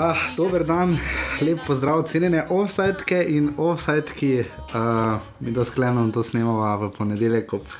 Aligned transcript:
Ja, 0.00 0.16
dober 0.36 0.62
dan, 0.64 0.94
lep 1.44 1.58
pozdrav, 1.66 2.06
cenjene 2.08 2.46
offsajtke 2.48 3.18
in 3.28 3.50
offsajtki. 3.60 4.30
Uh, 4.72 5.18
mi 5.44 5.52
to 5.52 5.64
sklenemo, 5.64 6.06
to 6.14 6.22
snemamo 6.24 6.86
v 6.86 6.88
ponedeljek 6.94 7.52
ob 7.52 7.74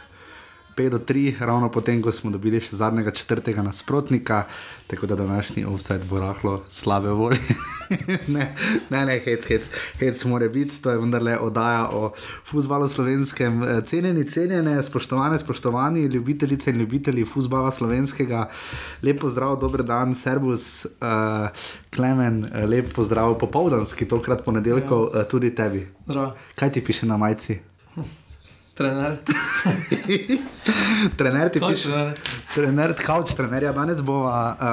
5 0.77 0.89
do 0.91 0.99
3, 0.99 1.41
ravno 1.41 1.69
potem, 1.71 2.03
ko 2.03 2.13
smo 2.13 2.31
dobili 2.31 2.61
še 2.61 2.77
zadnjega 2.77 3.11
četrtega 3.11 3.63
nasprotnika, 3.63 4.45
tako 4.87 5.07
da 5.07 5.17
današnji 5.17 5.65
offset 5.65 6.05
bo 6.09 6.21
rahlo 6.21 6.63
slabe 6.69 7.11
volje. 7.11 7.39
ne, 8.35 8.55
ne, 8.91 9.07
ne, 9.07 9.19
hec, 9.25 9.47
hec, 9.49 9.69
hec 9.99 10.25
mora 10.25 10.49
biti, 10.49 10.83
to 10.83 10.91
je 10.91 10.99
vendarle 10.99 11.39
oddaja 11.39 11.89
o 11.93 12.13
futbalu 12.47 12.89
slovenskem. 12.89 13.63
Eh, 13.63 13.81
cenjeni, 13.87 14.25
cenjene, 14.31 14.83
spoštovane, 14.83 15.39
spoštovani 15.39 16.05
ljubitelice 16.07 16.71
in 16.71 16.81
ljubitelji 16.81 17.25
futbala 17.25 17.71
slovenskega, 17.71 18.49
lep 19.03 19.21
pozdrav, 19.21 19.59
dober 19.61 19.83
dan, 19.83 20.15
servus, 20.15 20.87
uh, 20.87 21.49
klemen, 21.95 22.45
eh, 22.53 22.67
lep 22.67 22.93
pozdrav, 22.95 23.39
popoldanski, 23.39 24.09
tokrat 24.09 24.45
ponedeljkov, 24.45 25.09
ja. 25.15 25.25
tudi 25.29 25.55
tebi. 25.55 25.89
Zdravo. 26.07 26.35
Kaj 26.55 26.73
ti 26.73 26.85
piše 26.85 27.07
na 27.07 27.17
majici? 27.17 27.70
Trener. 28.81 29.19
trener 31.19 31.49
ti 31.53 31.61
piše. 31.61 31.89
trener. 31.89 32.15
Trener, 32.55 32.95
kauč 32.97 33.35
trenerja, 33.37 33.75
danes 33.77 34.01
bo 34.01 34.23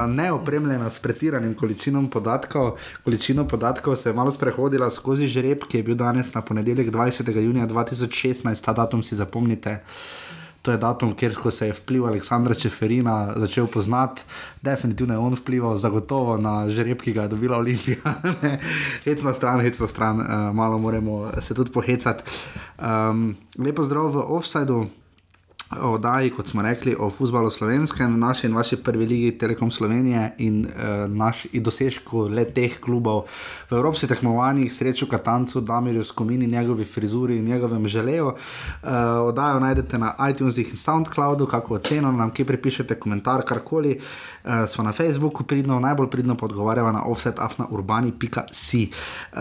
neopremljena 0.08 0.88
s 0.90 1.02
pretiranim 1.04 1.52
količinom 1.54 2.08
podatkov. 2.10 2.78
Količino 3.04 3.44
podatkov 3.48 3.96
se 4.00 4.10
je 4.10 4.14
malo 4.16 4.32
sprehodila 4.32 4.88
skozi 4.92 5.28
žreb, 5.28 5.68
ki 5.68 5.82
je 5.82 5.84
bil 5.84 6.00
danes 6.00 6.32
na 6.34 6.42
ponedeljek 6.42 6.88
20. 6.88 7.36
junija 7.36 7.68
2016, 7.68 8.64
ta 8.66 8.74
datum 8.74 9.04
si 9.04 9.16
zapomnite. 9.16 9.82
To 10.68 10.72
je 10.76 10.78
datum, 10.78 11.14
kjer 11.16 11.32
se 11.50 11.68
je 11.68 11.74
vpliv 11.74 12.06
Aleksandra 12.06 12.54
Čeferina 12.54 13.34
začel 13.36 13.68
poznati, 13.68 14.22
definitivno 14.62 15.14
je 15.14 15.18
on 15.18 15.36
vplival, 15.36 15.78
zagotovo 15.78 16.36
na 16.38 16.70
žreb, 16.70 17.00
ki 17.00 17.14
ga 17.16 17.22
je 17.22 17.32
dobila 17.32 17.58
Olimpija. 17.58 18.16
Hec 19.06 19.24
na 19.24 19.34
stran, 19.34 19.64
hec 19.64 19.80
na 19.80 19.88
stran, 19.88 20.20
uh, 20.20 20.28
malo 20.56 20.78
moramo 20.78 21.32
se 21.40 21.56
tudi 21.56 21.72
pohecati. 21.72 22.24
Um, 22.84 23.38
lepo 23.58 23.84
zdrav 23.84 24.12
v 24.12 24.26
offsajdu. 24.28 24.90
Oddaji, 25.72 26.30
kot 26.32 26.48
smo 26.48 26.62
rekli, 26.62 26.96
o 27.00 27.10
futbalu 27.10 27.50
slovenskem, 27.50 28.20
naši 28.20 28.48
in 28.48 28.54
vaši 28.56 28.78
prvi 28.84 29.06
ligi 29.06 29.32
Telekom 29.38 29.72
Slovenije 29.72 30.32
in 30.38 30.62
uh, 30.66 31.12
naš 31.12 31.44
dosežku 31.54 32.22
le 32.32 32.46
teh 32.46 32.78
klubov 32.80 33.26
v 33.70 33.76
evropskih 33.76 34.10
tekmovanjih, 34.10 34.72
srečo 34.74 35.10
Katancu, 35.12 35.62
Damirju 35.62 36.04
Skomini, 36.04 36.48
njegovi 36.48 36.86
frizuri 36.86 37.38
in 37.38 37.46
njegovem 37.46 37.88
želeju. 37.88 38.28
Uh, 38.28 38.90
oddajo 39.28 39.60
najdete 39.60 39.98
na 39.98 40.14
iTunesih 40.30 40.70
in 40.70 40.78
SoundCloudu, 40.78 41.46
kako 41.46 41.74
oceno 41.74 42.12
nam, 42.12 42.32
kje 42.32 42.46
pripišete 42.46 42.96
komentar, 42.96 43.44
karkoli. 43.46 44.00
Uh, 44.44 44.52
smo 44.68 44.84
na 44.84 44.92
Facebooku 44.92 45.44
pridno, 45.44 45.80
najbolj 45.80 46.10
pridno 46.10 46.38
odgovarjava 46.42 46.92
na 46.92 47.04
offsetafnaurbani.si. 47.04 48.92
Uh, 49.34 49.40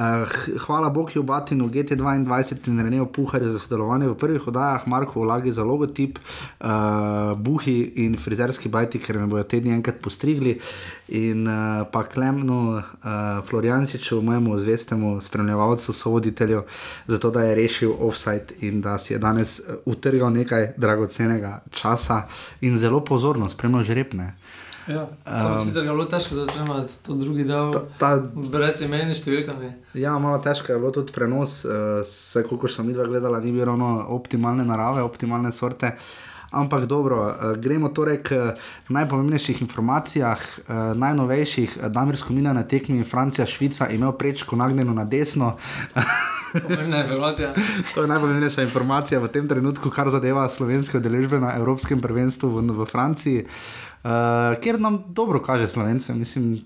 hvala 0.66 0.90
Bogu, 0.90 1.22
Batinu, 1.22 1.68
GT22 1.68 2.66
in 2.66 2.80
Renejo 2.80 3.06
Puharju 3.06 3.50
za 3.50 3.58
sodelovanje 3.58 4.08
v 4.08 4.14
prvih 4.14 4.48
oddajah, 4.48 4.88
Marko 4.88 5.20
Vlagi 5.20 5.52
za 5.52 5.64
logotip, 5.64 6.15
uh, 6.16 7.38
Buhi 7.38 7.92
in 8.04 8.16
frizerski 8.16 8.68
bajti, 8.68 9.00
ker 9.02 9.18
me 9.18 9.26
bodo 9.26 9.44
tedni 9.44 9.72
enkrat 9.74 10.00
postrigli. 10.02 10.56
In 11.08 11.46
uh, 11.46 11.86
pa 11.92 12.04
Klemnu, 12.04 12.60
uh, 12.76 12.82
Floriančiču, 13.48 14.20
mojemu 14.22 14.58
zvestemu 14.58 15.20
spremljevalcu, 15.20 15.92
sovoditelju, 15.92 16.62
za 17.06 17.18
to, 17.18 17.30
da 17.30 17.42
je 17.42 17.54
rešil 17.54 17.92
offside 18.00 18.60
in 18.60 18.80
da 18.80 18.98
si 18.98 19.14
je 19.14 19.18
danes 19.18 19.60
utrgal 19.84 20.32
nekaj 20.32 20.72
dragocenega 20.76 21.60
časa 21.70 22.22
in 22.60 22.76
zelo 22.76 23.04
pozorno 23.04 23.48
spremljal 23.48 23.82
žrebne. 23.82 24.34
Ja, 24.86 25.08
samo 25.24 25.54
Um, 25.54 25.58
sicer 25.58 25.82
ga 25.82 25.90
je 25.90 25.94
bilo 25.96 26.04
težko 26.04 26.34
zasnemati, 26.34 26.92
to 27.06 27.14
drugi 27.14 27.44
del, 27.44 27.72
Ta, 27.72 27.80
ta, 27.98 28.10
brez 28.34 28.80
imen 28.86 29.08
in 29.08 29.14
številkami. 29.18 29.72
ja, 29.98 30.18
malo 30.18 30.38
težko 30.38 30.72
je 30.72 30.78
bilo 30.78 30.92
tudi 30.94 31.12
prenos, 31.12 31.64
uh, 31.64 32.00
vse 32.04 32.44
koliko 32.46 32.68
smo 32.68 32.84
mi 32.84 32.94
dva 32.94 33.04
gledali, 33.04 33.44
ni 33.44 33.52
bilo 33.52 33.64
ravno 33.72 34.06
optimalne 34.14 34.64
narave, 34.64 35.02
optimalne 35.02 35.52
sorte. 35.52 35.96
Ampak 36.50 36.86
dobro, 36.86 37.26
uh, 37.26 37.56
gremo 37.58 37.88
torej 37.90 38.22
k 38.22 38.32
eh, 38.32 38.54
najpomembnejših 38.88 39.62
informacijah, 39.66 40.38
uh, 40.38 40.94
najnovejših. 40.94 41.78
Damirsko 41.90 42.32
mina 42.32 42.52
na 42.54 42.62
tekmi 42.62 43.04
Francija, 43.04 43.46
Švica, 43.46 43.90
imel 43.90 44.12
prečko 44.12 44.56
nagnjeno 44.56 44.94
na 44.94 45.04
desno. 45.04 45.56
Pomembna 46.62 47.02
informacija. 47.02 47.52
To 47.94 48.02
je 48.02 48.08
najpomembnejša 48.08 48.62
informacija 48.62 49.20
v 49.20 49.28
tem 49.28 49.48
trenutku, 49.48 49.90
kar 49.90 50.10
zadeva 50.10 50.48
slovenske 50.48 50.98
udeležbe 50.98 51.40
na 51.40 51.54
Evropskem 51.56 52.00
prvenstvu 52.00 52.50
v, 52.50 52.64
v 52.72 52.86
Franciji, 52.86 53.46
uh, 53.46 54.56
kjer 54.62 54.80
nam 54.80 55.04
dobro 55.08 55.42
kaže 55.42 55.68
slovence. 55.68 56.14
Mislim, 56.14 56.60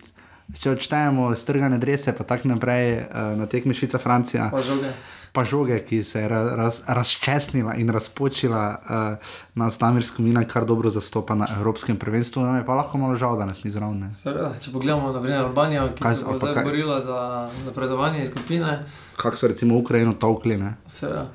če 0.59 0.75
odštejemo 0.75 1.31
strgane 1.37 1.79
drese, 1.79 2.15
pa 2.17 2.25
tako 2.25 2.55
naprej 2.55 3.07
uh, 3.07 3.33
na 3.39 3.47
tekmi 3.47 3.75
Švica-Francija, 3.75 4.51
Pa 4.51 4.63
žoge. 4.63 4.93
Pa 5.33 5.45
žoge, 5.45 5.79
ki 5.85 6.03
se 6.05 6.21
je 6.21 6.29
ra, 6.29 6.57
raz, 6.57 6.81
razčesnila 6.87 7.75
in 7.75 7.89
razpočila 7.89 8.63
uh, 8.75 9.29
na 9.55 9.71
Stamirsko 9.71 10.23
mina, 10.23 10.45
kar 10.45 10.65
dobro 10.65 10.91
zastopa 10.91 11.35
na 11.35 11.47
Evropskem 11.57 11.97
prvenstvu. 11.97 12.43
Nam 12.43 12.57
je 12.57 12.67
pa 12.67 12.75
lahko 12.75 12.99
malo 12.99 13.15
žal, 13.15 13.39
da 13.39 13.47
nas 13.47 13.65
ni 13.65 13.71
zraven. 13.71 14.11
Seveda, 14.13 14.53
če 14.61 14.73
pogledamo 14.73 15.13
na 15.13 15.23
primer 15.23 15.43
Albanijo, 15.43 15.89
ki 15.95 16.03
Kaj 16.03 16.15
se 16.17 16.25
pa 16.25 16.39
zdaj 16.39 16.55
kaj- 16.55 16.65
borila 16.65 17.01
za 17.01 17.21
napredovanje 17.67 18.23
iz 18.23 18.31
skupine, 18.31 18.85
Kako 19.17 19.37
so 19.37 19.49
recimo 19.49 19.79
Ukrajino 19.79 20.13
tolkli. 20.15 20.57
Ne? 20.57 20.75
seveda. 20.87 21.27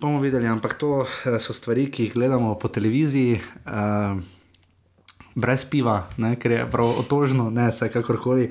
bomo 0.00 0.20
videli, 0.20 0.46
ampak 0.46 0.74
to 0.78 1.06
eh, 1.24 1.38
so 1.40 1.52
stvari, 1.52 1.90
ki 1.90 2.04
jih 2.04 2.14
gledamo 2.14 2.54
po 2.54 2.68
televiziji, 2.68 3.40
uh, 3.66 4.20
brez 5.34 5.64
piva, 5.64 6.06
ne, 6.16 6.36
ker 6.36 6.52
je 6.52 6.66
prav 6.70 6.86
otožno, 7.00 7.50
ne 7.50 7.68
vse 7.68 7.88
kakorkoli. 7.92 8.50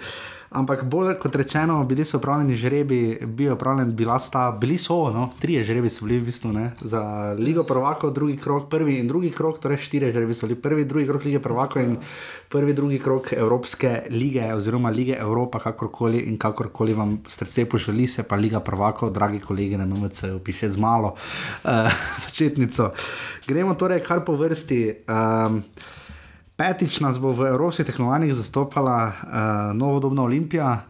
Ampak 0.55 0.85
bolj 0.87 1.17
kot 1.19 1.35
rečeno, 1.35 1.81
bili 1.83 2.05
so 2.05 2.17
upravljeni 2.17 2.55
žrebi, 2.55 2.99
bil 3.25 3.49
je 3.49 3.53
upravljen, 3.53 3.89
bila 3.95 4.15
sta, 4.19 4.51
bili 4.51 4.77
so, 4.77 5.11
no, 5.11 5.27
trije 5.39 5.63
žrebi 5.67 5.89
so 5.91 6.05
bili 6.05 6.19
v 6.19 6.25
bistvu 6.29 6.53
ne, 6.55 6.69
za 6.81 7.01
Ligo 7.39 7.63
Prvakov, 7.63 8.13
drugi 8.15 8.37
krok, 8.37 8.69
prvi 8.71 8.95
in 8.99 9.07
drugi 9.07 9.33
krok, 9.35 9.59
torej 9.59 9.81
štiri 9.83 10.13
žrebi 10.15 10.33
so 10.33 10.47
bili, 10.47 10.55
prvi, 10.61 10.85
drugi 10.85 11.07
krok 11.07 11.25
Lige 11.27 11.41
Prvakov 11.43 11.83
in 11.83 11.97
prvi, 12.49 12.73
drugi 12.73 12.99
krok 13.03 13.33
Evropske 13.33 14.05
lige 14.09 14.53
oziroma 14.55 14.89
Lige 14.89 15.17
Evropa, 15.19 15.59
kakorkoli 15.59 16.23
in 16.29 16.37
kakorkoli 16.37 16.93
vam 16.93 17.17
srce 17.27 17.65
poželi, 17.65 18.07
se 18.07 18.23
pa 18.23 18.39
Liga 18.39 18.59
Prvakov, 18.59 19.11
dragi 19.11 19.39
kolegi 19.43 19.77
na 19.77 19.85
MMC, 19.85 20.39
piše 20.43 20.69
z 20.69 20.79
malo 20.79 21.15
uh, 21.63 21.91
začetnico. 22.23 22.93
Gremo 23.47 23.75
torej 23.75 23.99
kar 24.07 24.23
po 24.23 24.39
vrsti. 24.39 24.81
Um, 25.03 25.63
Petič 26.55 26.99
nas 27.03 27.19
bo 27.19 27.33
v 27.35 27.49
evropskih 27.51 27.85
tekmovanjih 27.85 28.31
zastopala 28.33 29.11
uh, 29.11 29.15
novodobna 29.75 30.23
Olimpija. 30.23 30.85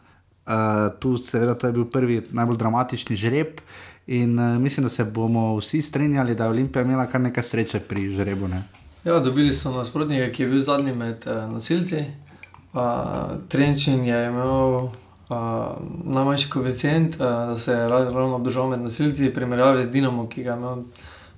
Uh, 0.46 0.94
tu, 1.02 1.18
seveda, 1.18 1.56
to 1.58 1.68
je 1.68 1.74
bil 1.74 1.88
prvi 1.90 2.22
najbolj 2.31 2.58
dramatični 2.58 3.16
žreb. 3.18 3.62
In 4.08 4.40
uh, 4.40 4.62
mislim, 4.62 4.86
da 4.86 4.90
se 4.90 5.03
bomo 5.03 5.56
vsi 5.58 5.81
strinjali, 5.81 6.36
da 6.36 6.44
je 6.44 6.50
Olimpija 6.50 6.84
imela 6.86 7.08
kar 7.09 7.22
nekaj 7.22 7.44
sreče 7.44 7.80
pri 7.80 8.09
žrebu. 8.14 8.48
Ne? 8.48 8.62
Ja, 9.06 9.20
dobili 9.20 9.53
so 9.53 9.74
nasprotnika, 9.74 10.30
ki 10.30 10.44
je 10.44 10.50
bil 10.50 10.62
zadnji 10.62 10.94
med 10.94 11.26
uh, 11.26 11.50
nosilci. 11.50 12.06
Uh, 12.74 12.82
Trenčin 13.50 14.06
je 14.06 14.22
imel 14.28 14.76
uh, 14.76 14.94
najmanjši 16.03 16.50
koeficient, 16.50 17.16
uh, 17.16 17.22
da 17.22 17.58
se 17.58 17.72
je 17.72 17.90
ra- 17.90 18.14
ravno 18.14 18.36
obdržal 18.36 18.70
med 18.70 18.86
nosilci, 18.86 19.34
primerjavi 19.34 19.84
z 19.84 19.90
Dinamo, 19.90 20.30
ki 20.30 20.44
ga 20.44 20.52
je 20.52 20.58
imel 20.58 20.84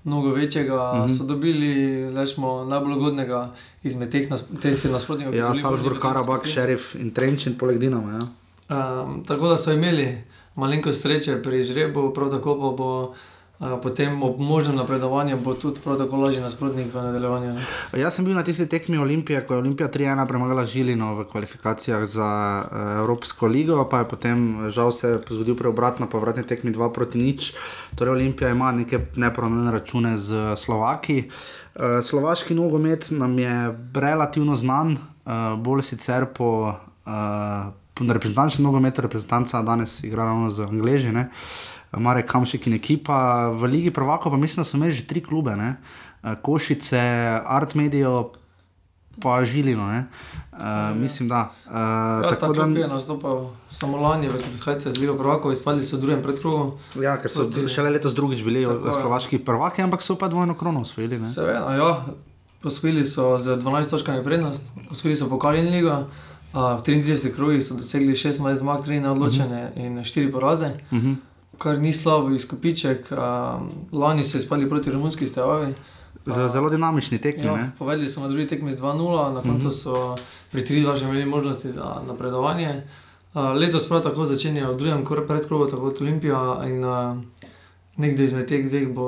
mnogo 0.07 0.31
večjega. 0.33 0.93
Mm. 0.93 0.97
-hmm. 0.97 1.17
So 1.17 1.23
dobili 1.23 1.71
rečemo, 2.15 2.65
najbolj 2.65 2.93
ugodnega 2.93 3.53
izmed 3.83 4.11
teh, 4.11 4.29
nas, 4.29 4.45
teh 4.61 4.85
nasprotnikov. 4.85 5.35
Ja, 5.35 5.55
Salzburg, 5.55 5.99
Karabak. 5.99 6.47
Šerif 6.47 6.95
in 6.95 7.11
Trenčin, 7.11 7.57
poleg 7.57 7.77
Dinama. 7.77 8.19
Ja. 8.19 9.03
Um, 9.03 9.23
tako 9.23 9.47
da 9.47 9.57
so 9.57 9.71
imeli 9.71 10.23
malenko 10.55 10.93
sreče 10.93 11.41
pri 11.43 11.63
žrebu, 11.63 12.13
prav 12.13 12.31
tako 12.31 12.55
pa 12.55 12.77
bo 12.77 13.03
uh, 13.03 13.15
potem 13.59 14.23
ob 14.23 14.39
možnem 14.39 14.75
napredovanju 14.75 15.37
bo 15.41 15.53
tudi 15.53 15.79
prav 15.83 15.97
tako 15.97 16.17
lažji 16.17 16.41
nasprotnik 16.41 16.93
v 16.93 17.01
nadaljevanju. 17.01 17.53
ne. 17.53 17.65
Jaz 17.93 18.15
sem 18.15 18.25
bil 18.25 18.35
na 18.35 18.43
tisti 18.43 18.67
tekmi 18.69 18.97
Olimpije, 18.97 19.41
ko 19.47 19.53
je 19.53 19.59
Olimpija 19.59 19.89
3-1 19.89 20.27
premagala 20.27 20.65
Žilino 20.65 21.15
v 21.15 21.25
kvalifikacijah 21.31 22.05
za 22.05 22.29
uh, 22.63 22.99
Evropsko 22.99 23.47
ligo, 23.47 23.89
pa 23.89 23.99
je 23.99 24.09
potem 24.09 24.69
žal 24.69 24.91
se 24.91 25.19
zgodil 25.29 25.55
preobrat 25.55 25.99
na 25.99 26.05
povratni 26.05 26.43
tekmi 26.43 26.71
2 26.71 26.93
proti 26.93 27.17
nič. 27.17 27.53
Torej 27.95 28.13
Olimpija 28.13 28.49
ima 28.49 28.71
neke 28.71 28.99
nepravne 29.15 29.71
račune 29.71 30.17
z 30.17 30.55
Slovaki. 30.55 31.29
Uh, 31.75 31.97
slovaški 32.03 32.53
nogomet 32.53 33.09
nam 33.11 33.39
je 33.39 33.73
relativno 33.93 34.55
znan, 34.55 34.97
uh, 34.97 35.57
bolj 35.57 35.81
sicer 35.81 36.25
po. 36.25 36.73
Uh, 37.07 37.73
po 37.97 38.05
reprezentančnem 38.13 38.61
nogometu, 38.61 39.01
reprezentanca 39.01 39.61
danes 39.61 40.03
igra 40.03 40.25
ravno 40.25 40.49
z 40.49 40.67
Angleži, 40.69 41.11
ne? 41.11 41.29
Marek 41.91 42.25
Kamšik 42.27 42.67
in 42.67 42.73
ekipa. 42.73 43.49
V 43.49 43.63
Ligi 43.63 43.91
Prvako 43.91 44.29
pa 44.29 44.37
mislim, 44.37 44.61
da 44.61 44.63
so 44.63 44.77
imeli 44.77 44.91
že 44.91 45.07
tri 45.07 45.21
klube, 45.23 45.55
ne? 45.55 45.75
Eh, 46.23 46.35
Košice, 46.41 46.99
Art 47.45 47.75
Medijo, 47.75 48.31
pa 49.21 49.45
Žilino. 49.45 49.87
Ne? 49.87 50.05
Uh, 50.53 50.97
mislim, 50.97 51.29
da. 51.29 51.51
Uh, 51.65 51.73
Ja, 51.73 52.29
tako 52.29 52.53
da 52.53 52.79
je 52.79 52.87
nastopal 52.87 53.49
samo 53.69 53.97
lani 53.97 54.27
kvalifikacijah 54.29 54.93
z 54.93 54.97
Ligo 54.97 55.17
Prvakov, 55.17 55.51
izpadli 55.51 55.83
so 55.83 55.97
v 55.97 55.99
drugem 55.99 56.21
predkrogu. 56.21 56.77
ja, 57.01 57.17
ker 57.21 57.31
so 57.31 57.45
Proti- 57.45 57.69
šele 57.69 57.89
letos 57.89 58.13
drugič 58.13 58.43
bili 58.43 58.65
Tako 58.65 58.93
slovaški 58.93 59.39
prvaki, 59.39 59.81
ampak 59.81 60.01
so 60.01 60.15
pa 60.15 60.27
dvojno 60.27 60.53
krono 60.53 60.81
osvojili. 60.81 61.19
ne. 61.19 61.33
Seveda, 61.33 61.73
ja, 61.73 62.05
posvojili 62.61 63.03
so 63.05 63.37
z 63.37 63.57
12 63.57 63.89
točkami 63.89 64.23
prednost, 64.23 64.63
osvojili 64.91 65.15
so 65.15 65.29
pokal 65.29 65.55
in 65.55 65.69
ligo, 65.69 66.05
Uh, 66.53 66.79
v 66.79 66.81
33 66.81 67.35
krogih 67.35 67.59
so 67.59 67.75
dosegli 67.75 68.15
16 68.15 68.55
zmag, 68.55 68.79
3 68.81 69.01
neodločene 69.03 69.71
uh 69.75 69.77
-huh. 69.77 69.85
in 69.85 69.99
4 69.99 70.31
poraze, 70.31 70.65
uh 70.91 70.97
-huh. 70.97 71.15
Kar 71.57 71.79
ni 71.79 71.93
slabo 71.93 72.29
izkupiček. 72.35 73.11
Uh, 73.11 73.17
lani 73.99 74.23
so 74.23 74.37
izpadli 74.37 74.69
proti 74.69 74.91
romunski 74.91 75.27
stevavi. 75.27 75.73
Uh, 76.25 76.47
zelo 76.47 76.69
dinamični 76.69 77.17
tekmi. 77.17 77.45
Ja, 77.45 77.69
povedali 77.79 78.09
so 78.09 78.21
na 78.21 78.27
drugi 78.27 78.47
tekmi 78.47 78.73
z 78.73 78.81
2-0, 78.81 79.33
na 79.33 79.41
koncu 79.41 79.67
-huh. 79.67 79.83
so 79.83 80.15
pri 80.51 80.61
3-2 80.61 80.95
že 80.95 81.05
imeli 81.05 81.25
možnosti 81.25 81.69
za 81.69 82.01
napredovanje. 82.07 82.83
Uh, 83.33 83.41
letos 83.41 83.87
prav 83.87 84.01
tako 84.01 84.25
začenjajo 84.25 84.73
v 84.73 84.77
drugem 84.77 85.05
predkrogu, 85.27 85.65
tako 85.65 85.81
kot 85.81 86.01
Olimpija. 86.01 86.63
In, 86.65 86.85
uh, 86.85 87.17
Nekdo 87.97 88.21
izmed 88.23 88.45
teh 88.45 88.61
dveh 88.61 88.91
bo 88.93 89.07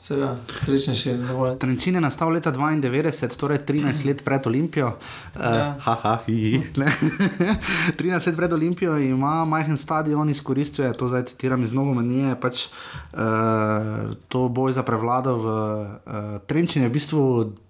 seveda 0.00 0.32
srečnejši 0.64 1.12
z 1.20 1.24
nami. 1.28 1.58
Trenčin 1.60 1.98
je 1.98 2.00
nastal 2.00 2.32
leta 2.32 2.48
92, 2.48 3.36
torej 3.36 3.60
13 3.68 4.08
let 4.08 4.24
pred 4.24 4.46
Olimpijo. 4.48 4.94
Uh, 5.36 5.76
haha, 5.84 6.14
hi, 6.24 6.64
13 6.72 8.00
let 8.26 8.36
pred 8.36 8.52
Olimpijo 8.52 8.96
ima 8.96 9.44
majhen 9.44 9.76
stadion, 9.76 10.24
izkoriščuje 10.32 10.88
to, 10.96 11.08
zdaj 11.12 11.28
citiram 11.28 11.60
iz 11.62 11.76
Novo 11.76 11.92
Menije, 11.92 12.32
pač 12.40 12.70
uh, 13.12 14.16
to 14.32 14.48
boj 14.48 14.72
za 14.72 14.86
prevlado 14.88 15.36
v 15.36 15.44
uh, 15.44 16.38
Trenčinu 16.48 16.88
je 16.88 16.88
v 16.88 16.94
bistvu 16.96 17.22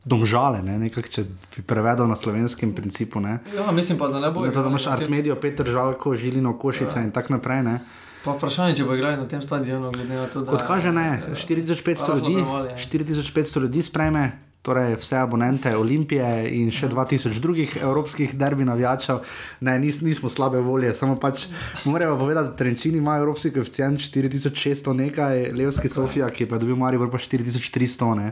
domžale, 0.07 0.63
ne? 0.63 0.79
nekak, 0.87 1.11
če 1.11 1.25
bi 1.27 1.65
prevedel 1.67 2.07
na 2.07 2.15
slovenskem 2.15 2.71
principu. 2.79 3.19
Ne? 3.19 3.41
Ja, 3.57 3.67
mislim 3.75 3.99
pa, 3.99 4.07
da 4.07 4.23
ne 4.23 4.31
bo. 4.31 4.47
To, 4.47 4.63
da 4.63 4.71
imaš 4.71 4.87
Artmedijo, 4.87 5.35
Petr 5.35 5.67
Žalko, 5.67 6.15
Žilino, 6.15 6.55
Košice 6.55 7.03
ja. 7.03 7.05
in 7.05 7.11
tako 7.11 7.35
naprej. 7.37 7.67
Ne? 7.67 7.77
Pa 8.25 8.35
vprašanje, 8.37 8.77
če 8.77 8.85
bo 8.85 8.95
igrali 8.95 9.17
na 9.17 9.27
tem 9.29 9.43
stadionu, 9.43 9.91
glede 9.95 10.15
na 10.15 10.27
to, 10.29 10.43
da. 10.45 10.53
Kot 10.53 10.67
kaže, 10.69 10.93
ne, 10.93 11.23
4500 11.33 12.17
ljudi, 12.19 12.45
4500 12.77 13.63
ljudi 13.65 13.83
sprejme 13.83 14.50
torej 14.63 14.97
vse 15.01 15.17
abonente 15.17 15.77
Olimpije 15.77 16.49
in 16.53 16.69
še 16.71 16.89
2000 16.93 17.41
drugih 17.41 17.77
evropskih 17.81 18.35
derbi 18.37 18.67
navijačev. 18.69 19.23
Ne, 19.65 19.79
nis, 19.81 20.03
nismo 20.05 20.29
slabe 20.29 20.61
volje, 20.61 20.93
samo 20.95 21.17
pač 21.21 21.47
moramo 21.85 22.19
povedati, 22.19 22.51
da 22.51 22.57
Trenčini 22.57 22.99
imajo 23.01 23.25
evropski 23.25 23.55
koeficient 23.55 24.01
4600 24.01 24.93
nekaj, 24.99 25.47
Levski 25.57 25.89
Sofija, 25.89 26.29
ki 26.31 26.47
pa 26.47 26.61
dobi 26.61 26.77
Marijo 26.77 27.09
pa 27.11 27.19
4300. 27.19 28.11
Uh, 28.11 28.31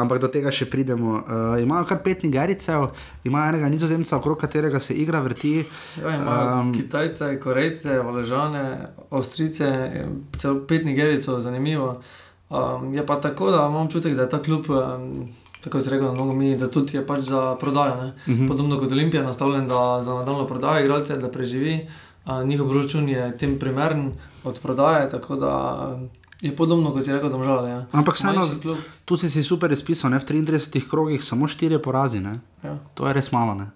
ampak 0.00 0.22
do 0.22 0.30
tega 0.30 0.54
še 0.54 0.70
pridemo. 0.70 1.18
Uh, 1.18 1.58
imajo 1.62 1.88
kar 1.90 1.98
pet 2.04 2.22
Nigericev, 2.22 2.92
imajo 3.26 3.56
enega 3.56 3.74
nizozemca, 3.74 4.16
okrog 4.22 4.38
katerega 4.40 4.80
se 4.80 4.94
igra 4.94 5.18
vrti. 5.26 5.64
Ja, 5.98 6.16
um, 6.60 6.74
Kitajce, 6.78 7.34
Korejce, 7.42 7.98
Valežane, 8.06 8.64
Avstrice, 9.10 9.70
celo 10.38 10.62
pet 10.70 10.86
Nigericev, 10.86 11.42
zanimivo. 11.42 11.96
Um, 11.98 12.29
je 12.92 13.06
pa 13.06 13.20
tako, 13.20 13.50
da 13.50 13.56
imam 13.56 13.86
občutek, 13.86 14.14
da 14.14 14.22
je 14.22 14.28
ta 14.28 14.42
klub, 14.42 14.64
um, 14.70 15.28
tako 15.60 15.80
se 15.80 15.90
reče, 15.90 16.02
mnogo 16.02 16.32
mi, 16.32 16.56
da 16.56 16.70
tudi 16.70 16.96
je 16.96 17.06
pač 17.06 17.20
za 17.20 17.56
prodajo. 17.60 17.94
Uh 17.94 18.28
mhm. 18.28 18.42
-huh. 18.42 18.48
Podobno 18.48 18.78
kot 18.78 18.92
Olimpija, 18.92 19.22
nastavljen 19.22 19.68
za 20.00 20.14
nadaljno 20.14 20.46
prodajo 20.46 20.84
igralce, 20.84 21.16
da 21.16 21.30
preživi. 21.30 21.86
Uh, 22.26 22.44
njihov 22.44 22.76
račun 22.76 23.08
je 23.08 23.38
tem 23.38 23.58
primeren 23.58 24.12
od 24.44 24.60
prodaje, 24.60 25.10
tako 25.10 25.36
da 25.36 25.52
je 26.40 26.56
podobno 26.56 26.92
kot 26.92 27.06
je 27.06 27.14
rekel, 27.14 27.30
da 27.30 27.36
možal. 27.36 27.68
Ja. 27.68 27.86
Ampak 27.92 28.14
vseeno, 28.14 28.48
tu 29.04 29.16
si 29.16 29.30
si 29.30 29.42
super 29.42 29.72
izpisal, 29.72 30.10
ne? 30.10 30.18
v 30.18 30.24
33 30.24 30.90
krogih 30.90 31.24
samo 31.24 31.46
4 31.46 31.82
porazi. 31.82 32.22
Ja. 32.62 32.78
To 32.94 33.06
je 33.06 33.12
res 33.12 33.32
malo. 33.32 33.54
Ne? 33.54 33.66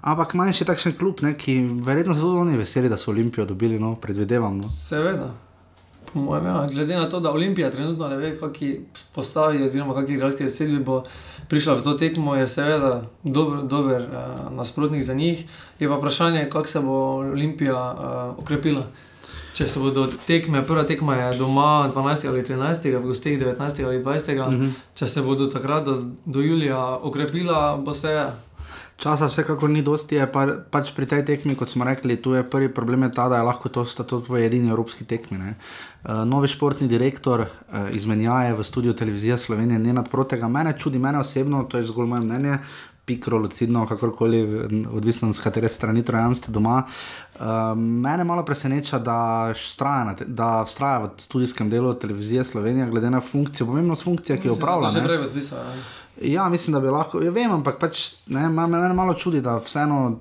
Ampak 0.00 0.34
manj 0.34 0.52
še 0.52 0.64
takšen 0.64 0.94
klub, 0.98 1.20
ne, 1.22 1.34
ki 1.34 1.82
verjetno 1.84 2.14
zelo 2.14 2.40
oni 2.40 2.56
veseli, 2.56 2.88
da 2.88 2.96
so 2.96 3.10
Olimpijo 3.10 3.46
dobili, 3.46 3.78
no, 3.78 3.94
predvidevam. 3.94 4.58
No. 4.58 4.68
Seveda. 4.68 5.32
Mojem, 6.14 6.46
ja. 6.46 6.66
Glede 6.72 6.96
na 6.96 7.08
to, 7.08 7.20
da 7.20 7.30
Olimpija 7.30 7.70
trenutno 7.70 8.08
ne 8.08 8.16
ve, 8.16 8.38
kako 8.38 8.64
postavi, 9.14 9.64
oziroma 9.64 9.94
kako 9.94 10.12
igralski 10.12 10.48
sedmi 10.48 10.78
bo 10.78 11.02
prišla 11.48 11.74
v 11.74 11.82
to 11.82 11.94
tekmo, 11.94 12.36
je 12.36 12.46
seveda 12.46 13.02
dober, 13.22 13.62
dober 13.62 14.02
uh, 14.02 14.52
nasprotnik 14.52 15.04
za 15.04 15.14
njih. 15.14 15.44
Je 15.78 15.88
pa 15.88 15.94
vprašanje, 15.96 16.48
kako 16.50 16.66
se 16.66 16.80
bo 16.80 16.98
Olimpija 17.16 17.92
uh, 17.92 18.38
okrepila. 18.42 18.86
Če 19.56 19.64
se 19.68 19.80
bodo 19.80 20.06
tekme, 20.26 20.60
prva 20.66 20.82
tekma 20.84 21.14
je 21.16 21.38
doma 21.38 21.88
12 21.94 22.28
ali 22.28 22.42
13, 22.42 22.90
v 22.98 23.00
gostih 23.06 23.38
19 23.40 23.84
ali 23.84 24.02
20, 24.04 24.40
uh 24.40 24.52
-huh. 24.52 24.70
če 24.94 25.06
se 25.06 25.22
bodo 25.22 25.46
takrat 25.46 25.84
do, 25.84 26.02
do 26.24 26.40
julija 26.40 26.98
okrepila, 27.02 27.76
bo 27.76 27.94
se 27.94 28.26
časa 28.96 29.28
vsekakor 29.28 29.70
ni 29.70 29.82
dosti, 29.84 30.16
je 30.16 30.26
pa, 30.32 30.46
pač 30.72 30.90
pri 30.96 31.06
tej 31.06 31.24
tekmi, 31.28 31.56
kot 31.56 31.68
smo 31.68 31.84
rekli, 31.84 32.16
tu 32.16 32.32
je 32.32 32.42
prvi 32.42 32.72
problem 32.72 33.04
je 33.06 33.12
ta, 33.12 33.28
da 33.28 33.40
je 33.40 33.48
lahko 33.48 33.68
to 33.68 33.84
sta 33.84 34.04
to 34.04 34.20
tvoji 34.20 34.48
edini 34.48 34.72
evropski 34.72 35.04
tekmi. 35.04 35.38
Uh, 35.38 36.24
novi 36.24 36.48
športni 36.48 36.88
direktor 36.88 37.44
uh, 37.44 37.88
izmenjaje 37.92 38.56
v 38.56 38.64
studiu 38.64 38.96
televizije 38.96 39.38
Slovenije, 39.38 39.78
ne 39.78 39.92
nad 39.92 40.08
protega. 40.08 40.48
Mene 40.48 40.72
čudi, 40.78 40.98
mene 40.98 41.20
osebno, 41.20 41.64
to 41.68 41.78
je 41.78 41.86
zgolj 41.86 42.06
moje 42.06 42.24
mnenje. 42.24 42.58
Pikro, 43.06 43.38
lucidno, 43.38 43.84
kakorkoli, 43.86 44.40
odvisno 44.90 45.30
z 45.32 45.38
katere 45.38 45.68
strani 45.70 46.02
trojan 46.02 46.34
ste 46.34 46.50
doma. 46.50 46.80
Uh, 47.38 47.78
mene 47.78 48.24
malo 48.26 48.42
preseneča, 48.42 48.98
da 48.98 49.52
vztraja 50.66 51.04
v 51.04 51.12
študijskem 51.14 51.70
delu 51.70 51.94
televizije 51.94 52.44
Slovenije, 52.44 52.88
glede 52.90 53.10
na 53.10 53.20
funkcijo, 53.20 53.66
pomembnost 53.66 54.04
funkcije, 54.04 54.40
ki 54.40 54.48
jo 54.48 54.56
upravlja. 54.58 54.90
To 54.90 54.98
že 54.98 55.04
prej 55.04 55.22
odvisno. 55.28 55.62
Ja, 56.20 56.48
mislim, 56.48 56.74
da 56.74 56.80
bi 56.80 56.88
lahko. 56.88 57.22
Ja, 57.22 57.30
vem, 57.30 57.52
ampak 57.52 57.80
pač, 57.80 58.06
ne, 58.26 58.48
me, 58.48 58.66
me 58.66 58.92
malo 58.94 59.14
čudi, 59.14 59.40
da 59.44 59.58
vseeno, 59.60 60.20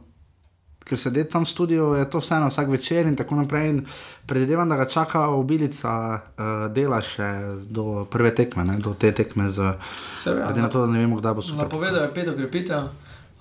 ker 0.85 0.99
se 0.99 1.09
dela 1.09 1.29
tam 1.31 1.45
v 1.45 1.49
studiu, 1.49 1.93
je 1.95 2.09
to 2.09 2.19
vseeno 2.19 2.49
vsak 2.51 2.67
večer 2.69 3.07
in 3.07 3.15
tako 3.15 3.39
naprej. 3.39 3.69
In 3.69 3.79
predvidevam, 4.27 4.69
da 4.69 4.75
ga 4.75 4.85
čaka 4.89 5.27
obilica 5.33 5.93
uh, 6.15 6.53
dela 6.73 7.01
še 7.01 7.31
do 7.69 8.05
prve 8.11 8.35
tekme, 8.35 8.65
ne, 8.67 8.77
do 8.83 8.93
te 8.93 9.11
tekme. 9.11 9.47
Glede 9.47 10.61
na 10.61 10.69
to, 10.69 10.85
da 10.85 10.91
ne 10.91 11.01
vemo, 11.05 11.21
kdaj 11.21 11.33
bo 11.33 11.45
super. 11.45 11.67
Napovedal 11.69 12.07
je 12.07 12.13
pet 12.13 12.31
okrepitev. 12.35 12.91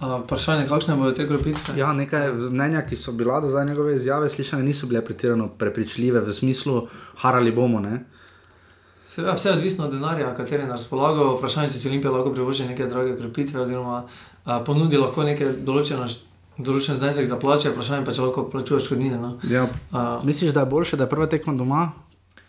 Vprašanje, 0.00 0.66
kakšne 0.68 0.96
bodo 0.98 1.12
te 1.14 1.24
krepitve? 1.28 1.76
Ja, 1.78 1.92
nekaj 1.94 2.32
mnenja, 2.50 2.82
ki 2.86 2.96
so 2.98 3.12
bila 3.16 3.38
do 3.40 3.48
zdaj 3.48 3.66
njegove 3.66 3.94
izjave 3.96 4.28
slišane, 4.28 4.62
niso 4.62 4.86
bile 4.90 5.04
pretirano 5.04 5.48
prepričljive 5.48 6.20
v 6.20 6.32
smislu, 6.34 6.82
harali 7.22 7.52
bomo. 7.52 7.80
Ne? 7.80 8.02
Seveda, 9.14 9.32
vse 9.34 9.48
je 9.48 9.52
odvisno 9.52 9.84
od 9.84 9.92
denarja, 9.92 10.34
kateri 10.34 10.64
na 10.66 10.74
razpolago. 10.74 11.36
Vprašanje, 11.36 11.68
če 11.70 11.78
si 11.78 11.88
Olimpija 11.88 12.10
lahko 12.10 12.32
privošči 12.34 12.64
neke 12.66 12.86
drage 12.90 13.12
krepitve, 13.14 13.60
oziroma 13.62 14.00
a, 14.44 14.56
ponudi 14.66 14.98
lahko 14.98 15.22
neke 15.22 15.52
določene. 15.62 16.08
Določen 16.58 16.98
znesek 16.98 17.28
za 17.30 17.38
plače, 17.38 17.70
vprašanje 17.70 18.06
pa 18.06 18.14
če 18.14 18.24
lahko 18.24 18.42
plačuješ 18.50 18.88
škodnine. 18.88 19.20
No. 19.22 19.30
Ja. 19.50 19.68
Misliš, 20.26 20.50
da 20.54 20.64
je 20.64 20.70
boljše, 20.72 20.98
da 20.98 21.06
je 21.06 21.12
prva 21.14 21.28
tekma 21.30 21.54
doma 21.54 21.84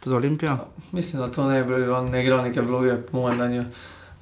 za 0.05 0.15
Olimpijo? 0.17 0.57
Mislim, 0.91 1.22
da 1.22 1.29
to 1.29 1.45
ne 1.50 1.62
bi 1.69 1.84
igral 2.24 2.41
neke 2.41 2.65
vloge, 2.65 2.98
po 3.12 3.22
mojem 3.22 3.38
mnenju. 3.38 3.67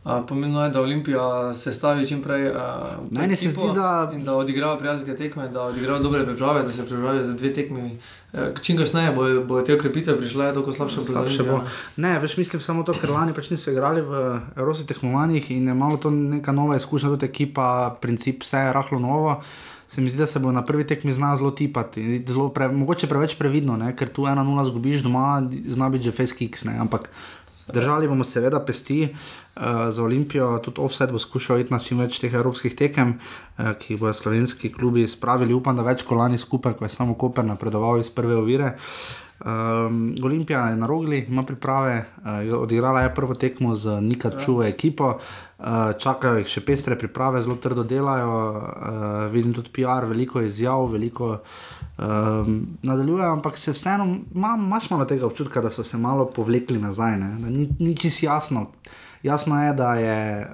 Pomembno 0.03 0.63
je, 0.63 0.69
da 0.69 0.81
Olimpija 0.81 1.53
se 1.53 1.73
stavi 1.73 2.07
čim 2.07 2.21
prej. 2.21 2.51
Meni 3.11 3.35
se 3.35 3.49
zdi, 3.49 3.61
da. 3.75 4.11
Da 4.25 4.35
odigrajo 4.35 4.77
prijateljske 4.77 5.15
tekme, 5.15 5.47
da 5.47 5.61
odigrajo 5.61 5.99
dobre 5.99 6.25
priprave, 6.25 6.63
da 6.63 6.71
se 6.71 6.85
pripravijo 6.85 7.23
za 7.23 7.33
dve 7.33 7.53
tekmi. 7.53 7.97
Čim 8.61 8.77
kasneje 8.77 9.11
bodo 9.11 9.43
bo 9.43 9.61
te 9.61 9.75
okrepitve 9.75 10.17
prišle, 10.17 10.53
tako 10.53 10.73
slabše, 10.73 11.01
slabše 11.01 11.43
bo. 11.43 11.61
Ne, 11.97 12.19
več 12.19 12.37
mislim 12.37 12.61
samo 12.61 12.83
to, 12.83 12.93
ker 12.99 13.13
lani 13.15 13.33
pač 13.33 13.49
niso 13.53 13.71
igrali 13.71 14.01
v 14.01 14.23
evropskih 14.55 14.87
tekmovanjih 14.91 15.51
in 15.51 15.67
je 15.67 15.73
malo 15.73 15.97
to 15.97 16.11
neka 16.11 16.51
nova 16.51 16.75
izkušnja, 16.75 17.13
tudi 17.15 17.29
ekipa, 17.29 17.95
princip, 18.01 18.43
vse 18.43 18.67
je 18.67 18.73
rahlo 18.73 18.99
novo. 18.99 19.37
Se 19.87 20.01
mi 20.01 20.09
zdi, 20.09 20.17
da 20.17 20.25
se 20.25 20.39
bo 20.39 20.51
na 20.51 20.63
prvi 20.65 20.87
tekmi 20.87 21.13
znal 21.13 21.37
zelo 21.37 21.51
tipati, 21.51 22.23
zelo 22.27 22.49
pre, 22.49 22.67
mogoče 22.67 23.07
preveč 23.07 23.35
previdno, 23.37 23.77
ne? 23.77 23.91
ker 23.95 24.09
tu 24.09 24.25
ena 24.27 24.43
nula 24.43 24.63
zgubiš 24.65 25.03
doma, 25.05 25.43
zna 25.67 25.89
biti 25.93 26.09
že 26.09 26.11
face 26.11 26.35
kicks, 26.35 26.63
ne? 26.65 26.73
ampak 26.81 27.11
držali 27.67 28.07
bomo 28.07 28.23
seveda 28.23 28.59
pesti. 28.65 29.07
Uh, 29.55 29.63
za 29.89 30.03
Olimpijo 30.03 30.59
tudi 30.65 30.81
offset 30.81 31.11
bo 31.11 31.19
skušal 31.19 31.59
iti 31.59 31.73
na 31.73 31.79
čim 31.79 31.99
več 32.01 32.17
teh 32.19 32.33
evropskih 32.33 32.73
tekem, 32.75 33.19
uh, 33.57 33.73
ki 33.77 33.93
jih 33.93 33.99
bodo 34.01 34.13
slovenski 34.13 34.71
klubi 34.73 35.07
spravili. 35.07 35.53
Upam, 35.53 35.77
da 35.77 35.85
več 35.85 36.01
kolani 36.03 36.37
skupaj, 36.37 36.73
ko 36.79 36.85
je 36.85 36.89
samo 36.89 37.13
Koper 37.13 37.45
napredoval 37.45 38.01
iz 38.01 38.09
prve 38.09 38.35
ovire. 38.35 38.73
Um, 39.43 40.15
Olimpija 40.23 40.69
je 40.69 40.75
na 40.75 40.87
rogli, 40.87 41.25
ima 41.29 41.43
priprave, 41.43 42.05
uh, 42.23 42.61
odigrala 42.61 43.01
je 43.01 43.15
prvo 43.15 43.33
tekmo 43.35 43.75
z 43.75 44.01
Nikačuvo 44.01 44.63
ekipo, 44.63 45.17
uh, 45.59 45.65
čakajo 45.99 46.37
jih 46.39 46.47
še 46.47 46.63
pestre 46.65 46.95
priprave, 46.95 47.41
zelo 47.41 47.59
trdo 47.59 47.83
delajo. 47.83 48.31
Uh, 48.31 49.25
vidim 49.33 49.53
tudi 49.53 49.73
PR, 49.75 50.07
veliko 50.07 50.41
izjav, 50.41 50.87
veliko 50.95 51.37
um, 51.97 52.67
nadaljujejo, 52.81 53.31
ampak 53.31 53.57
se 53.57 53.71
vseeno, 53.71 54.17
imaš 54.33 54.89
malo 54.89 55.05
tega 55.05 55.25
občutka, 55.25 55.61
da 55.61 55.69
so 55.69 55.83
se 55.83 55.97
malo 55.97 56.25
povlekli 56.25 56.79
nazaj, 56.79 57.17
ne? 57.17 57.35
da 57.39 57.49
ni, 57.49 57.69
ni 57.79 57.97
čisto 57.97 58.25
jasno. 58.25 58.67
Jasno 59.23 59.63
je, 59.63 59.73
da 59.73 59.95
je 59.95 60.47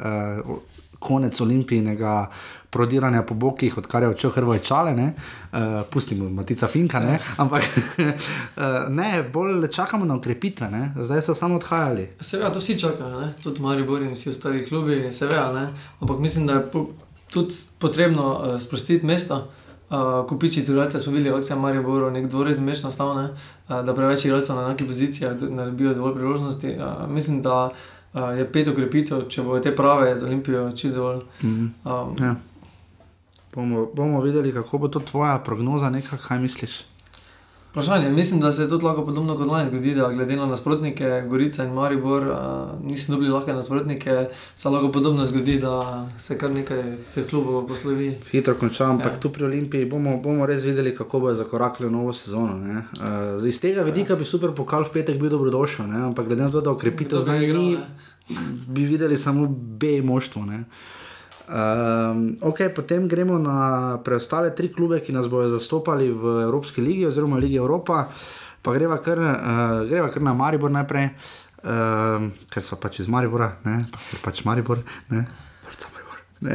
uh, 0.45 0.57
konec 0.99 1.41
olimpijskega 1.41 2.29
prodiranja 2.69 3.23
po 3.23 3.33
bokih, 3.33 3.77
odkar 3.77 4.03
je 4.03 4.09
odšel 4.09 4.31
Hrvoje 4.31 4.59
čale, 4.59 4.93
uh, 4.93 5.59
pustimo 5.89 6.29
Matica 6.29 6.67
Finka, 6.67 6.99
ne? 6.99 7.19
ampak 7.37 7.63
uh, 7.63 8.05
ne, 8.99 9.23
bolj 9.33 9.67
čakamo 9.67 10.05
na 10.05 10.15
ukrepitve, 10.15 10.69
ne? 10.69 10.93
zdaj 10.95 11.21
so 11.21 11.33
samo 11.33 11.55
odhajali. 11.55 12.09
Seveda, 12.21 12.51
to 12.53 12.59
vsi 12.59 12.79
čakajo, 12.79 13.21
ne? 13.21 13.33
tudi 13.43 13.61
Mari 13.61 13.83
Bori 13.83 14.05
in 14.05 14.13
vsi 14.13 14.29
ostali 14.29 14.65
klubi, 14.65 15.07
seveda, 15.11 15.69
ampak 15.99 16.19
mislim, 16.19 16.47
da 16.47 16.53
je 16.53 16.67
po, 16.71 16.85
tudi 17.29 17.55
potrebno 17.79 18.33
uh, 18.33 18.61
sprostiti 18.61 19.05
mesto. 19.05 19.47
Uh, 19.89 20.27
Kupiči 20.27 20.59
igralcev 20.61 21.01
smo 21.01 21.13
videli, 21.13 21.29
kako 21.29 21.43
se 21.43 21.53
je 21.53 21.59
Marijo 21.59 21.83
Boro, 21.83 22.09
nek 22.11 22.27
dvorec 22.27 22.59
meč 22.59 22.83
nastal, 22.83 23.09
uh, 23.09 23.29
da 23.85 23.95
preveč 23.95 24.25
igralcev 24.25 24.55
na 24.55 24.61
enakih 24.61 24.87
pozicijah 24.87 25.41
ne 25.41 25.65
dobijo 25.65 25.93
dovolj 25.93 26.13
priložnosti. 26.13 26.75
Uh, 26.77 27.09
mislim, 27.09 27.41
da 27.41 27.69
uh, 28.13 28.37
je 28.37 28.51
pet 28.51 28.67
ukrepitev, 28.67 29.25
če 29.29 29.43
bo 29.43 29.59
te 29.59 29.75
prave 29.75 30.15
za 30.17 30.27
Olimpijo, 30.27 30.71
čisto 30.71 30.97
dovolj. 30.97 31.23
Mm 31.41 31.47
-hmm. 31.47 32.07
um, 32.09 32.23
ja. 32.23 32.35
Bomo, 33.55 33.87
bomo 33.93 34.21
videli, 34.21 34.53
kako 34.53 34.77
bo 34.77 34.87
to 34.87 34.99
tvoja 34.99 35.39
prognoza, 35.39 35.89
nekaj, 35.89 36.19
kaj 36.27 36.39
misliš. 36.39 36.83
Vprašanje. 37.71 38.09
Mislim, 38.09 38.39
da 38.39 38.51
se 38.51 38.61
je 38.61 38.69
tudi 38.69 38.85
lahko 38.85 39.05
podobno 39.05 39.37
kot 39.37 39.47
lani 39.47 39.69
zgodi, 39.69 39.95
da 39.95 40.11
glede 40.11 40.35
na 40.35 40.45
nasprotnike, 40.45 41.23
Gorica 41.29 41.63
in 41.63 41.73
Maribor, 41.73 42.23
uh, 42.23 42.85
niso 42.85 43.11
dobili 43.11 43.29
lahke 43.29 43.53
nasprotnike, 43.53 44.27
se 44.55 44.69
lahko 44.69 44.91
podobno 44.91 45.25
zgodi, 45.25 45.59
da 45.59 46.09
se 46.17 46.37
kar 46.37 46.51
nekaj 46.51 46.83
teh 47.13 47.27
klubov 47.29 47.67
poslovi. 47.67 48.15
Hitro 48.31 48.55
končam, 48.55 48.91
ampak 48.91 49.13
ja. 49.13 49.19
tu 49.19 49.29
pri 49.29 49.45
Olimpiji 49.45 49.85
bomo, 49.85 50.17
bomo 50.17 50.45
res 50.45 50.63
videli, 50.63 50.95
kako 50.95 51.19
bo 51.19 51.33
zakorakli 51.33 51.87
v 51.87 51.91
novo 51.91 52.13
sezono. 52.13 52.57
Uh, 52.57 53.47
iz 53.47 53.61
tega 53.61 53.85
vidika 53.85 54.15
bi 54.15 54.25
super 54.25 54.51
pokal 54.57 54.83
v 54.83 54.97
petek 54.97 55.21
bil 55.21 55.29
dobrodošel, 55.29 55.87
ne? 55.87 56.05
ampak 56.09 56.25
glede 56.25 56.43
na 56.43 56.51
to, 56.51 56.61
da 56.61 56.71
ukrepitev 56.71 57.21
zdaj 57.21 57.47
ni, 57.53 57.77
bi 58.67 58.85
videli 58.85 59.17
samo 59.17 59.45
B 59.49 60.01
moštvo. 60.01 60.45
Ne? 60.45 60.63
Um, 61.49 61.55
ehm, 61.55 62.37
okay, 62.41 62.69
potem 62.69 63.07
gremo 63.07 63.37
na 63.41 63.97
preostale 64.05 64.53
tri 64.53 64.69
klube, 64.69 65.01
ki 65.01 65.13
nas 65.13 65.25
bodo 65.25 65.49
zastopali 65.49 66.11
v 66.13 66.45
Evropski 66.45 66.81
ligi 66.81 67.05
oziroma 67.09 67.41
Ligi 67.41 67.57
Evropa. 67.57 68.05
Pa 68.61 68.73
greva 68.73 68.97
kar, 69.01 69.17
uh, 69.17 69.89
greva 69.89 70.09
kar 70.13 70.21
na 70.21 70.33
Maribor 70.33 70.69
najprej, 70.69 71.09
um, 71.63 72.31
ker 72.53 72.61
smo 72.61 72.77
pač 72.77 72.99
iz 73.01 73.07
Maribora, 73.09 73.57
ne, 73.65 73.85
pa, 73.89 73.97
ker 73.97 74.19
pač 74.21 74.45
Maribor. 74.45 74.77
Ne. 75.09 75.25
uh, 76.45 76.53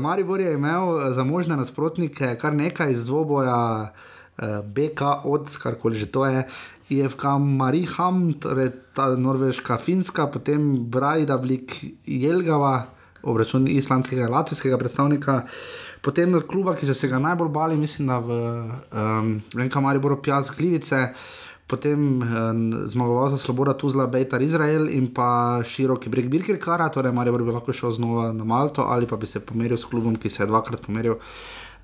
Maribor 0.06 0.40
je 0.40 0.54
imel 0.54 1.12
za 1.12 1.24
možne 1.24 1.56
nasprotnike 1.56 2.36
kar 2.40 2.54
nekaj 2.56 2.92
iz 2.96 3.04
dvoboja, 3.10 3.92
uh, 3.92 4.64
BK, 4.64 5.00
od 5.26 5.58
karkoli 5.62 5.96
že 6.00 6.06
to 6.08 6.24
je, 6.24 6.48
IFK 6.88 7.24
Mariham, 7.40 8.32
torej 8.38 8.70
ta 8.94 9.10
norveška, 9.16 9.78
finska, 9.78 10.26
potem 10.30 10.86
Brajda, 10.90 11.38
Blik, 11.38 11.74
Jelgava, 12.06 12.86
obračun 13.22 13.66
islandskega, 13.68 14.28
latvijskega 14.30 14.78
predstavnika. 14.78 15.40
Potem 16.02 16.38
kluba, 16.46 16.76
ki 16.78 16.86
so 16.86 16.94
se 16.94 17.10
ga 17.10 17.18
najbolj 17.18 17.50
bali, 17.50 17.76
mislim, 17.76 18.06
da 18.06 18.20
v 18.22 18.30
um, 18.30 19.32
Renka 19.58 19.82
Mariboru 19.82 20.20
Pjaz 20.22 20.52
Glivice, 20.54 21.08
potem 21.66 22.22
um, 22.22 22.62
zmagovalca 22.86 23.38
Sloboda 23.42 23.74
Tuzla, 23.74 24.06
Bejtar 24.06 24.42
Izrael 24.42 24.86
in 24.94 25.10
pa 25.14 25.58
široki 25.66 26.08
breg 26.08 26.30
Birkirkara, 26.30 26.86
torej 26.94 27.12
Maribor 27.12 27.42
bi 27.42 27.50
lahko 27.50 27.74
šel 27.74 27.96
znova 27.98 28.30
na 28.32 28.44
Malto 28.44 28.86
ali 28.86 29.06
pa 29.06 29.16
bi 29.16 29.26
se 29.26 29.42
pomeril 29.42 29.76
s 29.76 29.90
klubom, 29.90 30.14
ki 30.16 30.30
se 30.30 30.44
je 30.44 30.46
dvakrat 30.46 30.86
pomeril 30.86 31.18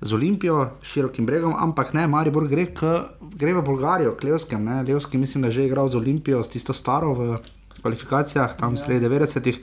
z 0.03 0.13
Olimpijo, 0.13 0.69
širokim 0.81 1.25
bregom, 1.25 1.55
ampak 1.57 1.93
ne, 1.93 2.07
Maribor 2.07 2.47
gre, 2.51 2.67
k, 2.75 2.93
gre 3.39 3.53
v 3.53 3.63
Bolgarijo, 3.63 4.15
k 4.19 4.29
Levskem. 4.29 4.63
Ne? 4.63 4.83
Levski 4.83 5.17
mislim, 5.17 5.41
da 5.41 5.47
je 5.47 5.59
že 5.59 5.65
igral 5.65 5.87
z 5.87 5.95
Olimpijo, 5.95 6.43
s 6.43 6.49
tisto 6.49 6.73
staro 6.73 7.13
v 7.13 7.37
kvalifikacijah, 7.81 8.57
tam 8.59 8.75
ja. 8.75 8.77
sredi 8.77 9.07
90-ih. 9.07 9.59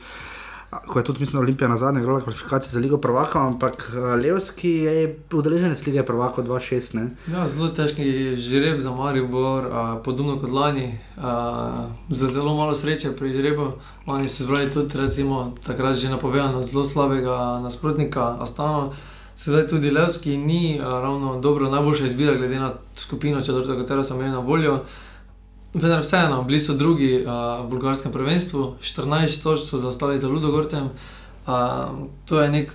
Ko 0.70 0.98
je 0.98 1.04
tudi, 1.04 1.20
mislim, 1.20 1.42
Olimpija 1.42 1.68
na 1.68 1.76
zadnje 1.76 2.00
igrala 2.00 2.20
kvalifikacije 2.20 2.70
za 2.72 2.80
Ligo 2.80 2.98
Prvaka, 2.98 3.40
ampak 3.46 3.90
Levski 4.22 4.70
je 4.70 5.18
udeleženec 5.32 5.86
Lige 5.86 6.04
Prvaka 6.06 6.42
2-6. 6.42 7.08
Ja, 7.32 7.48
zelo 7.48 7.68
težki 7.74 8.36
žreb 8.36 8.78
za 8.80 8.94
Maribor, 8.94 9.66
podobno 10.04 10.38
kot 10.38 10.50
lani, 10.50 10.94
a, 11.18 11.88
za 12.08 12.28
zelo 12.28 12.54
malo 12.54 12.74
sreče 12.74 13.16
pri 13.18 13.32
žrebu. 13.32 13.72
Lani 14.06 14.28
so 14.28 14.46
zbrali 14.46 14.70
tudi, 14.70 14.98
recimo, 14.98 15.54
takrat 15.66 15.96
že 15.96 16.08
napovedano 16.08 16.62
zelo 16.62 16.84
slabega 16.84 17.58
nasprotnika, 17.66 18.36
Astano. 18.40 18.92
Sedaj 19.40 19.68
tudi 19.68 19.90
Levski 19.90 20.36
ni 20.36 20.78
ravno 20.82 21.40
dobro, 21.40 21.70
najboljša 21.70 22.06
izbira, 22.06 22.34
glede 22.34 22.58
na 22.60 22.72
skupino, 22.96 23.40
četrto, 23.40 23.76
katero 23.76 24.04
so 24.04 24.14
imeli 24.14 24.30
na 24.30 24.38
voljo. 24.38 24.82
Vendar 25.74 26.00
vseeno, 26.00 26.42
bili 26.44 26.60
so 26.60 26.74
drugi 26.74 27.24
uh, 27.24 27.64
v 27.64 27.70
bulgarskem 27.70 28.12
prvenstvu, 28.12 28.74
14 28.80 29.42
točk 29.42 29.68
so 29.68 29.78
zaostali 29.78 30.18
za 30.18 30.28
Ludogorcem. 30.28 30.84
Uh, 30.84 31.52
to 32.24 32.42
je 32.42 32.50
nek, 32.50 32.72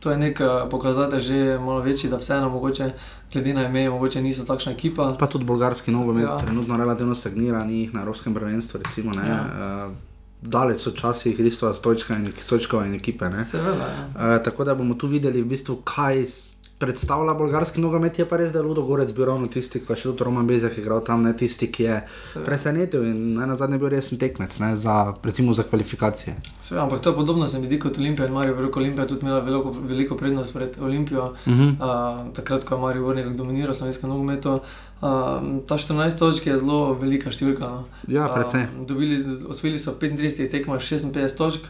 to 0.00 0.10
je 0.10 0.16
nek 0.16 0.40
uh, 0.40 0.70
pokazatelj, 0.70 1.20
že 1.20 1.58
malo 1.58 1.80
večji, 1.80 2.10
da 2.10 2.16
vseeno, 2.16 2.48
mogoče, 2.48 2.90
glede 3.32 3.54
na 3.54 3.66
ime, 3.68 3.90
mogoče 3.90 4.22
niso 4.22 4.44
takšna 4.44 4.72
ekipa. 4.72 5.16
Pa 5.18 5.26
tudi 5.26 5.44
bulgarski 5.44 5.90
nogomet 5.90 6.24
ja. 6.24 6.38
trenutno 6.38 6.76
relativno 6.76 7.14
stagnira, 7.14 7.64
ni 7.64 7.80
jih 7.80 7.94
na 7.94 8.00
Evropskem 8.00 8.34
prvenstvu. 8.34 8.80
Recimo, 8.84 9.14
ja. 9.14 9.44
uh, 9.88 10.11
daleč 10.42 10.80
so 10.80 10.90
časi, 10.90 11.34
Hristova, 11.34 11.72
Stojčka 11.74 12.16
in 12.18 12.32
Stojčkova 12.40 12.86
in 12.86 12.94
ekipe. 12.94 13.30
Seveda, 13.44 13.86
ja. 13.88 14.36
uh, 14.36 14.44
tako 14.44 14.64
da 14.64 14.74
bomo 14.74 14.94
tu 14.94 15.06
videli, 15.06 15.42
v 15.42 15.46
bistvu, 15.54 15.80
kaj 15.84 16.26
predstavlja 16.82 17.34
bolgarski 17.38 17.80
nogomet, 17.80 18.18
je 18.18 18.24
pa 18.26 18.36
res, 18.40 18.50
da 18.52 18.58
je 18.58 18.66
Ludo 18.66 18.82
Gorec 18.82 19.12
bil 19.14 19.28
ravno 19.28 19.46
tisti, 19.46 19.78
ki 19.78 19.92
je 19.92 19.98
še 20.00 20.08
tudi 20.08 20.26
Roman 20.26 20.48
Bezek 20.50 20.80
igral 20.82 21.02
tam, 21.06 21.22
ne 21.22 21.30
tisti, 21.38 21.68
ki 21.70 21.84
je 21.84 21.98
Seveda. 22.02 22.46
presenetil 22.48 23.04
in 23.06 23.20
ne, 23.36 23.46
na 23.46 23.54
zadnje 23.58 23.78
bil 23.78 23.92
resen 23.92 24.18
tekmec 24.18 24.56
ne, 24.58 24.72
za, 24.76 24.96
recimo, 25.22 25.54
za 25.54 25.62
kvalifikacije. 25.62 26.34
Seveda, 26.58 26.88
ampak 26.88 27.04
to 27.04 27.12
je 27.12 27.16
podobno, 27.20 27.46
se 27.46 27.60
mi 27.62 27.70
zdi 27.70 27.78
kot 27.84 28.00
Olimpija 28.02 28.26
in 28.26 28.34
Marijo, 28.34 28.56
veliko 28.58 28.82
Olimpija 28.82 29.06
tudi 29.06 29.22
imela 29.26 29.38
veliko, 29.46 29.74
veliko 29.92 30.18
prednost 30.18 30.56
pred 30.56 30.78
Olimpijo, 30.82 31.28
uh 31.30 31.52
-huh. 31.52 31.70
uh, 31.76 32.32
takrat, 32.34 32.64
ko 32.64 32.74
je 32.74 32.80
Marijo 32.80 33.14
nekako 33.14 33.36
dominiral 33.44 33.74
slovensko 33.74 34.10
nogomet. 34.10 34.46
Uh, 34.46 34.58
ta 35.66 35.78
14 35.78 36.18
točk 36.18 36.46
je 36.46 36.58
zelo 36.58 36.94
velika 36.94 37.30
številka. 37.30 37.70
No. 37.70 37.84
Ja, 38.08 38.26
predvsem. 38.34 38.66
Uh, 38.90 39.50
osvojili 39.50 39.78
so 39.78 39.94
35 40.00 40.50
tekmah 40.50 40.80
56 40.80 41.36
točk, 41.36 41.62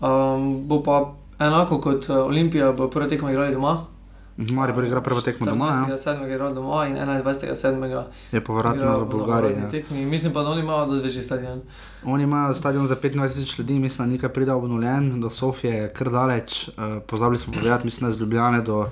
um, 0.00 0.68
bo 0.68 0.82
pa 0.82 1.12
enako 1.38 1.80
kot 1.80 2.10
Olimpija, 2.10 2.72
bo 2.72 2.88
prvi 2.88 3.08
tekmo 3.08 3.30
igrali 3.30 3.52
doma. 3.52 3.97
Mari 4.38 4.72
bo 4.72 4.82
igral 4.82 5.02
prvo 5.02 5.20
tekmo 5.20 5.46
doma. 5.46 5.86
27. 5.88 6.22
Ja. 6.22 6.26
je 6.26 6.38
doma 6.38 6.86
in 6.86 6.96
21. 6.96 8.02
je 8.32 8.44
povratno 8.44 8.98
v 8.98 9.08
Bolgariji. 9.10 9.56
Ja. 9.90 10.06
Mislim 10.06 10.32
pa, 10.32 10.42
da 10.42 10.48
oni 10.48 10.60
imajo 10.60 10.86
dosti 10.86 11.06
večji 11.06 11.22
stadion. 11.22 11.60
Oni 12.04 12.22
imajo 12.22 12.54
stadion 12.54 12.86
za 12.86 12.96
25 12.96 13.58
ljudi, 13.58 13.78
mislim, 13.78 14.08
da 14.08 14.12
nekaj 14.12 14.28
pride 14.28 14.52
obnovljen, 14.52 15.20
do 15.20 15.30
Sofije 15.30 15.74
je 15.74 15.92
kr 15.92 16.10
daleč. 16.10 16.68
Uh, 16.68 17.02
pozabili 17.06 17.38
smo 17.38 17.52
povedati, 17.52 17.84
mislim, 17.84 18.10
da 18.10 18.16
z 18.16 18.20
Ljubljane 18.20 18.62
do 18.62 18.90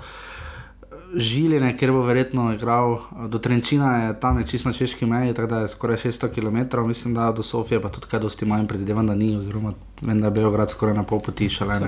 Žiline, 1.15 1.77
kjer 1.77 1.93
bo 1.93 2.03
verjetno 2.03 2.53
igral, 2.53 2.95
eh, 2.95 3.29
do 3.29 3.39
Trenčina 3.39 3.97
je 3.97 4.21
tam 4.21 4.39
je 4.39 4.47
čisto 4.47 4.69
na 4.69 4.73
češki 4.73 5.07
meji, 5.07 5.35
tako 5.35 5.49
da 5.49 5.59
je 5.59 5.69
skoraj 5.69 5.97
600 5.97 6.29
km, 6.29 6.87
mislim, 6.87 7.15
da 7.15 7.33
do 7.33 7.43
Sofije 7.43 7.81
pa 7.83 7.89
tudi 7.89 8.07
kaj 8.07 8.21
dosti 8.21 8.47
manj 8.47 8.67
predvidevam, 8.67 9.07
da 9.07 9.15
ni, 9.15 9.37
oziroma 9.37 9.73
vem, 10.03 10.21
da 10.21 10.27
je 10.27 10.31
Beograd 10.31 10.71
skoraj 10.71 10.95
na 10.95 11.03
pol 11.03 11.21
poti 11.21 11.49
šele. 11.49 11.81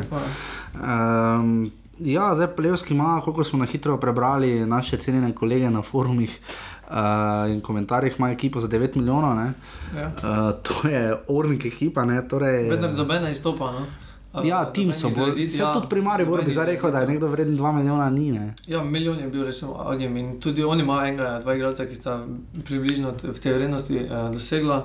Um, 0.74 1.70
Ja, 2.00 2.34
zdaj 2.34 2.56
plevski 2.56 2.94
ima, 2.94 3.20
koliko 3.24 3.44
smo 3.44 3.58
na 3.58 3.66
hitro 3.66 3.96
prebrali 3.96 4.66
naše 4.66 4.96
cenjene 4.96 5.32
kolege 5.34 5.70
na 5.70 5.82
forumih 5.82 6.40
uh, 6.90 7.50
in 7.50 7.60
komentarjih, 7.60 8.14
ima 8.18 8.30
ekipo 8.30 8.60
za 8.60 8.68
9 8.68 8.96
milijonov. 8.96 9.36
Ja. 9.36 9.52
Uh, 10.06 10.52
to 10.62 10.88
je 10.88 11.16
ornik 11.28 11.64
ekipa. 11.64 12.06
Torej, 12.28 12.68
Vedno 12.68 12.92
do 12.92 13.04
mene 13.04 13.32
izstopa. 13.32 13.72
No? 13.72 13.86
Ja, 14.44 14.72
tim 14.72 14.92
so 14.92 15.08
bili. 15.08 15.44
Vse 15.44 15.62
ja, 15.62 15.72
tudi 15.72 15.86
primarje 15.88 16.26
bo 16.26 16.36
bi 16.36 16.52
rekel, 16.66 16.90
da 16.90 17.00
je 17.00 17.06
nekdo 17.06 17.28
vreden 17.28 17.58
2 17.58 17.72
milijona, 17.72 18.10
ni. 18.10 18.32
Ne? 18.32 18.54
Ja, 18.66 18.82
milijon 18.84 19.18
je 19.18 19.28
bil 19.28 19.44
rečeno 19.44 19.74
Agim 19.86 20.16
in 20.16 20.40
tudi 20.40 20.64
oni 20.64 20.82
imajo 20.82 21.06
enega, 21.06 21.38
dva 21.40 21.54
igralca, 21.54 21.86
ki 21.86 21.94
sta 21.94 22.26
približno 22.64 23.14
v 23.22 23.40
tej 23.40 23.52
vrednosti 23.52 23.96
uh, 24.04 24.30
dosegla. 24.32 24.84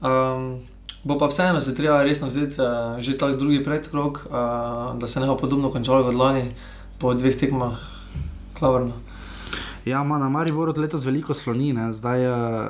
Um, 0.00 0.60
Bo 1.04 1.18
pa 1.18 1.26
vseeno 1.28 1.60
se 1.60 1.74
treba 1.74 2.02
resno 2.02 2.28
vzeti, 2.28 2.56
uh, 2.60 2.96
že 2.98 3.18
ta 3.18 3.28
drugi 3.36 3.60
predkrok, 3.64 4.24
uh, 4.24 4.98
da 4.98 5.06
se 5.06 5.20
ne 5.20 5.26
bo 5.26 5.36
podobno 5.36 5.70
končalo 5.70 6.04
kot 6.04 6.14
lani 6.14 6.54
po 6.98 7.12
dveh 7.14 7.36
tekmah, 7.36 7.76
klavrno. 8.58 8.92
Ja, 9.84 10.00
ima 10.00 10.18
na 10.18 10.28
Mariboru 10.28 10.72
letos 10.76 11.04
veliko 11.04 11.34
sloni. 11.34 11.76
Zdaj, 11.92 12.24
uh, 12.26 12.68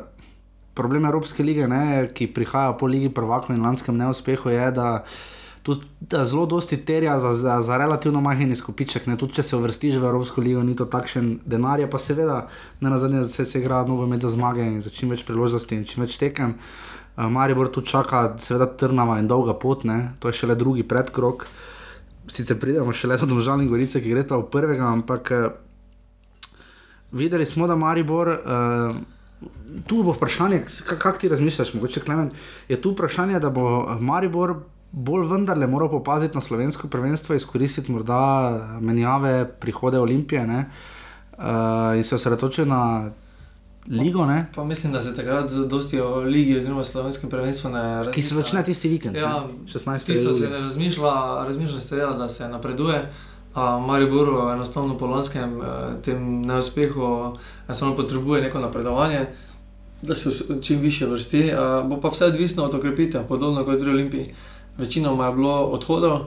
problem 0.75 1.05
Evropske 1.05 1.47
lige, 1.47 1.69
ne, 1.69 2.09
ki 2.11 2.27
prihaja 2.35 2.73
po 2.73 2.87
Ligi 2.87 3.09
Prvaka 3.09 3.55
in 3.55 3.63
lanskem 3.63 3.97
neuspehu, 3.97 4.51
je, 4.51 4.71
da, 4.75 5.05
tudi, 5.63 5.87
da 6.01 6.25
zelo 6.25 6.47
dosti 6.47 6.77
terja 6.85 7.19
za, 7.19 7.35
za, 7.35 7.61
za 7.63 7.79
relativno 7.79 8.21
majhen 8.21 8.51
izkupiček. 8.51 9.07
Tudi 9.15 9.39
če 9.39 9.43
se 9.43 9.57
uvrstiš 9.57 10.01
v 10.03 10.11
Evropsko 10.11 10.43
ligo, 10.43 10.63
ni 10.67 10.75
to 10.75 10.91
takšen 10.91 11.39
denar, 11.47 11.79
pa 11.87 12.03
seveda 12.03 12.49
ne 12.81 12.91
na 12.91 12.99
zadnje 12.99 13.23
se, 13.31 13.47
se 13.47 13.63
igra 13.63 13.85
nogomet 13.87 14.27
za 14.27 14.35
zmage 14.35 14.67
in 14.67 14.83
za 14.83 14.91
čim 14.91 15.15
več 15.15 15.23
priložnosti 15.23 15.79
in 15.79 15.87
čim 15.87 16.03
več 16.03 16.19
tekem. 16.19 16.59
Uh, 16.59 16.94
Maribor 17.17 17.69
tu 17.71 17.81
čaka, 17.81 18.35
seveda, 18.43 18.67
trnava 18.67 19.21
in 19.23 19.29
dolga 19.31 19.55
pot, 19.55 19.85
ne? 19.85 20.15
to 20.19 20.29
je 20.29 20.41
šele 20.41 20.57
drugi 20.59 20.83
predkrok. 20.83 21.47
Sicer 22.27 22.59
pridemo 22.59 22.93
še 22.93 23.11
leto 23.13 23.29
do 23.31 23.39
Žalne 23.39 23.69
Gorice, 23.71 24.01
ki 24.03 24.11
gre 24.11 24.25
ta 24.27 24.39
v 24.41 24.49
prvega, 24.51 24.89
ampak 24.91 25.31
uh, 25.31 25.45
videli 27.15 27.47
smo, 27.47 27.71
da 27.71 27.79
Maribor. 27.79 28.35
Uh, 28.35 29.03
Tu 29.85 29.99
bo 30.01 30.15
vprašanje, 30.15 30.63
kako 30.87 31.19
ti 31.21 31.29
razmišljaš, 31.29 31.75
mogoče 31.75 32.01
Klemen. 32.01 32.31
Je 32.69 32.79
tu 32.81 32.95
vprašanje, 32.95 33.41
da 33.43 33.51
bo 33.53 33.83
Maribor 34.01 34.55
bolj 34.95 35.27
vendarle 35.29 35.67
moral 35.67 35.91
popaziti 35.91 36.35
na 36.35 36.41
slovensko 36.41 36.89
prvenstvo, 36.89 37.35
izkoristiti 37.35 37.93
morda 37.93 38.79
menjave, 38.81 39.45
prihode 39.61 39.99
Olimpije 40.01 40.47
uh, 40.47 41.97
in 41.97 42.05
se 42.05 42.15
osredotočiti 42.15 42.69
na 42.71 43.11
ligo. 43.91 44.27
Ne? 44.27 44.47
Pa 44.55 44.65
mislim, 44.65 44.93
da 44.93 45.01
se 45.01 45.15
takrat 45.15 45.51
dosti 45.51 46.01
o 46.01 46.17
ligi 46.17 46.57
oziroma 46.57 46.85
slovenskem 46.85 47.31
prvenstvu 47.31 47.71
ne 47.71 47.83
razmišlja. 47.83 48.13
Ki 48.13 48.23
se 48.23 48.35
začne 48.35 48.65
tisti 48.65 48.89
vikend, 48.89 49.17
ja, 49.17 49.47
16. 49.67 50.07
Tisto 50.07 50.33
se 50.33 50.49
ne 50.49 50.59
razmišlja, 50.59 51.45
razmišlja 51.47 51.81
se, 51.81 51.99
ja, 51.99 52.11
da 52.11 52.29
se 52.29 52.49
napreduje. 52.49 53.11
Maribor, 53.87 54.53
enostavno 54.53 54.99
po 54.99 55.07
lanskem 55.07 55.61
eh, 55.63 55.67
tem 56.03 56.43
neuspehu, 56.43 57.37
samo 57.73 57.95
potrebuje 57.97 58.43
neko 58.43 58.59
napredovanje, 58.59 59.27
da 60.03 60.15
se 60.15 60.31
čim 60.63 60.81
više 60.81 61.07
vrsti. 61.07 61.53
Bo 61.89 62.01
pa 62.01 62.09
vse 62.09 62.25
odvisno 62.25 62.65
od 62.65 62.75
okrepitev, 62.75 63.23
podobno 63.29 63.65
kot 63.65 63.81
pri 63.81 63.91
Olimpiji. 63.91 64.35
večinoma 64.79 65.27
je 65.27 65.33
bilo 65.33 65.65
odhodov. 65.65 66.19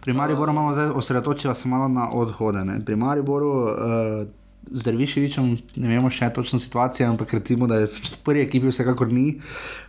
Pri 0.00 0.12
Mariboru 0.12 0.52
imamo 0.52 0.72
zdaj 0.72 0.86
osredotočila 0.86 1.54
se 1.54 1.68
malo 1.68 1.88
na 1.88 2.10
odhode. 2.12 2.64
Ne? 2.64 2.84
Pri 2.84 2.96
Mariboru. 2.96 3.62
Uh, 3.62 4.41
z 4.70 4.84
Derviševičem, 4.84 5.46
ne 5.82 5.88
vemo 5.90 6.10
še 6.10 6.30
točno 6.34 6.58
situacijo, 6.62 7.08
ampak 7.10 7.34
recimo, 7.34 7.66
da 7.66 7.80
je 7.82 7.88
v 7.90 8.10
prvi 8.24 8.44
ekipi 8.46 8.70
vsekakor 8.70 9.10
ni. 9.12 9.40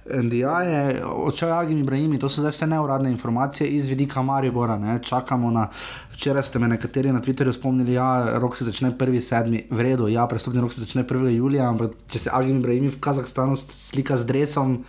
NDA 0.09 0.55
je 0.67 0.79
odšel 1.05 1.53
Agim 1.53 1.83
Ibrahimi, 1.83 2.19
to 2.19 2.29
so 2.29 2.41
zdaj 2.41 2.55
vse 2.55 2.67
neuradne 2.67 3.11
informacije 3.13 3.69
iz 3.69 3.87
vidika 3.87 4.21
Maribora. 4.21 4.77
Ne? 4.81 4.97
Čakamo 5.03 5.51
na. 5.51 5.69
Včeraj 6.13 6.43
ste 6.45 6.59
me 6.59 6.67
nekateri 6.69 7.11
na 7.11 7.21
Twitterju 7.21 7.53
spomnili, 7.53 7.93
da 7.93 7.93
ja, 7.95 8.39
rok 8.39 8.57
se 8.57 8.67
začne 8.67 8.91
1.7. 8.91 9.69
v 9.69 9.79
redu, 9.81 10.07
ja, 10.07 10.27
prestopni 10.29 10.61
rok 10.61 10.73
se 10.73 10.83
začne 10.83 11.01
1. 11.03 11.31
julija, 11.33 11.69
ampak 11.69 11.95
če 12.07 12.27
se 12.27 12.33
Agim 12.33 12.59
Ibrahimi 12.61 12.91
v 12.93 12.99
Kazahstanu 13.01 13.57
slika 13.57 14.17
z 14.17 14.29
dresom, 14.29 14.83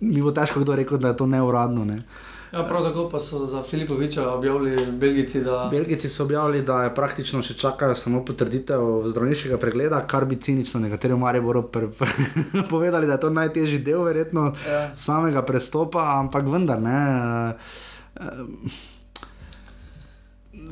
mi 0.00 0.22
bo 0.22 0.30
težko 0.30 0.62
kdo 0.62 0.78
rekel, 0.78 1.00
da 1.02 1.10
je 1.10 1.18
to 1.18 1.26
neuradno. 1.26 1.84
Ne? 1.84 2.04
Ja, 2.52 2.64
prav 2.64 2.82
tako 2.82 3.08
pa 3.08 3.20
so 3.20 3.46
za 3.46 3.62
Filipoviča 3.62 4.32
objavili 4.32 4.76
Belgijci. 4.92 5.40
Da... 5.44 5.68
Belgijci 5.70 6.08
so 6.08 6.24
objavili, 6.24 6.62
da 6.62 6.82
je 6.82 6.94
praktično 6.94 7.42
še 7.42 7.54
čakajo 7.54 7.94
samo 7.94 8.24
potrditev 8.24 9.02
zdravniškega 9.06 9.58
pregleda, 9.58 10.00
kar 10.06 10.24
bi 10.24 10.40
cinično 10.40 10.80
nekateri 10.80 11.14
v 11.14 11.18
Mariboru 11.18 11.64
povedali, 12.70 13.06
da 13.06 13.12
je 13.18 13.20
to 13.20 13.30
najtežji 13.30 13.78
del, 13.78 14.02
verjetno, 14.02 14.52
ja. 14.68 14.90
samega 14.96 15.42
prestopa, 15.42 16.06
ampak 16.18 16.48
vendar 16.48 16.80
ne. 16.80 17.00
Uh, 18.16 18.24
uh, 18.24 18.97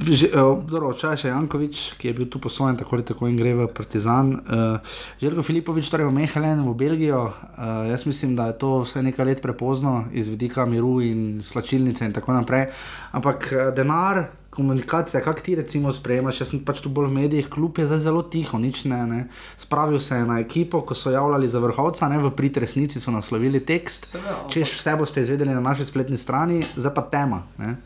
Včeraj 0.00 1.16
je 1.24 1.30
Jankovič, 1.30 1.96
ki 1.98 2.08
je 2.08 2.14
bil 2.14 2.28
tu 2.30 2.38
poslojen, 2.38 2.76
tako 2.76 2.96
ali 2.96 3.04
tako 3.04 3.28
in 3.28 3.36
gre 3.36 3.54
v 3.54 3.66
Partizan. 3.66 4.32
Uh, 4.34 4.78
Željko 5.20 5.42
Filipovič, 5.42 5.90
torej 5.90 6.06
v 6.06 6.14
Mehelen, 6.14 6.62
v 6.68 6.74
Belgijo. 6.74 7.22
Uh, 7.26 7.88
jaz 7.90 8.06
mislim, 8.06 8.36
da 8.36 8.46
je 8.46 8.58
to 8.58 8.80
vse 8.84 9.02
nekaj 9.02 9.24
let 9.24 9.42
prepozno 9.42 10.04
iz 10.12 10.28
vidika 10.28 10.66
miru 10.66 11.00
in 11.00 11.42
slačilnice 11.42 12.04
in 12.04 12.12
tako 12.12 12.36
naprej. 12.36 12.66
Ampak 13.12 13.52
denar, 13.76 14.26
komunikacija, 14.56 15.20
kak 15.20 15.40
ti 15.40 15.54
recimo 15.54 15.92
sprejemaš, 15.92 16.40
jaz 16.40 16.52
sem 16.54 16.62
pač 16.64 16.80
tu 16.80 16.88
bolj 16.88 17.10
v 17.10 17.16
medijih, 17.18 17.48
kljub 17.52 17.78
je 17.78 17.88
zdaj 17.90 18.00
zelo 18.06 18.22
tiho, 18.22 18.58
nič 18.58 18.84
ne. 18.88 19.02
ne. 19.06 19.20
Spravil 19.56 20.00
se 20.00 20.16
je 20.16 20.28
na 20.28 20.38
ekipo, 20.40 20.80
ko 20.80 20.96
so 20.96 21.12
javljali 21.12 21.48
za 21.48 21.60
vrhovca, 21.60 22.08
ne 22.08 22.22
v 22.24 22.32
prid 22.36 22.56
resnici 22.64 23.00
so 23.00 23.12
naslovili 23.12 23.60
tekst. 23.60 24.14
Češ 24.52 24.78
vse 24.78 24.96
boste 24.96 25.20
izvedeli 25.20 25.52
na 25.52 25.60
naši 25.60 25.84
spletni 25.84 26.16
strani, 26.16 26.62
zdaj 26.76 26.94
pa 26.94 27.04
tema. 27.12 27.42
Ne. 27.58 27.76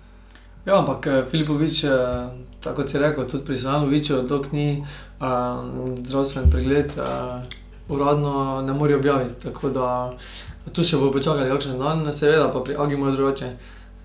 Ja, 0.66 0.78
ampak 0.78 1.06
eh, 1.06 1.24
Filipovič, 1.30 1.84
eh, 1.84 1.90
tako 2.60 2.88
si 2.88 2.98
rekel, 2.98 3.24
tudi 3.24 3.44
pri 3.44 3.58
Sloveniču, 3.58 4.22
dok 4.28 4.52
ni 4.52 4.84
uh, 5.20 5.64
zdravstven 6.04 6.50
pregled, 6.50 6.92
uh, 7.00 7.40
uradno 7.88 8.60
ne 8.60 8.72
more 8.72 8.96
objaviti. 8.96 9.40
Tako 9.42 9.70
da 9.72 10.12
tu 10.72 10.84
še 10.84 11.00
bo 11.00 11.08
počakali, 11.08 11.48
kakšen 11.48 11.80
dan, 11.80 12.04
seveda, 12.12 12.50
pa 12.52 12.60
pri 12.60 12.76
Agimu 12.76 13.08
je 13.08 13.16
drugače. 13.16 13.48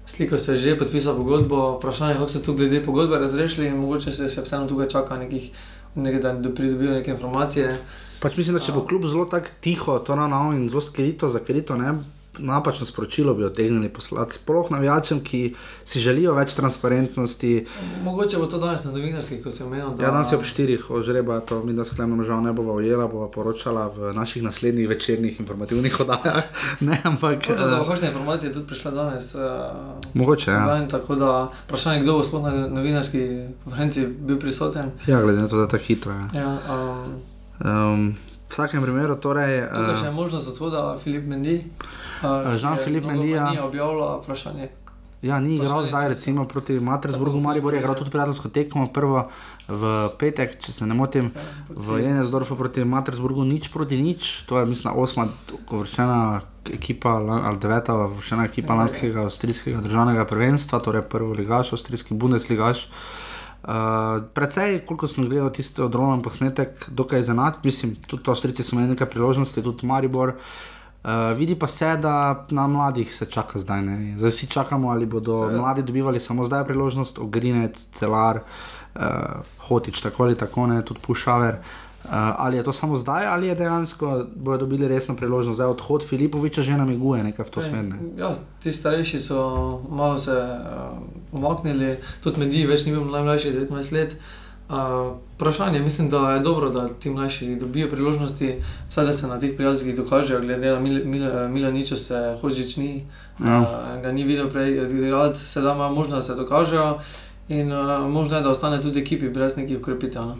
Sliko 0.05 0.37
se 0.37 0.53
je 0.53 0.57
že 0.57 0.77
podpisal 0.79 1.17
pogodbo, 1.17 1.75
vprašanje, 1.75 2.15
kako 2.15 2.29
so 2.29 2.39
tu 2.39 2.53
glede 2.53 2.79
pogodbe 2.85 3.19
razrešili 3.19 3.67
in 3.67 3.75
mogoče 3.75 4.13
se, 4.13 4.29
se 4.29 4.41
vseeno 4.41 4.67
tukaj 4.67 4.87
čaka 4.87 5.17
nekih, 5.17 5.51
nekaj, 5.95 6.21
da 6.39 6.49
pridobijo 6.55 6.93
neke 6.93 7.11
informacije. 7.11 7.75
Pač 8.21 8.37
mislim, 8.37 8.55
da 8.55 8.63
če 8.63 8.71
bo 8.71 8.85
kljub 8.87 9.09
zelo 9.11 9.25
tako 9.25 9.51
tiho, 9.59 9.99
to 9.99 10.15
na 10.15 10.27
novo 10.31 10.53
in 10.53 10.69
zelo 10.69 10.81
skrito, 10.81 11.29
zakrito, 11.29 11.75
ne, 11.75 11.97
napačno 12.39 12.85
sporočilo 12.85 13.33
bi 13.33 13.43
otegnili 13.43 13.89
poslati, 13.89 14.33
sploh 14.33 14.71
navijačem, 14.71 15.23
ki 15.23 15.55
si 15.85 15.99
želijo 15.99 16.33
več 16.33 16.53
transparentnosti. 16.53 17.65
Mogoče 18.03 18.37
bo 18.37 18.45
to 18.45 18.59
danes 18.59 18.83
na 18.85 18.91
novinarskih, 18.91 19.43
ko 19.43 19.51
se 19.51 19.63
omenil. 19.63 19.89
Da... 19.95 20.03
Ja, 20.03 20.11
danes 20.11 20.31
je 20.31 20.37
ob 20.37 20.43
štirih, 20.43 20.89
ožreba, 20.91 21.39
to 21.39 21.63
mi 21.63 21.73
da 21.73 21.85
sklepno, 21.85 22.23
žal 22.23 22.43
ne 22.43 22.53
bova 22.53 22.73
ujela, 22.73 23.07
bova 23.07 23.27
poročala 23.31 23.87
v 23.87 24.13
naših 24.15 24.43
naslednjih 24.43 24.89
večernih 24.89 25.39
informativnih 25.39 25.99
oddajah. 26.01 26.43
ne, 26.79 27.01
ampak. 27.03 27.49
Možno, 27.49 27.67
da 27.67 27.77
bo 27.77 27.83
hočne 27.83 28.07
informacije 28.07 28.53
tudi 28.53 28.67
prišle 28.67 28.91
danes. 28.91 29.35
Uh, 29.35 29.41
Mogoče, 30.13 30.51
ja. 30.51 30.65
Ven, 30.65 30.89
tako 30.89 31.15
da 31.15 31.51
vprašanje, 31.67 32.01
kdo 32.03 32.17
bo 32.17 32.23
sploh 32.23 32.43
na 32.43 32.67
novinarski 32.67 33.27
konferenci 33.63 34.07
bil 34.07 34.39
prisoten. 34.39 34.91
Ja, 35.07 35.21
glede 35.21 35.41
na 35.41 35.47
to, 35.47 35.55
da 35.55 35.61
je 35.61 35.69
tako 35.69 35.83
hitro. 35.83 36.13
Ja. 36.13 36.27
Ja, 36.33 36.59
um... 36.69 37.21
Um, 37.65 38.15
v 38.47 38.51
vsakem 38.51 38.83
primeru, 38.83 39.15
torej. 39.15 39.63
Tukaj 39.71 39.95
še 39.95 40.09
je 40.09 40.15
možnost 40.15 40.49
odhoda 40.51 40.95
Filip 41.01 41.25
Mendi. 41.27 41.63
Žan-Filip 42.21 43.05
Mendija. 43.05 43.51
Ni 43.51 43.59
objavljal 43.59 44.19
vprašanje. 44.23 44.69
Ja, 45.25 45.39
ni 45.39 45.55
igral 45.55 45.83
zdaj, 45.83 46.09
recimo 46.09 46.45
proti 46.45 46.79
Matresburgu, 46.79 47.39
Maribor 47.41 47.73
je 47.73 47.79
igral 47.79 47.95
tudi 47.95 48.11
prijateljsko 48.11 48.49
tekmo, 48.49 48.87
prvo 48.93 49.23
v 49.67 49.93
petek, 50.19 50.59
če 50.61 50.71
se 50.71 50.85
ne 50.85 50.93
motim, 50.93 51.31
ja, 51.33 51.45
v 51.69 52.01
Jenesdorfu 52.03 52.57
proti 52.59 52.85
Matresburgu, 52.85 53.45
nič 53.47 53.71
proti 53.73 53.97
nič, 53.97 54.43
to 54.45 54.59
je 54.59 54.67
mislim 54.69 54.93
osma 54.93 55.25
vršena 55.71 56.41
ekipa 56.69 57.15
ali 57.25 57.57
deveta 57.57 57.95
vršena 58.05 58.45
ekipa 58.45 58.75
ja, 58.75 58.79
lanskega 58.83 59.25
avstrijskega 59.25 59.81
državnega 59.81 60.27
prvenstva, 60.29 60.79
torej 60.79 61.07
prvo 61.09 61.33
ligaš, 61.33 61.73
avstrijski 61.73 62.13
bundesligaš. 62.13 62.85
Uh, 63.65 64.21
predvsej, 64.37 64.83
koliko 64.85 65.07
sem 65.09 65.25
gledal 65.25 65.49
tisti 65.49 65.81
odrojen 65.81 66.21
posnetek, 66.21 66.85
dokaj 66.93 67.23
zanač, 67.25 67.63
mislim, 67.63 67.95
tudi 68.05 68.29
Avstrijci 68.29 68.61
so 68.61 68.75
imeli 68.75 68.93
nekaj 68.93 69.09
priložnosti, 69.09 69.63
tudi 69.65 69.89
Maribor. 69.89 70.35
Uh, 70.37 70.74
Uh, 71.05 71.37
vidi 71.37 71.55
pa 71.55 71.67
se, 71.67 71.97
da 71.97 72.45
na 72.49 72.67
mladih 72.67 73.15
se 73.15 73.25
čaka 73.25 73.59
zdaj. 73.59 73.81
Ne? 73.81 74.17
Zdaj 74.17 74.29
vsi 74.29 74.47
čakamo, 74.47 74.89
ali 74.89 75.05
bodo 75.05 75.49
se. 75.49 75.57
mladi 75.57 75.83
dobivali 75.83 76.19
samo 76.19 76.45
zdaj 76.45 76.63
priložnost, 76.65 77.19
ogrinec, 77.19 77.87
celar, 77.93 78.39
uh, 78.95 79.01
hotič, 79.67 80.01
tako 80.01 80.23
ali 80.23 80.35
tako, 80.35 80.67
ne? 80.67 80.81
tudi 80.85 80.99
pušaver. 81.05 81.55
Uh, 82.05 82.11
ali 82.11 82.57
je 82.57 82.63
to 82.63 82.73
samo 82.73 82.97
zdaj, 82.97 83.27
ali 83.27 83.47
je 83.47 83.55
dejansko 83.55 84.25
bodo 84.35 84.57
dobili 84.57 84.87
resno 84.87 85.15
priložnost, 85.15 85.57
da 85.57 85.63
je 85.63 85.69
odhod 85.69 86.07
Filipoviča 86.07 86.61
že 86.61 86.77
namiguje 86.77 87.23
nekaj 87.23 87.45
v 87.45 87.49
to 87.49 87.61
smer. 87.61 87.83
Ne? 87.83 87.97
Ja, 88.17 88.33
ti 88.63 88.71
starejši 88.71 89.19
so 89.19 89.81
malo 89.89 90.17
se 90.17 90.31
uh, 90.31 90.97
umaknili, 91.31 91.97
tudi 92.23 92.39
mediji, 92.39 92.65
več 92.65 92.85
ni 92.85 92.91
bil 92.91 93.05
najmlajši, 93.05 93.53
19 93.53 93.93
let. 93.93 94.17
Uh, 94.17 94.44
Vprašanje, 94.69 95.79
mislim, 95.79 96.09
da 96.09 96.31
je 96.31 96.39
dobro, 96.39 96.69
da 96.69 96.87
ti 96.87 97.09
mlajši 97.09 97.55
dobijo 97.55 97.89
priložnosti, 97.89 98.55
vsaj 98.89 99.05
da 99.05 99.13
se 99.13 99.27
na 99.27 99.39
teh 99.39 99.55
prijateljskih 99.55 99.95
dokažejo. 99.95 100.41
Glede 100.41 100.71
na 100.71 100.79
Mil 100.79 101.05
Mil 101.05 101.49
Milaniča, 101.49 101.95
se 101.95 102.37
hočič 102.41 102.77
ni, 102.77 103.05
ja. 103.45 103.59
uh, 103.61 104.01
ga 104.01 104.11
ni 104.11 104.23
videl 104.23 104.49
prej, 104.49 104.75
da 105.09 105.35
se 105.35 105.61
da 105.61 105.73
ima 105.73 105.89
možnost, 105.89 106.27
da 106.27 106.33
se 106.33 106.41
dokažejo 106.41 106.97
in 107.49 107.71
uh, 107.71 108.09
možno 108.09 108.37
je, 108.37 108.43
da 108.43 108.49
ostane 108.49 108.81
tudi 108.81 108.99
ekipi 108.99 109.29
brez 109.29 109.57
nekih 109.57 109.77
ukrepitev. 109.77 110.21
No. 110.21 110.37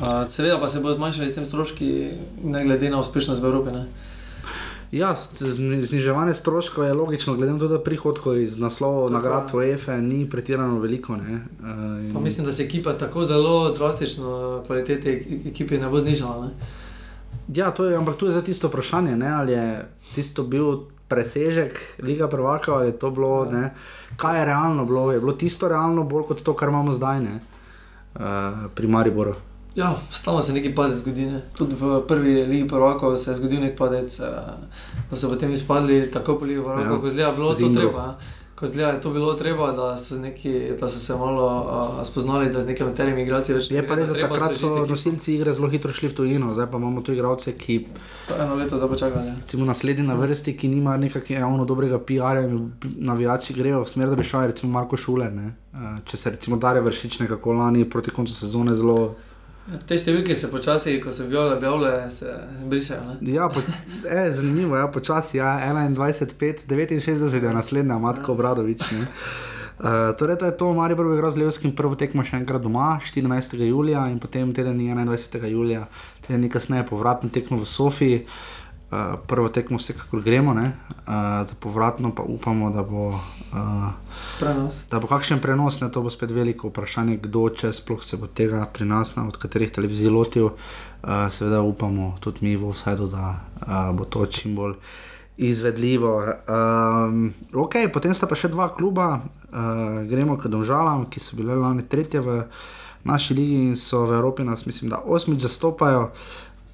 Uh, 0.00 0.06
seveda 0.28 0.60
pa 0.60 0.68
se 0.68 0.80
bo 0.80 0.92
zmanjšali 0.92 1.28
s 1.28 1.34
tem 1.34 1.44
stroški, 1.44 2.08
ne 2.44 2.64
glede 2.64 2.90
na 2.90 3.00
uspešnost 3.00 3.42
v 3.42 3.46
Evropi. 3.46 3.70
Ne. 3.70 3.86
Ja, 4.92 5.14
zniževanje 5.14 6.34
stroškov 6.34 6.84
je 6.84 6.94
logično, 6.94 7.36
glede 7.36 7.52
na 7.52 7.58
to, 7.58 7.68
da 7.68 7.78
prihodkov 7.78 8.40
iz 8.42 8.58
naslova 8.58 9.10
nagrad 9.10 9.54
UEFA 9.54 10.00
ni 10.00 10.24
pretirano 10.30 10.80
veliko. 10.80 11.16
Ne, 11.16 11.34
uh, 11.60 11.68
in... 12.04 12.22
Mislim, 12.22 12.46
da 12.46 12.52
se 12.52 12.64
ekipa 12.64 12.92
tako 12.98 13.24
zelo 13.24 13.70
drastično, 13.70 14.62
kvalitete 14.66 15.22
ekipe 15.46 15.78
ne 15.78 15.88
bo 15.88 15.98
znižala. 15.98 16.46
Ne? 16.46 16.50
Ja, 17.54 17.70
to 17.70 17.84
je, 17.84 17.96
ampak 17.96 18.16
tu 18.16 18.26
je 18.26 18.32
za 18.32 18.42
tisto 18.42 18.68
vprašanje, 18.68 19.16
ne, 19.16 19.28
ali 19.28 19.52
je 19.52 19.88
tisto 20.14 20.42
bil 20.42 20.76
presežek 21.08 21.78
Liga 22.02 22.28
Prvaka 22.28 22.74
ali 22.74 22.86
je 22.86 22.98
to 22.98 23.10
bilo, 23.10 23.44
ja. 23.44 23.50
ne, 23.50 23.70
kaj 24.16 24.38
je 24.38 24.44
realno 24.44 24.86
bilo. 24.86 25.12
Je 25.12 25.20
bilo 25.20 25.32
tisto 25.32 25.68
realno 25.68 26.02
bolj 26.04 26.26
kot 26.26 26.42
to, 26.42 26.54
kar 26.54 26.68
imamo 26.68 26.92
zdaj 26.92 27.20
ne, 27.20 27.38
uh, 28.14 28.66
pri 28.74 28.86
Mariboru. 28.86 29.34
Ja, 29.74 29.96
stalno 30.10 30.42
se 30.42 30.52
nekaj 30.52 30.74
padec 30.74 30.98
zgodi. 30.98 31.26
Ne. 31.26 31.40
Tudi 31.56 31.76
v 31.80 32.02
prvi 32.08 32.42
ligi 32.46 32.68
prvaka 32.68 33.16
se 33.16 33.30
je 33.30 33.34
zgodil 33.34 33.60
nek 33.60 33.78
padec, 33.78 34.20
eh, 34.20 34.26
da 35.10 35.16
so 35.16 35.28
potem 35.28 35.52
izpadli 35.52 36.02
tako 36.10 36.38
po 36.38 36.44
ligi 36.44 36.60
prvaka, 36.60 36.90
ja. 36.90 37.00
kot 37.00 37.12
je 37.12 37.32
bilo 37.36 37.54
to 37.54 37.72
treba. 37.74 38.14
Ko 38.54 38.66
zgleda, 38.66 38.90
je 38.90 39.00
to 39.00 39.10
bilo 39.10 39.34
treba, 39.34 39.72
da 39.72 39.96
so, 39.96 40.18
neki, 40.20 40.72
da 40.80 40.88
so 40.88 40.98
se 40.98 41.14
malo 41.16 41.44
uh, 41.46 42.06
spoznali, 42.06 42.50
da 42.52 42.60
z 42.60 42.66
nekimi 42.66 42.94
terimi 42.94 43.22
igralci 43.22 43.54
več 43.54 43.70
ne 43.70 43.80
znajo. 43.80 43.82
Je 43.82 43.88
pa 43.88 43.96
res, 43.96 44.08
da 44.08 44.20
takrat 44.20 44.58
so 44.60 44.84
nosilci 44.84 45.32
igre 45.34 45.54
zelo 45.56 45.70
hitro 45.72 45.92
šli 45.96 46.10
v 46.12 46.16
tujino, 46.18 46.50
zdaj 46.52 46.68
pa 46.68 46.76
imamo 46.76 47.00
tu 47.00 47.14
igralce, 47.16 47.54
ki. 47.56 47.78
Eno 48.36 48.58
leto 48.60 48.76
za 48.76 48.88
počakanje. 48.88 49.32
Recimo 49.38 49.64
naslednji 49.64 50.04
na 50.04 50.18
vrsti, 50.20 50.56
ki 50.60 50.68
nima 50.68 50.98
nekakšnega 51.00 51.40
javno 51.40 51.64
dobrega 51.64 52.02
PR-ja, 52.04 52.44
navijači 52.84 53.56
grejo 53.56 53.80
v 53.80 53.88
smer, 53.88 54.12
da 54.12 54.20
bi 54.20 54.28
šel, 54.28 54.50
recimo 54.52 54.72
Marko 54.76 55.00
Šuler. 55.00 55.32
Uh, 55.32 55.96
če 56.04 56.20
se 56.20 56.36
recimo 56.36 56.60
Darje 56.60 56.84
vršič 56.84 57.18
nekako 57.24 57.56
lani 57.62 57.88
proti 57.88 58.12
koncu 58.12 58.36
sezone 58.42 58.76
zelo. 58.76 59.14
Te 59.86 59.98
številke 59.98 60.34
se 60.34 60.48
počasi, 60.50 60.96
ko 61.02 61.12
se 61.14 61.26
viole, 61.30 61.54
bele, 61.62 61.92
se 62.10 62.32
brišajo. 62.70 63.18
Ja, 63.30 63.46
po, 63.52 63.62
e, 64.06 64.24
zanimivo 64.34 64.74
je, 64.74 64.82
ja, 64.82 64.90
počasi 64.90 65.38
ja, 65.38 65.54
21, 65.70 66.34
5, 66.40 66.66
69 66.66 67.38
je 67.38 67.54
naslednja, 67.54 67.98
Matko 68.02 68.34
Bradovič. 68.38 68.82
Uh, 69.80 70.12
torej, 70.18 70.36
to 70.36 70.48
je 70.50 70.54
to, 70.60 70.72
Marijo 70.76 71.06
je 71.08 71.16
igral 71.16 71.30
z 71.32 71.40
Levskim 71.40 71.72
prvo 71.72 71.96
tekmo 71.96 72.20
še 72.26 72.36
enkrat 72.42 72.60
doma, 72.60 72.98
14. 73.00 73.56
julija 73.64 74.02
in 74.12 74.18
potem 74.20 74.50
teden 74.52 74.76
21. 74.76 75.46
julija, 75.48 75.86
teden 76.26 76.50
kasneje 76.52 76.84
povratno 76.90 77.30
tekmo 77.32 77.62
v 77.62 77.68
Sofiji. 77.70 78.24
Uh, 78.26 78.59
prvo 79.26 79.48
tekmo 79.48 79.78
vsekakor 79.78 80.22
gremo, 80.22 80.52
uh, 80.52 80.62
za 81.46 81.54
povratno 81.60 82.14
pa 82.14 82.22
upamo, 82.22 82.70
da 82.70 82.82
bo, 82.82 83.08
uh, 83.08 83.92
da 84.90 84.98
bo 84.98 85.06
kakšen 85.06 85.38
prenos. 85.40 85.80
Ne, 85.80 85.90
to 85.90 86.02
bo 86.02 86.10
spet 86.10 86.30
veliko 86.30 86.68
vprašanje, 86.68 87.16
kdo 87.22 87.48
če 87.48 87.72
sploh 87.72 88.02
se 88.04 88.18
bo 88.18 88.26
tega 88.26 88.66
pri 88.66 88.88
nas, 88.90 89.14
na, 89.16 89.28
od 89.28 89.38
katerih 89.38 89.70
televizij 89.70 90.10
lotil. 90.10 90.50
Uh, 90.50 91.30
seveda 91.30 91.62
upamo 91.62 92.16
tudi 92.20 92.42
mi 92.42 92.56
v 92.56 92.72
vsajdu, 92.74 93.06
da 93.06 93.38
uh, 93.38 93.94
bo 93.94 94.04
to 94.04 94.26
čim 94.26 94.56
bolj 94.58 94.74
izvedljivo. 95.40 96.24
Um, 96.50 97.32
ok, 97.54 97.86
potem 97.94 98.14
sta 98.14 98.26
pa 98.26 98.36
še 98.36 98.50
dva 98.52 98.68
kluba, 98.74 99.20
uh, 99.22 100.02
gremo 100.10 100.36
k 100.36 100.50
Domžalam, 100.52 101.06
ki 101.08 101.22
so 101.22 101.38
bile 101.38 101.54
lani 101.56 101.86
tretje 101.88 102.20
v 102.20 102.42
naši 103.04 103.34
ligi 103.34 103.62
in 103.70 103.76
so 103.76 104.04
v 104.04 104.18
Evropi 104.18 104.44
nas, 104.44 104.66
mislim, 104.66 104.90
da 104.90 105.00
osmič 105.00 105.40
zastopajo. 105.46 106.10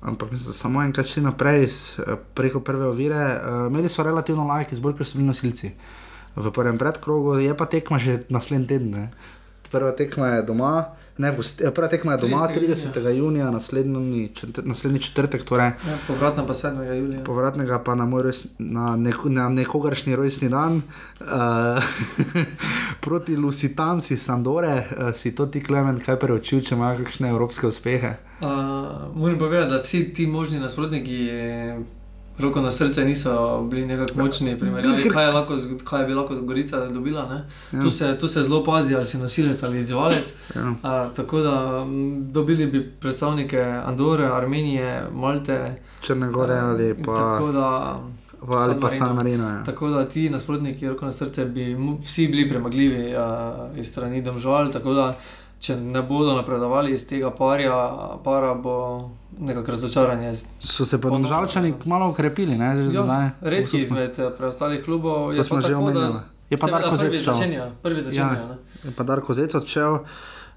Ampak 0.06 0.30
mislim, 0.30 0.52
samo 0.54 0.82
enkrat 0.82 1.06
šli 1.06 1.22
naprej 1.22 1.64
s- 1.64 1.98
preko 2.34 2.60
prve 2.60 2.86
ovire. 2.86 3.16
Uh, 3.16 3.66
imeli 3.66 3.88
so 3.88 4.02
relativno 4.02 4.46
lajki, 4.46 4.76
zbolj 4.76 4.94
ker 4.94 5.06
so 5.06 5.18
bili 5.18 5.26
nosilci. 5.26 5.72
V 6.36 6.50
prvem 6.50 6.78
predkrogu 6.78 7.34
je 7.36 7.50
pa 7.52 7.66
tekma 7.66 7.98
že 7.98 8.20
naslednji 8.28 8.66
teden. 8.66 8.90
Ne? 8.90 9.04
Prva 9.70 9.92
tekma 9.92 10.26
je 10.28 10.42
doma, 10.42 10.84
ne, 11.18 11.32
gosti- 11.32 11.70
prva 11.70 11.88
tekma 11.88 12.12
je 12.12 12.18
doma 12.18 12.48
30. 12.48 12.92
30. 12.92 13.08
junija, 13.08 13.50
naslednji, 13.50 14.28
četr, 14.28 14.62
naslednji 14.64 14.98
četrtek, 15.00 15.44
torej 15.44 15.66
Ja, 15.66 15.96
povratna 16.06 16.46
pa 16.46 16.54
7. 16.54 16.94
julija. 16.94 17.24
povratnega 17.24 17.78
pa 17.78 17.94
na, 17.94 18.22
rojs, 18.22 18.46
na, 18.58 18.96
neko, 18.96 19.28
na 19.28 19.48
nekogaršnji 19.48 20.16
rojstni 20.16 20.48
dan 20.48 20.76
uh, 20.76 21.26
proti 23.00 23.36
Lusitanci 23.36 24.16
Sandore, 24.16 24.68
uh, 24.90 25.14
si 25.14 25.34
to 25.34 25.46
ti 25.46 25.62
klemen, 25.62 26.00
kaj 26.00 26.16
preučil, 26.16 26.60
če 26.60 26.74
imajo 26.74 26.98
kakšne 26.98 27.28
evropske 27.28 27.66
uspehe. 27.66 28.14
Uh, 28.40 28.46
moram 29.14 29.38
povedati, 29.38 29.70
da 29.70 29.80
vsi 29.80 30.14
ti 30.14 30.26
možni 30.26 30.58
nasprotniki, 30.58 31.28
eh, 31.28 31.78
roko 32.38 32.60
na 32.60 32.70
srce, 32.70 33.04
niso 33.04 33.32
bili 33.62 33.86
nekako 33.86 34.18
močni. 34.18 34.54
v 34.54 34.58
primerjavi, 34.58 35.02
Ker- 35.02 35.12
Kaj 35.12 35.24
je, 35.24 35.32
lahko, 35.32 35.54
kaj 35.84 36.00
je 36.00 36.06
bi 36.06 36.14
lahko 36.14 36.34
Gorica 36.36 36.86
dobila? 36.86 37.20
Ja. 37.22 37.44
Ja. 37.72 37.82
Tu, 37.82 37.90
se, 37.90 38.18
tu 38.18 38.28
se 38.28 38.42
zelo 38.42 38.64
pazi, 38.64 38.94
ali 38.94 39.04
si 39.04 39.18
nosilec 39.18 39.62
ali 39.62 39.78
izzivalec. 39.78 40.32
Ja. 40.54 40.62
Uh, 40.62 40.76
tako 41.12 41.40
da 41.40 41.54
m, 41.82 41.92
dobili 42.28 42.66
bi 42.66 42.82
predstavnike 42.92 43.60
Andore, 43.60 44.24
Armenije, 44.26 44.86
Malte. 45.12 45.74
Črne 46.00 46.28
gore 46.28 46.54
ali 46.54 46.94
pa, 46.96 47.14
Tako 47.16 47.52
da, 47.52 47.98
v- 48.42 48.52
ali 48.52 48.64
San 48.66 48.80
pa 48.80 48.90
San 48.90 49.16
Marino. 49.16 49.44
Ja. 49.46 49.64
tako 49.64 49.88
da 49.88 50.04
ti 50.04 50.30
nasprotniki, 50.30 50.88
roko 50.88 51.04
na 51.04 51.12
srce, 51.12 51.44
bi 51.44 51.76
vsi 51.98 52.28
bili 52.28 52.48
premagljivi 52.48 53.14
uh, 53.14 53.22
iz 53.78 53.88
strani 53.88 54.22
domžal. 54.22 54.72
Tako 54.72 54.92
da, 54.92 55.16
če 55.58 55.76
ne 55.76 56.02
bodo 56.02 56.34
napredovali 56.34 56.92
iz 56.92 57.06
tega 57.06 57.30
parja, 57.30 57.74
para 58.22 58.54
bo 58.54 59.08
nekako 59.38 59.70
razočaranje. 59.70 60.34
So 60.60 60.84
se 60.84 61.00
pa 61.00 61.08
domžalčani 61.10 61.68
ja. 61.70 61.74
malo 61.84 62.10
ukrepili, 62.10 62.56
ne, 62.56 62.76
že 62.76 62.90
zdaj. 62.92 63.06
Ja, 63.24 63.30
redki 63.42 63.70
To 63.72 63.76
smo- 63.78 63.84
izmed 63.98 64.18
eh, 64.18 64.30
preostalih 64.32 64.84
klubov 64.84 65.14
To 65.26 65.32
je 65.32 65.44
smo 65.44 65.56
pa 65.56 65.60
že 65.62 65.74
omenjali. 65.74 66.12
da 66.12 66.22
Je 66.50 66.56
pa 66.56 66.66
Darko 66.68 66.96
Zec 66.96 67.14
šel. 67.16 67.32
začenja, 67.32 67.64
prvi 67.82 68.00
začenja. 68.00 68.38
Ja. 68.44 68.56
Je 68.84 68.90
pa 68.90 69.02
Darko 69.04 69.34
Zec 69.34 69.54
odšel. 69.54 69.98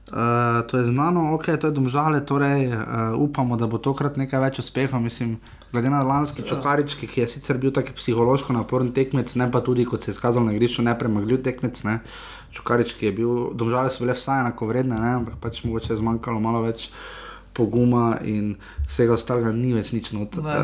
Uh, 0.10 0.68
to 0.68 0.78
je 0.78 0.86
znano, 0.90 1.34
ok, 1.36 1.46
to 1.62 1.68
je 1.68 1.72
domžale, 1.72 2.26
torej 2.26 2.68
uh, 2.68 3.14
upamo, 3.14 3.58
da 3.58 3.68
bo 3.70 3.78
tokrat 3.78 4.18
nekaj 4.18 4.42
več 4.42 4.60
uspehov. 4.60 5.02
Mislim, 5.02 5.38
glede 5.72 5.90
na 5.90 6.02
lanski 6.04 6.42
Ja. 6.42 6.48
čokarički, 6.48 7.08
ki 7.08 7.22
je 7.22 7.28
sicer 7.28 7.58
bil 7.58 7.72
tako 7.72 7.94
psihološko 7.94 8.54
naporen 8.54 8.92
tekmec, 8.92 9.36
ne 9.36 9.52
pa 9.52 9.62
tudi, 9.62 9.86
kot 9.86 10.02
se 10.02 10.10
je 10.10 10.18
izkazal 10.18 10.46
na 10.46 10.54
igrišču, 10.54 10.82
nepremagljiv 10.82 11.44
tekmec. 11.44 11.84
Ne. 11.84 12.00
Čokarički 12.52 13.06
je 13.06 13.12
bil, 13.12 13.54
domžale 13.54 13.90
so 13.94 14.02
bile 14.04 14.18
vsaj 14.18 14.42
enako 14.42 14.72
vredne, 14.74 14.98
ne, 14.98 15.14
ampak 15.22 15.38
pač 15.42 15.64
mogoče 15.64 15.94
je 15.94 16.02
zmanjkalo 16.02 16.40
malo 16.40 16.62
več 16.66 16.90
poguma 17.60 18.18
in 18.24 18.56
vsega 18.88 19.16
ostalega 19.20 19.52
ni 19.56 19.76
več 19.76 19.92
nič 19.96 20.14
not. 20.16 20.40
Ne, 20.44 20.58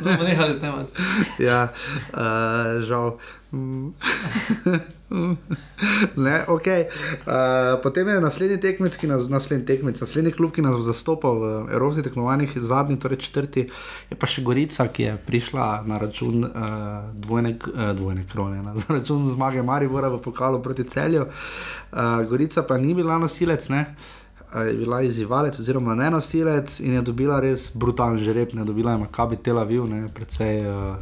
Zdaj 0.00 0.16
bomo 0.16 0.28
nehali 0.28 0.56
snemati. 0.56 1.08
ja, 1.48 1.68
uh, 2.16 2.82
žal. 2.88 3.18
Mm. 3.54 3.92
ne, 6.26 6.36
ok. 6.48 6.66
Uh, 6.66 7.82
potem 7.82 8.08
je 8.08 8.20
naslednji 8.20 8.58
tekmec, 8.60 8.96
ki 8.98 9.06
nas, 9.06 9.28
naslednji 9.30 9.66
tekmec, 9.68 10.00
naslednji 10.00 10.32
klub, 10.34 10.50
ki 10.56 10.64
nas 10.64 10.74
bo 10.74 10.82
zastopal 10.82 11.38
v 11.38 11.52
evropskih 11.76 12.06
tekmovanjih, 12.08 12.56
zadnji, 12.58 12.98
torej 12.98 13.22
četrti, 13.22 13.68
je 14.10 14.18
pa 14.18 14.30
še 14.30 14.42
Gorica, 14.46 14.88
ki 14.90 15.06
je 15.06 15.14
prišla 15.28 15.68
na 15.86 16.00
račun 16.02 16.48
uh, 16.48 17.06
dvojne, 17.14 17.54
uh, 17.70 17.92
dvojne 17.94 18.26
krone, 18.32 18.64
na 18.66 18.74
račun 18.88 19.22
zmage 19.28 19.62
Maribora 19.62 20.10
v 20.10 20.22
pokalu 20.24 20.62
proti 20.64 20.88
celju. 20.90 21.28
Uh, 21.28 22.26
Gorica 22.26 22.66
pa 22.66 22.80
ni 22.80 22.96
bila 22.96 23.20
nosilec, 23.22 23.70
ne. 23.70 23.86
Je 24.54 24.74
bila 24.78 25.02
izzivalec, 25.02 25.58
oziroma 25.58 25.94
ne 25.98 26.10
nosilec, 26.14 26.80
in 26.80 26.92
je 26.94 27.02
dobila 27.02 27.40
res 27.42 27.72
brutalen 27.74 28.20
žreb. 28.22 28.52
Ne 28.54 28.64
dobila 28.64 28.92
je 28.94 28.98
Makabi 28.98 29.36
Tel 29.36 29.58
Aviv, 29.58 29.88
ne, 29.90 30.06
precej 30.14 30.62
uh, 30.62 30.96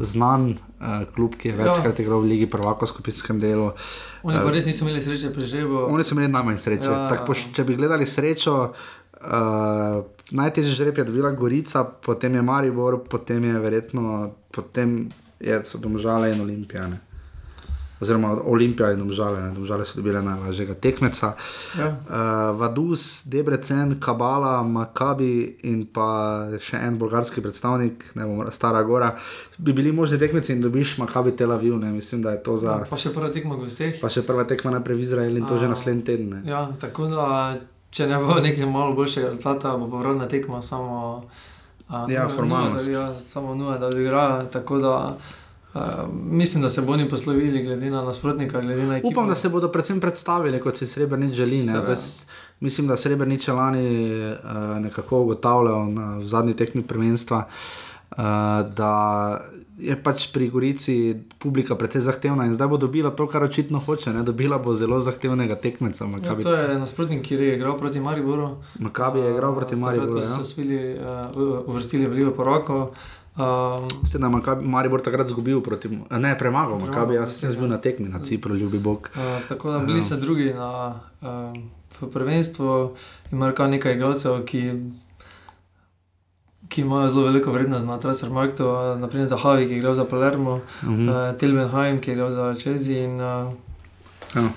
znan 0.00 0.50
uh, 0.50 1.06
klub, 1.14 1.34
ki 1.40 1.48
je 1.48 1.54
Ja. 1.56 1.72
večkrat 1.72 2.00
igral 2.00 2.20
v 2.20 2.28
Ligi 2.34 2.46
Prvako 2.46 2.84
v 2.84 2.88
skupinskem 2.88 3.40
delu. 3.40 3.72
Oni 4.22 4.36
pa 4.36 4.52
res 4.52 4.68
niso 4.68 4.84
imeli 4.84 5.00
sreče 5.00 5.32
pri 5.32 5.46
žrebu. 5.46 5.86
Oni 5.88 6.04
so 6.04 6.12
imeli 6.14 6.28
najmanj 6.28 6.58
sreče. 6.58 6.90
Ja, 6.90 7.08
ja. 7.08 7.24
po, 7.24 7.32
če 7.34 7.64
bi 7.64 7.76
gledali 7.80 8.06
srečo, 8.06 8.56
uh, 8.68 10.04
najtežji 10.30 10.76
žreb 10.76 10.98
je 10.98 11.04
dobila 11.04 11.30
Gorica, 11.32 11.84
potem 11.84 12.34
je 12.34 12.42
Maribor, 12.42 13.00
potem 13.08 13.44
je 13.44 13.58
verjetno, 13.58 14.34
potem 14.52 15.08
je, 15.40 15.62
so 15.64 15.80
domžale 15.80 16.34
in 16.34 16.40
olimpijane. 16.40 17.00
Oziroma 18.00 18.32
Olimpija 18.44 18.92
in 18.92 18.98
domžale, 18.98 19.40
ne. 19.40 19.50
domžale 19.52 19.84
so 19.84 19.96
dobile 19.96 20.22
najlažjega 20.22 20.74
tekmeca. 20.76 21.34
Ja. 21.78 21.88
Uh, 21.88 22.14
Vadus, 22.54 23.02
Debrecen, 23.26 24.00
Kabala, 24.00 24.62
Makabi 24.64 25.32
in 25.62 25.86
pa 25.86 26.06
še 26.58 26.76
en 26.78 26.96
bolgarski 26.96 27.40
predstavnik, 27.40 28.06
ne 28.14 28.24
bom 28.24 28.48
Stara 28.50 28.82
Gora, 28.82 29.12
bi 29.58 29.72
bili 29.72 29.92
možni 29.92 30.18
tekmeci 30.18 30.52
in 30.52 30.60
dobiš 30.60 30.98
Makabi 30.98 31.32
Tel 31.32 31.52
Aviv, 31.52 31.76
ne 31.76 31.90
mislim, 31.90 32.22
da 32.22 32.30
je 32.30 32.42
to 32.42 32.56
za. 32.56 32.78
Pa 32.88 32.96
še 32.96 33.10
prva 33.10 33.28
tekma 33.28 33.54
vseh. 33.56 34.00
Pa 34.00 34.08
še 34.08 34.22
prva 34.22 34.44
tekma 34.44 34.70
najprej 34.72 34.96
v 34.96 35.00
Izraelu 35.00 35.36
in 35.36 35.44
to 35.44 35.56
že 35.56 35.66
A. 35.66 35.68
naslednji 35.68 36.04
teden. 36.04 36.28
Ne. 36.30 36.40
Ja, 36.46 36.70
tako 36.76 37.06
da, 37.06 37.56
če 37.90 38.06
ne 38.06 38.16
bo 38.18 38.40
nekaj 38.40 38.66
malo 38.66 38.94
boljšega 38.94 39.28
rezultata, 39.28 39.76
bo 39.76 39.90
povratna 39.90 40.24
tekma 40.26 40.62
samo. 40.62 41.20
A, 41.90 42.06
Ja, 42.08 42.24
bi- 42.24 42.32
Ja, 42.88 43.10
samo 43.14 43.54
nuje, 43.54 43.76
da 43.76 43.88
bi 43.88 44.00
igrala. 44.00 44.44
Tako 44.46 44.78
da 44.78 45.16
uh, 45.74 45.80
mislim, 46.12 46.62
da 46.62 46.68
se 46.68 46.82
bo 46.82 46.92
oni 46.92 47.08
poslovili, 47.08 47.62
glede 47.62 47.90
na 47.90 48.02
nasprotnika, 48.02 48.60
glede 48.60 48.86
na 48.86 48.96
ekipo. 48.96 49.08
Upam, 49.08 49.28
da 49.28 49.34
se 49.34 49.48
bodo 49.48 49.68
predvsem 49.68 50.00
predstavili, 50.00 50.60
kot 50.60 50.76
si 50.76 50.86
Srebrenic 50.86 51.34
želi. 51.34 51.62
Zdaj, 51.66 51.96
mislim, 52.60 52.86
da 52.86 52.96
Srebrenic 52.96 53.48
je 53.48 53.54
lani 53.54 54.10
uh, 54.32 54.80
nekako 54.80 55.20
ugotavljal 55.20 55.92
na 55.92 56.20
zadnji 56.20 56.54
tekmi 56.56 56.82
prvenstva. 56.82 57.46
Uh, 58.10 58.16
da 58.76 59.40
je 59.78 59.96
pač 60.02 60.26
pri 60.32 60.50
Gorici 60.50 61.14
publika 61.38 61.74
precej 61.74 62.02
zahtevna 62.04 62.44
in 62.46 62.54
zdaj 62.54 62.68
bo 62.68 62.76
dobila 62.76 63.10
to, 63.10 63.26
kar 63.28 63.42
očitno 63.42 63.78
hoče. 63.78 64.12
Ne? 64.12 64.22
Dobila 64.22 64.58
bo 64.58 64.74
zelo 64.74 64.98
zahtevnega 65.00 65.54
tekmeca. 65.56 66.04
Ja, 66.04 66.10
Makabi, 66.10 66.42
to 66.42 66.54
je 66.54 66.78
nasprotnik, 66.78 67.22
ki 67.22 67.34
je 67.34 67.54
igral 67.56 67.78
proti 67.78 68.00
Mariboru. 68.00 68.56
Makabi 68.78 69.20
je 69.20 69.30
igral 69.30 69.54
proti 69.54 69.76
Mariboru. 69.76 70.20
Takrat, 70.20 70.30
Ja. 70.30 70.36
so 70.36 70.44
svili, 70.44 70.98
uh, 70.98 71.64
uvrstili 71.66 72.06
v 72.06 72.12
Ligo 72.12 72.30
Poroko. 72.30 72.90
Um, 73.40 73.88
Vse 74.02 74.18
da 74.18 74.28
Makabi, 74.28 74.66
Maribor 74.68 75.00
takrat 75.00 75.26
izgubil 75.26 75.62
proti, 75.62 75.88
ne 75.88 75.98
premagal, 76.10 76.38
Premagal, 76.38 76.78
Makabi, 76.78 77.14
jaz 77.14 77.38
sem 77.40 77.50
ja. 77.50 77.56
bil 77.56 77.68
na 77.68 77.78
tekmi 77.80 78.08
na 78.08 78.18
Cipru, 78.20 78.56
ljubi 78.56 78.78
Bog. 78.78 79.08
Uh, 79.14 79.48
tako 79.48 79.70
da 79.72 79.78
bili 79.78 80.02
so 80.02 80.16
drugi 80.16 80.52
na, 80.54 81.00
uh, 81.22 82.10
prvenstvu, 82.12 82.96
imajo 83.32 83.54
kar 83.54 83.70
nekaj 83.70 83.94
igralcev, 83.96 84.42
ki, 84.44 84.74
ki 86.68 86.80
imajo 86.80 87.08
zelo 87.08 87.24
veliko 87.30 87.52
vrednost 87.52 87.86
na 87.86 87.98
Transfermarktu, 87.98 88.66
uh, 88.66 89.00
naprimer 89.00 89.26
za 89.26 89.36
Havi, 89.36 89.66
ki 89.66 89.72
je 89.72 89.78
igral 89.78 89.94
za 89.94 90.04
Palermo, 90.04 90.60
Uh 90.82 90.88
-huh. 90.88 91.30
uh, 91.30 91.38
Tilbenheim, 91.38 92.00
ki 92.00 92.10
je 92.10 92.14
igral 92.14 92.30
za 92.30 92.54
Chelsea. 92.54 93.04
In, 93.04 93.20
uh, 93.20 93.52
ja. 94.34 94.48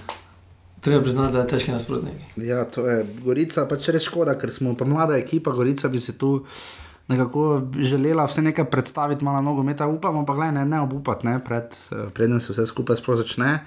treba 0.82 1.02
priznati, 1.02 1.34
da 1.34 1.40
je 1.40 1.48
težki 1.48 1.72
nasprotnik. 1.72 2.16
Ja, 2.38 2.66
to 2.66 2.88
je 2.88 3.06
Gorica, 3.26 3.66
pač 3.70 3.90
res 3.90 4.04
škoda, 4.04 4.40
ker 4.40 4.52
smo 4.52 4.76
pa 4.76 4.86
mlada 4.86 5.18
ekipa, 5.18 5.52
Gorica 5.52 5.88
bi 5.88 6.00
se 6.00 6.18
tu 6.18 6.46
nekako 7.08 7.62
želela 7.78 8.26
vse 8.26 8.42
nekaj 8.42 8.66
predstaviti, 8.66 9.26
malo 9.26 9.42
nogometa, 9.42 9.88
upamo 9.88 10.26
pa, 10.26 10.34
gledaj, 10.34 10.52
ne, 10.52 10.66
ne 10.66 10.82
obupati, 10.82 11.28
ne, 11.28 11.40
pred, 11.44 11.76
eh, 11.92 12.10
preden 12.14 12.40
se 12.40 12.54
vse 12.54 12.66
skupaj 12.66 12.96
sploh 12.96 13.18
začne. 13.18 13.60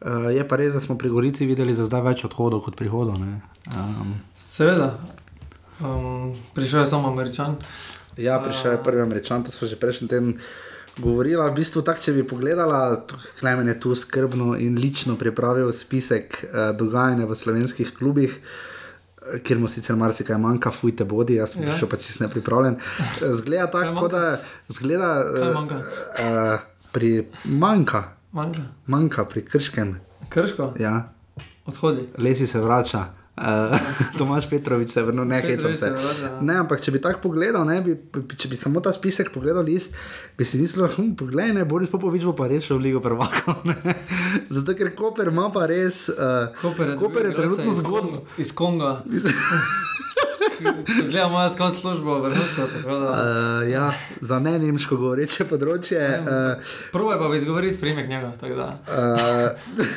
Uh, 0.00 0.32
je 0.32 0.40
pa 0.48 0.56
res, 0.56 0.72
da 0.72 0.80
smo 0.80 0.94
pri 0.98 1.10
Gorici 1.12 1.44
videli 1.44 1.74
za 1.76 1.84
zdaj 1.84 2.00
več 2.00 2.22
odhodov 2.24 2.62
kot 2.64 2.72
prihodov. 2.76 3.18
ne. 3.20 3.42
Um, 3.68 4.14
Seveda, 4.36 4.94
um, 5.84 6.32
prišel 6.56 6.80
je 6.80 6.86
samo 6.86 7.12
Američan. 7.12 7.58
ja, 8.16 8.38
prišel 8.40 8.72
je 8.72 8.84
prvi 8.84 9.02
američan, 9.02 9.44
to 9.44 9.52
smo 9.52 9.68
že 9.68 9.76
prejšnji 9.76 10.08
teden 10.08 10.38
govorila. 10.98 11.50
V 11.52 11.60
bistvu, 11.60 11.82
tak, 11.84 12.00
če 12.00 12.16
bi 12.16 12.24
pogledala, 12.24 13.04
Klemen 13.40 13.68
je 13.68 13.80
tu 13.80 13.94
skrbno 13.94 14.56
in 14.56 14.80
lično 14.80 15.20
pripravil 15.20 15.68
spisek 15.72 16.48
uh, 16.48 16.72
dogajanja 16.72 17.28
v 17.28 17.36
slovenskih 17.36 17.92
klubih. 17.92 18.40
eh, 18.40 18.79
Ker 19.38 19.56
mu 19.56 19.68
sicer 19.68 19.96
marsikaj 19.96 20.38
manjka, 20.38 20.70
fujte 20.70 21.04
bodi, 21.04 21.34
jaz 21.34 21.52
sem 21.52 21.62
Ja. 21.62 21.74
še 21.74 21.86
pač 21.86 22.00
čisto 22.02 22.24
nepripravljen. 22.24 22.76
Eh, 23.00 23.34
Zgleda 23.34 23.66
tako, 23.68 24.08
da 24.08 24.40
zgleda, 24.68 25.10
manjka? 25.54 25.78
eh, 26.18 26.58
pri 26.92 27.10
manjka, 27.44 28.02
Manjka. 28.32 28.62
manjka 28.86 29.24
pri 29.24 29.44
krškem, 29.44 29.96
Krško, 30.28 30.74
ja, 30.78 31.08
odhodi. 31.66 32.08
lesi 32.18 32.46
se 32.46 32.60
vrača. 32.60 33.04
Uh, 33.72 33.72
Tomaš 34.14 34.44
Petrovič 34.44 34.90
se 34.90 35.00
vrnil, 35.00 35.24
ne 35.24 35.40
hecam 35.40 35.72
se. 35.72 35.88
Ne, 36.40 36.54
ampak 36.56 36.80
če 36.80 36.92
bi 36.92 37.00
tako 37.00 37.22
pogledal, 37.22 37.64
ne, 37.64 37.78
bi, 37.80 37.94
če 38.36 38.48
bi 38.48 38.56
samo 38.56 38.80
ta 38.80 38.92
spisek 38.92 39.32
pogledal, 39.32 39.64
list, 39.64 39.96
bi 40.36 40.44
si 40.44 40.60
mislil, 40.60 40.84
hm, 40.86 41.14
poglej, 41.14 41.54
ne, 41.54 41.64
Boris 41.64 41.88
Popovič 41.88 42.22
bo 42.22 42.34
pa 42.34 42.46
res 42.46 42.64
šel 42.64 42.76
v 42.76 42.82
Ligo 42.82 43.00
prvakov. 43.00 43.64
ne. 43.70 43.96
Zato 44.46 44.74
ker 44.74 44.92
Koper 44.92 45.32
ima 45.32 45.48
pa 45.48 45.64
res. 45.64 46.10
Uh, 46.10 46.52
Koper 46.54 46.92
je, 46.92 46.96
Koper 46.96 47.26
je 47.26 47.34
trenutno 47.34 47.64
igralca 47.64 48.20
iz. 48.36 48.52
Konga- 48.52 49.00
Iz 49.08 49.24
Konga. 50.62 51.04
Zgleda 51.04 51.28
moja 51.28 51.48
skot 51.48 51.76
služba, 51.76 52.18
vrhunsko. 52.18 52.62
Uh, 52.62 53.70
ja, 53.70 53.92
za 54.20 54.38
ne 54.38 54.58
nemško 54.58 54.96
govoreče 54.96 55.44
področje. 55.50 56.00
Uh, 56.20 56.74
Probaj 56.92 57.18
pa 57.18 57.30
izgovoriti 57.36 57.80
primek 57.80 58.08
njega. 58.08 58.32
Uh, 58.42 58.90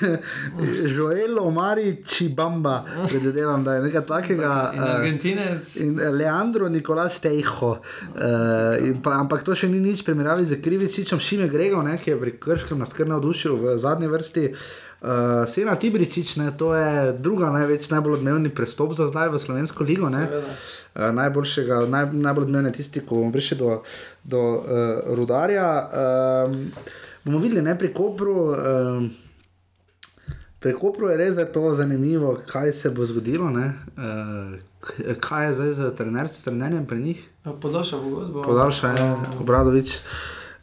Joel 0.95 1.39
Omari 1.41 2.03
Čibamba, 2.05 2.83
predvidevam, 3.09 3.63
da 3.63 3.77
je 3.77 3.85
nekaj 3.87 4.05
takega. 4.07 4.53
In 4.75 4.85
Argentinec. 4.87 5.75
Uh, 5.75 5.81
in 5.85 5.99
Leandro 6.17 6.69
Nikola 6.69 7.09
Stejho. 7.09 7.75
Uh, 8.13 8.93
pa, 9.03 9.17
ampak 9.19 9.43
to 9.43 9.55
še 9.57 9.69
ni 9.71 9.81
nič 9.83 10.05
primerjavi 10.07 10.47
z 10.47 10.61
Krivičičem, 10.63 11.19
Šime 11.19 11.49
Grego, 11.51 11.83
ne, 11.85 11.97
ki 11.99 12.13
je 12.13 12.19
pri 12.19 12.37
Krškem 12.39 12.79
nas 12.79 12.95
kar 12.95 13.09
navdušil 13.09 13.59
v 13.59 13.77
zadnji 13.81 14.11
vrsti. 14.11 14.47
Uh, 15.03 15.43
Sena 15.47 15.75
Tibričič, 15.75 16.37
ne, 16.39 16.47
to 16.57 16.71
je 16.75 17.11
druga 17.19 17.49
največ, 17.51 17.89
najbolj 17.91 18.13
odmevni 18.21 18.47
prestop 18.55 18.93
za 18.95 19.09
zdaj 19.11 19.33
v 19.33 19.39
Slovensko 19.39 19.83
ligo. 19.83 20.07
Uh, 20.07 21.11
najboljšega, 21.11 21.81
naj, 21.91 22.07
najbolj 22.13 22.47
odmevni 22.47 22.71
tisti, 22.71 23.03
ko 23.03 23.19
bomo 23.19 23.35
prišli 23.35 23.57
do, 23.59 23.81
do 24.23 24.39
uh, 24.39 24.63
rudarja. 25.11 25.67
Uh, 26.47 26.55
bomo 27.25 27.43
videli 27.43 27.61
ne 27.61 27.75
pri 27.75 27.91
Kopru. 27.93 28.37
Uh, 28.55 29.11
Pri 30.63 30.71
Kopru 30.79 31.09
je 31.11 31.17
res 31.19 31.35
to 31.51 31.75
zanimivo, 31.75 32.37
kaj 32.47 32.71
se 32.71 32.89
bo 32.95 33.03
zgodilo. 33.05 33.51
Uh, 33.51 34.55
kaj 35.19 35.47
je 35.47 35.53
zdaj 35.53 35.71
z 35.71 35.89
trenerjem 36.45 36.85
pri 36.87 36.99
njih? 36.99 37.29
Podaljša 37.61 37.97
pogodbo. 37.97 38.43
Podaljša 38.43 38.87
je 38.87 39.15
Obradovič. 39.39 39.97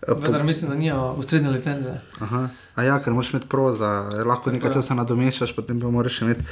Vendar 0.08 0.44
mislim, 0.44 0.70
da 0.70 0.76
nimajo 0.76 1.14
ustrezne 1.18 1.50
licence. 1.50 2.00
Aha. 2.20 2.48
A 2.74 2.82
ja, 2.82 2.98
ker 3.04 3.12
moraš 3.12 3.34
imeti 3.34 3.48
proza, 3.48 3.88
lahko 4.26 4.50
nekaj 4.50 4.72
časa 4.72 4.94
nadomešaš, 4.94 5.52
potem 5.56 5.80
pa 5.80 5.90
moraš 5.90 6.22
imeti 6.22 6.44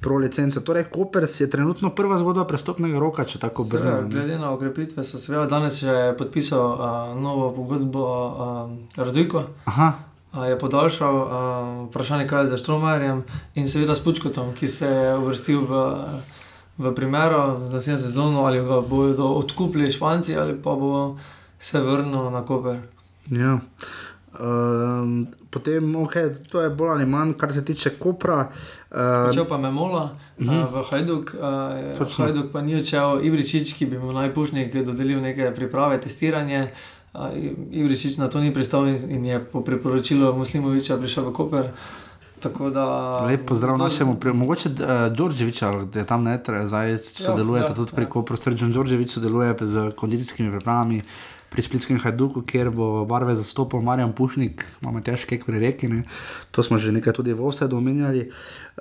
pro 0.00 0.16
licence. 0.16 0.64
Torej, 0.64 0.84
Kopers 0.84 1.40
je 1.40 1.50
trenutno 1.50 1.90
prva 1.90 2.18
zgodba 2.18 2.46
prestopnega 2.48 2.98
roka, 2.98 3.26
če 3.28 3.38
tako 3.38 3.66
brnem. 3.68 4.08
Glede 4.10 4.38
na 4.38 4.54
okrepitve 4.54 5.04
so 5.04 5.20
seveda 5.20 5.44
danes 5.46 5.82
že 5.84 6.14
podpisal 6.18 6.64
uh, 6.64 7.20
novo 7.20 7.50
pogodbo 7.52 8.06
uh, 8.06 8.72
Radujko. 8.96 9.44
Aha. 9.64 9.92
Je 10.48 10.56
podaljšal 10.58 11.14
uh, 11.14 11.28
vprašanje, 11.90 12.26
kaj 12.28 12.42
je 12.42 12.54
za 12.54 12.56
Štromajerjem 12.56 13.22
in 13.54 13.68
seveda 13.68 13.94
s 13.94 14.04
Pučkotom, 14.04 14.54
ki 14.56 14.68
se 14.68 14.88
je 14.88 15.12
uvrstil 15.18 15.60
v, 15.68 15.84
v 16.78 16.94
primeru, 16.94 17.68
da 17.68 17.80
se 17.80 17.92
je 17.92 17.98
sezono 17.98 18.48
ali 18.48 18.64
bodo 18.64 19.28
odkupili 19.36 19.92
Španci 19.92 20.36
ali 20.36 20.56
pa 20.56 20.74
bo 20.74 21.18
se 21.58 21.80
vrnil 21.80 22.30
na 22.30 22.44
Koper. 22.44 22.93
Ja. 23.30 23.58
Um, 24.40 25.26
potem, 25.50 25.96
okay, 25.96 26.34
to 26.50 26.60
je 26.60 26.70
bolj 26.70 26.90
ali 26.90 27.06
manj, 27.06 27.32
kar 27.38 27.52
se 27.54 27.64
tiče 27.64 27.90
Kopra. 27.98 28.48
Uh, 28.90 29.30
Če 29.34 29.44
pa 29.48 29.58
me 29.58 29.70
mola, 29.70 30.02
uh 30.38 30.46
-huh. 30.46 30.62
uh, 30.62 30.74
v 30.74 30.82
Hajduk, 30.90 31.34
uh, 32.00 32.08
Hajduk 32.16 32.52
pa 32.52 32.60
ni 32.60 32.76
odšel, 32.76 33.20
Ibričič, 33.22 33.74
ki 33.78 33.86
bi 33.86 33.98
mu 33.98 34.12
najpušnik 34.12 34.74
dodelil 34.84 35.20
neke 35.20 35.52
priprave, 35.54 36.00
testiranje. 36.00 36.70
Uh, 37.14 37.20
Ibričič 37.70 38.16
na 38.16 38.28
to 38.28 38.40
ni 38.40 38.54
pristal 38.54 38.88
in, 38.88 38.98
in 39.08 39.24
je 39.24 39.44
po 39.44 39.60
priporočilu 39.60 40.36
Muslimoviča 40.36 40.96
prišel 40.96 41.24
v 41.24 41.32
Koper. 41.32 41.64
Da, 42.72 43.20
Lepo 43.26 43.54
zdrav 43.54 43.76
zdaj, 43.76 43.84
našemu, 43.84 44.14
pri, 44.14 44.32
mogoče 44.32 44.68
uh, 44.68 45.16
Đorđevič, 45.16 45.60
da 45.92 46.00
je 46.00 46.06
tam 46.06 46.24
ne, 46.24 46.42
zdaj 46.64 46.98
sodeluje 46.98 47.60
ja, 47.60 47.66
ja, 47.68 47.74
tudi 47.74 47.92
ja. 47.96 48.08
Kopru, 48.08 48.36
Srđan 48.36 48.72
Đorđevič 48.72 49.10
sodeluje 49.10 49.56
z 49.60 49.90
kondicijskimi 49.96 50.50
pripravami 50.50 51.02
pri 51.54 51.62
Splitskem 51.62 52.00
Hajduku, 52.02 52.42
kjer 52.42 52.72
bo 52.74 53.04
barve 53.06 53.36
zastopal 53.38 53.78
Marjan 53.86 54.10
Pušnik, 54.10 54.64
imamo 54.82 54.98
težke 55.06 55.38
pri 55.38 55.62
reki, 55.62 55.86
ne. 55.86 56.02
to 56.50 56.66
smo 56.66 56.82
že 56.82 56.90
nekaj 56.90 57.14
tudi 57.14 57.30
v 57.30 57.46
Ovsedu 57.46 57.78
omenjali. 57.78 58.26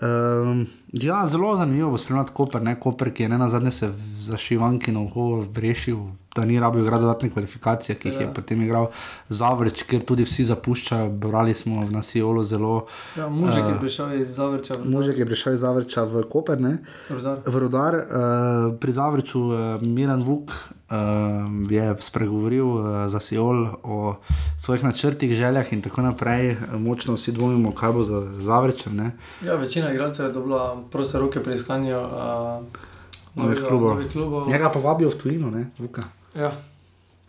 Um, 0.02 0.68
ja, 0.94 1.28
zelo 1.28 1.58
zanimivo 1.58 1.92
bo 1.92 1.98
spremljati 1.98 2.32
Koper, 2.34 2.62
ne 2.62 2.80
Koper, 2.80 3.14
ki 3.14 3.24
je 3.24 3.30
ne 3.30 3.38
na 3.38 3.50
zadnje 3.50 3.72
se 3.72 3.94
zašivanki 4.20 4.92
na 4.92 5.00
uho 5.00 5.46
vrešil, 5.54 5.98
da 6.36 6.46
ni 6.46 6.60
rabil 6.60 6.82
igrati 6.82 7.02
dodatne 7.02 7.30
kvalifikacije, 7.30 7.96
ki 7.96 8.10
jih 8.10 8.22
je 8.22 8.34
potem 8.34 8.62
igral 8.62 8.88
Zavrč, 9.30 9.84
ker 9.84 10.02
tudi 10.02 10.26
vsi 10.26 10.44
zapuščajo. 10.50 11.10
Brali 11.10 11.54
smo 11.54 11.86
v 11.86 11.92
Nasijolu 11.92 12.44
zelo. 12.44 12.86
Ja, 13.18 13.30
Možek 13.30 13.70
je 13.70 13.80
prišel 13.80 14.22
iz 14.22 14.36
Zavrča. 14.36 14.78
Možek 14.86 15.18
je 15.18 15.26
prišel 15.26 15.54
iz 15.54 15.60
Zavrča 15.60 16.04
v 16.04 16.24
Koper, 16.30 16.62
ne? 16.62 16.78
Rodar. 17.10 17.38
V 17.46 17.60
Rodar, 17.66 17.96
uh, 17.96 18.74
pri 18.80 18.92
Zavrču 18.92 19.42
uh, 19.42 19.82
Miran 19.82 20.24
Vuk. 20.24 20.52
Uh, 20.94 21.72
je 21.74 21.96
spregovoril 22.00 22.66
uh, 22.66 22.86
za 23.10 23.20
Sijol 23.20 23.66
o 23.84 24.16
svojih 24.58 24.84
načrtih, 24.84 25.34
željah 25.36 25.74
in 25.74 25.82
tako 25.82 26.02
naprej. 26.02 26.58
Močno 26.78 27.14
vsi 27.14 27.32
dvomimo, 27.32 27.72
kaj 27.72 27.92
bo 27.92 28.04
za 28.04 28.22
Zavrčem. 28.38 29.12
Ja, 29.46 29.56
večina 29.56 29.83
igralcev 29.92 30.26
je 30.26 30.34
dobila 30.34 30.84
proste 30.92 31.20
roke 31.20 31.44
pri 31.44 31.54
iskanju 31.54 32.00
uh, 32.00 32.64
novih 33.36 33.60
klubov. 33.68 34.04
klubov. 34.12 34.48
Njega 34.48 34.72
pa 34.72 34.80
vabijo 34.80 35.10
v 35.10 35.18
tujino, 35.18 35.52
ne, 35.52 35.70
Vuka. 35.78 36.04
Ja. 36.36 36.52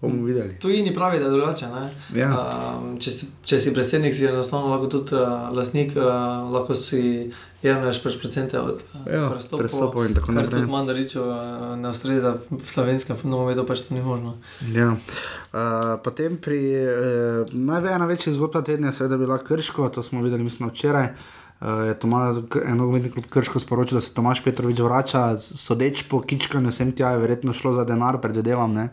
Bomo 0.01 0.25
videli. 0.25 0.59
To 0.59 0.69
ni 0.69 0.95
pravi, 0.95 1.19
da 1.19 1.25
je 1.25 1.31
drugače. 1.31 1.67
Ja. 2.15 2.29
Uh, 2.29 2.99
če, 2.99 3.11
si, 3.11 3.27
če 3.45 3.61
si 3.61 3.73
predsednik, 3.75 4.15
si 4.15 4.27
enostavno 4.29 4.69
lahko 4.75 4.89
tudi 4.93 5.17
uh, 5.17 5.49
lastnik, 5.55 5.95
uh, 5.97 6.05
lahko 6.53 6.77
si 6.77 7.31
jemliš 7.65 8.03
pač 8.05 8.19
procente 8.21 8.61
od 8.61 8.83
ja, 9.09 9.31
prestopov 9.33 10.05
in 10.05 10.17
tako 10.17 10.35
naprej. 10.35 10.51
Kar 10.51 10.59
tudi 10.59 10.73
mandaričo 10.73 11.23
uh, 11.25 11.63
ne 11.81 11.89
ustreza 11.89 12.35
v 12.51 12.61
slovenskem 12.61 13.23
nogometu, 13.25 13.65
pač 13.65 13.87
to 13.87 13.97
ni 13.97 14.03
možno. 14.05 14.37
Ja. 14.75 14.91
Uh, 14.93 15.95
potem 16.05 16.37
pri 16.37 16.61
uh, 16.83 17.55
največjih 17.55 18.37
zgodbah 18.37 18.67
tedna 18.67 18.93
je 18.93 18.99
seveda 19.01 19.21
bila 19.21 19.41
Krško, 19.41 19.89
to 19.89 20.05
smo 20.05 20.21
videli, 20.27 20.45
mislim, 20.45 20.69
včeraj. 20.75 21.15
Uh, 21.15 21.44
je 21.65 21.95
Tomaž, 21.99 22.37
eno 22.67 22.89
umetnik 22.89 23.29
Krško 23.31 23.59
sporočil, 23.59 23.97
da 23.97 24.01
se 24.01 24.15
Tomaš 24.15 24.43
Petrovič 24.45 24.81
vrača, 24.85 25.37
sodeč 25.41 26.03
po 26.09 26.21
kičkanju, 26.21 26.69
vsem 26.69 26.93
tja 26.93 27.15
je 27.15 27.23
verjetno 27.23 27.53
šlo 27.53 27.73
za 27.73 27.85
denar, 27.85 28.21
predvidevam. 28.21 28.77
Uh, 28.77 28.89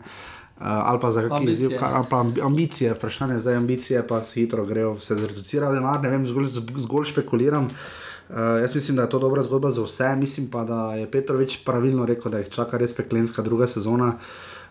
ali 0.62 1.00
pa 1.00 1.10
za 1.10 1.26
kakšne 1.28 1.50
izziv, 1.50 1.72
ali 1.80 2.06
pa 2.10 2.24
ambicije, 2.44 2.94
vprašanje 2.94 3.40
zdaj 3.40 3.56
ambicije, 3.56 4.06
pa 4.08 4.22
se 4.22 4.40
hitro 4.40 4.64
grejo, 4.64 4.94
se 5.00 5.16
zreducira 5.16 5.72
denar, 5.72 6.00
ne 6.02 6.10
vem, 6.10 6.26
zgolj, 6.26 6.48
zgolj 6.86 7.10
špekuliram. 7.10 7.66
Uh, 7.66 8.36
jaz 8.62 8.74
mislim, 8.74 8.96
da 8.96 9.02
je 9.02 9.10
to 9.10 9.18
dobra 9.18 9.42
zgodba 9.42 9.70
za 9.70 9.82
vse, 9.82 10.16
mislim 10.16 10.48
pa, 10.50 10.64
da 10.64 10.94
je 10.94 11.10
Petrovič 11.10 11.58
pravilno 11.66 12.06
rekel, 12.06 12.32
da 12.32 12.38
jih 12.38 12.48
čaka 12.48 12.78
res 12.78 12.94
peklenska 12.94 13.42
druga 13.42 13.66
sezona. 13.66 14.14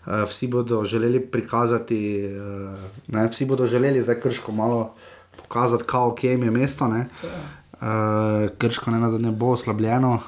Uh, 0.06 0.24
vsi 0.26 0.48
bodo 0.48 0.84
želeli 0.84 1.20
prikazati, 1.20 2.02
uh, 2.26 3.14
ne, 3.14 3.28
vsi 3.28 3.46
bodo 3.46 3.68
želeli 3.68 4.02
zdaj 4.02 4.22
krško 4.22 4.52
malo 4.52 4.94
pokazati, 5.38 5.84
kako 5.84 6.28
jim 6.28 6.44
je 6.44 6.52
mesto. 6.52 6.86
Uh, 6.88 7.61
uh, 7.82 8.50
krško 8.58 8.92
ne 8.92 9.00
na 9.00 9.10
zadnje 9.10 9.32
bo 9.32 9.52
oslabljeno 9.52 10.14
uh, 10.14 10.22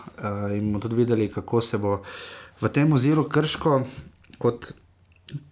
in 0.52 0.66
bomo 0.66 0.80
tudi 0.80 0.96
videli, 0.96 1.32
kako 1.32 1.62
se 1.62 1.78
bo 1.78 2.02
v 2.62 2.70
tem 2.70 2.94
oziru 2.94 3.30
krško 3.30 3.82
kot 4.38 4.72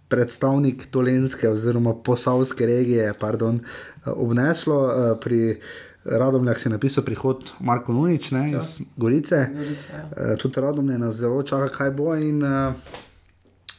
predstavnik 0.08 0.86
Tolenske 0.90 1.48
oziroma 1.48 1.94
posavske 1.94 2.66
regije 2.66 3.12
pardon, 3.20 3.60
obneslo. 4.04 4.82
Uh, 4.86 5.18
pri 5.20 5.60
Radomljah 6.04 6.58
si 6.58 6.68
napisal 6.68 7.04
prihod 7.04 7.52
Marko 7.60 7.92
Nunič 7.92 8.30
ne, 8.30 8.50
ja. 8.50 8.58
iz 8.58 8.80
Gorice. 8.96 9.46
Gorice 9.54 9.88
ja. 9.92 10.32
uh, 10.32 10.38
tudi 10.38 10.60
Radomlje 10.60 10.98
nas 10.98 11.14
zelo 11.14 11.42
čaka, 11.42 11.68
kaj 11.68 11.90
bo. 11.90 12.14
In, 12.14 12.42
uh, 12.42 12.74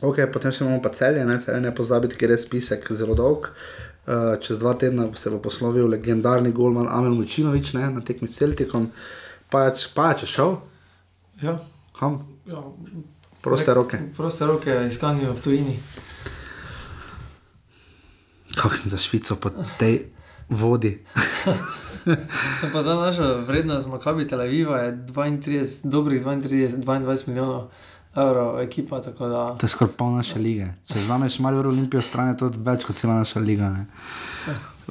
okay, 0.01 0.31
potem 0.31 0.51
še 0.51 0.63
imamo 0.63 0.81
pa 0.81 0.89
celje, 0.95 1.25
ne, 1.25 1.39
celje 1.43 1.61
ne 1.61 1.75
pozabiti, 1.75 2.17
ker 2.17 2.31
je 2.31 2.39
spisek 2.47 2.87
zelo 2.95 3.15
dolg. 3.19 3.51
Uh, 3.51 3.92
čez 4.41 4.59
dva 4.59 4.73
tedna 4.73 5.07
se 5.15 5.29
bo 5.29 5.39
poslovil 5.39 5.87
legendarni 5.87 6.51
Golman 6.51 6.87
Amel 6.89 7.15
Mučinovič 7.15 7.73
na 7.73 8.01
tekmi 8.01 8.27
s 8.27 8.37
Celtikom. 8.37 8.91
Pa 9.49 9.67
je, 9.67 9.87
pa 9.95 10.13
če 10.13 10.27
šel? 10.27 10.57
Ja. 11.41 11.59
Kam? 11.99 12.19
Ja. 12.45 12.63
Proste 13.43 13.73
roke. 13.73 13.99
Proste 14.17 14.47
roke, 14.47 14.71
iskanje 14.87 15.29
v 15.29 15.41
tujini. 15.41 15.75
Kako 18.55 18.77
sem 18.77 18.91
za 18.91 18.97
Švico 18.97 19.35
po 19.35 19.49
tej 19.79 20.07
vodi? 20.49 20.99
sem 22.59 22.71
pa 22.71 22.81
za 22.81 22.95
našo 22.95 23.41
vrednost, 23.47 23.87
Makabi 23.87 24.27
Tel 24.27 24.41
Aviva 24.41 24.79
je 24.79 24.97
32, 25.07 25.83
dobrih 25.83 26.23
32, 26.23 26.83
22 26.83 27.27
milijonov 27.27 27.71
evrov 28.15 28.59
ekipa. 28.61 28.99
Da... 28.99 29.55
To 29.59 29.65
je 29.65 29.69
skoraj 29.69 29.93
pol 29.97 30.13
naše 30.17 30.39
lige. 30.39 30.73
Če 30.91 31.05
znaš 31.05 31.39
malo 31.39 31.61
v 31.61 31.73
Olimpijo 31.73 32.01
stran, 32.01 32.33
je 32.33 32.37
to 32.43 32.51
več 32.57 32.85
kot 32.85 32.99
cela 32.99 33.17
naša 33.21 33.39
liga. 33.39 33.69
Ne? 33.73 33.87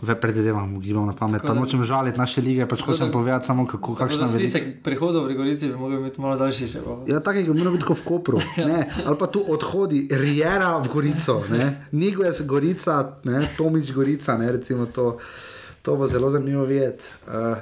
Ve 0.03 0.17
predvidevam, 0.21 0.81
gibam 0.81 1.07
na 1.07 1.13
pamet. 1.13 1.43
Pa 1.47 1.55
nočem 1.55 1.85
žaliti 1.85 2.19
naše 2.19 2.41
lige, 2.41 2.67
pač 2.67 2.83
hočem 2.83 3.13
povedati 3.13 3.47
samo, 3.47 3.67
kako 3.69 3.95
kakšno 3.95 4.25
je. 4.25 4.33
Spisek 4.41 4.65
prihodov 4.83 5.29
v 5.29 5.37
Gorici 5.37 5.69
bi 5.69 5.77
mogel 5.77 6.01
biti 6.03 6.21
malo 6.21 6.35
daljši. 6.41 6.69
Še, 6.69 6.83
ja, 7.07 7.21
tako 7.21 7.39
je, 7.39 7.55
mora 7.55 7.75
biti 7.77 7.87
kot 7.87 8.01
v 8.01 8.07
Kopru. 8.09 8.41
ja. 8.59 8.83
Ali 9.05 9.17
pa 9.21 9.29
tu 9.31 9.45
odhodi, 9.45 10.09
Rijera 10.11 10.79
v 10.81 10.91
Gorico, 10.91 11.43
Nigo 12.01 12.25
je 12.25 12.35
Gorica, 12.49 13.21
ne? 13.29 13.45
Tomič 13.57 13.93
Gorica, 13.93 14.39
ne? 14.41 14.53
recimo 14.59 14.89
to. 14.89 15.19
To 15.83 15.97
bo 15.97 16.07
zelo 16.07 16.31
zanimivo 16.31 16.65
videti. 16.65 17.05
Uh, 17.27 17.59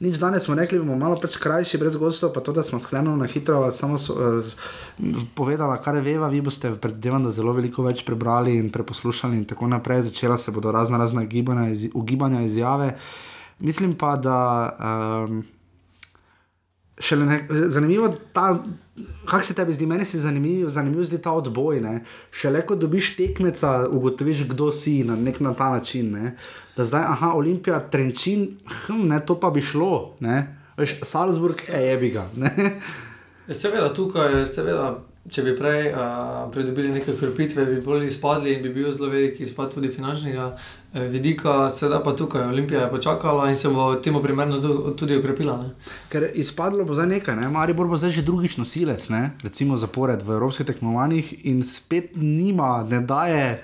nič 0.00 0.18
danes 0.20 0.44
smo 0.44 0.54
rekli, 0.54 0.78
bomo 0.78 0.96
malo 0.98 1.16
pač 1.16 1.38
krajši, 1.40 1.80
brez 1.80 1.96
gostov, 1.96 2.34
pa 2.34 2.42
to, 2.44 2.52
da 2.52 2.62
smo 2.62 2.76
sklenili 2.76 3.16
na 3.16 3.26
hitro, 3.26 3.64
samo 3.72 3.96
so, 3.98 4.12
uh, 4.12 5.16
povedala, 5.34 5.80
kar 5.80 5.96
je 5.96 6.04
veva, 6.04 6.28
vi 6.28 6.42
boste 6.44 6.74
predvidevam, 6.76 7.24
da 7.24 7.32
zelo 7.32 7.56
veliko 7.56 7.86
več 7.86 8.04
prebrali 8.04 8.58
in 8.60 8.68
preposlušali 8.68 9.40
in 9.40 9.48
tako 9.48 9.70
naprej. 9.72 10.02
Začela 10.10 10.36
se 10.36 10.52
bodo 10.52 10.72
razna 10.72 11.00
razna 11.00 11.24
gibanja, 11.24 11.70
iz, 11.72 11.88
ugibanja 11.94 12.44
izjave. 12.44 12.92
Mislim 13.58 13.96
pa, 13.96 14.16
da 14.16 14.36
um, 14.76 15.42
šele 17.02 17.26
ne, 17.26 17.46
zanimivo, 17.66 18.14
kako 19.26 19.44
se 19.44 19.54
tebi 19.54 19.72
zdi, 19.72 19.86
meni 19.86 20.04
se 20.04 20.18
zanimivo, 20.18 20.68
zanimivo 20.68 21.04
zdi 21.04 21.18
ta 21.22 21.32
odboj. 21.32 21.80
Ne? 21.80 22.04
Šele 22.30 22.62
ko 22.66 22.76
dobiš 22.76 23.16
tekmeca, 23.16 23.88
ugotoviš, 23.90 24.44
kdo 24.48 24.72
si 24.72 25.02
na 25.04 25.16
nek 25.16 25.40
na 25.40 25.54
ta 25.54 25.70
način. 25.70 26.12
Ne? 26.12 26.36
Da 26.76 26.84
zdaj, 26.84 27.02
aha, 27.02 27.32
Olimpija, 27.34 27.80
Trenčin, 27.80 28.56
hm, 28.86 29.06
ne, 29.08 29.20
to 29.26 29.40
pa 29.40 29.50
bi 29.50 29.60
šlo. 29.60 30.14
Veš, 30.76 30.98
Salzburg, 31.02 31.56
je 31.68 31.96
bi 31.98 32.10
ga. 32.10 32.26
Seveda, 33.62 33.90
tukaj, 33.94 34.44
seveda, 34.46 34.94
če 35.30 35.42
bi 35.42 35.56
prej 35.58 35.90
uh, 35.92 36.46
pridobili 36.54 36.94
nekaj 36.94 37.18
krpitve, 37.20 37.66
bi 37.66 37.80
bolj 37.84 38.06
izpadli 38.06 38.54
in 38.54 38.62
bi 38.62 38.70
bil 38.72 38.92
zelo 38.92 39.10
velik 39.10 39.40
izpad 39.40 39.74
tudi 39.74 39.90
finančnega 39.92 40.46
uh, 40.46 40.70
vidika, 40.94 41.70
sedaj 41.70 42.02
pa 42.04 42.12
tukaj 42.16 42.42
Olimpija 42.42 42.80
je 42.80 42.90
počakala 42.90 43.50
in 43.50 43.56
se 43.56 43.68
bo 43.68 43.94
temu 43.94 44.22
primerno 44.22 44.58
tudi 44.98 45.16
ukrepila. 45.16 45.56
Ne? 45.62 45.70
Ker 46.08 46.28
izpadlo 46.34 46.84
bo 46.84 46.94
za 46.94 47.06
nekaj, 47.06 47.36
ne? 47.36 47.48
Maribor 47.48 47.88
bo 47.88 47.96
zdaj 47.96 48.10
že 48.10 48.22
drugič 48.22 48.56
nosilec, 48.56 49.08
ne? 49.08 49.30
recimo 49.42 49.76
zapored 49.76 50.22
v 50.22 50.36
evropskih 50.36 50.66
tekmovanjih 50.66 51.46
in 51.46 51.62
spet 51.64 52.12
nima, 52.16 52.84
ne 52.90 53.00
daje. 53.00 53.62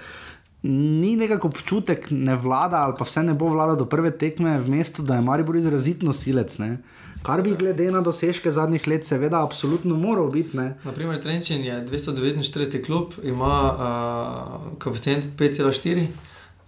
Ni 0.62 1.16
nekako 1.16 1.48
občutek, 1.48 2.08
ne 2.10 2.34
vlada, 2.36 2.80
ali 2.82 2.94
pa 2.98 3.04
vse 3.04 3.22
ne 3.22 3.34
bo 3.34 3.48
vlada 3.48 3.76
do 3.78 3.86
prve 3.86 4.10
tekme 4.10 4.58
v 4.58 4.68
mestu, 4.68 5.02
da 5.02 5.14
je 5.14 5.22
Maribor 5.22 5.56
izrazitno 5.56 6.12
silec. 6.12 6.58
Ne? 6.58 6.78
Kar 7.22 7.42
bi 7.42 7.54
glede 7.58 7.90
na 7.90 8.00
dosežke 8.00 8.50
zadnjih 8.50 8.86
let, 8.88 9.06
seveda, 9.06 9.42
absolutno 9.44 9.96
moral 9.96 10.30
biti. 10.34 10.56
Naprimer, 10.56 11.20
Trenčin 11.22 11.64
je 11.64 11.76
249 11.86 12.82
klub, 12.86 13.14
ima 13.22 13.54
uh, 13.70 14.78
koeficient 14.82 15.28
5,4. 15.38 16.06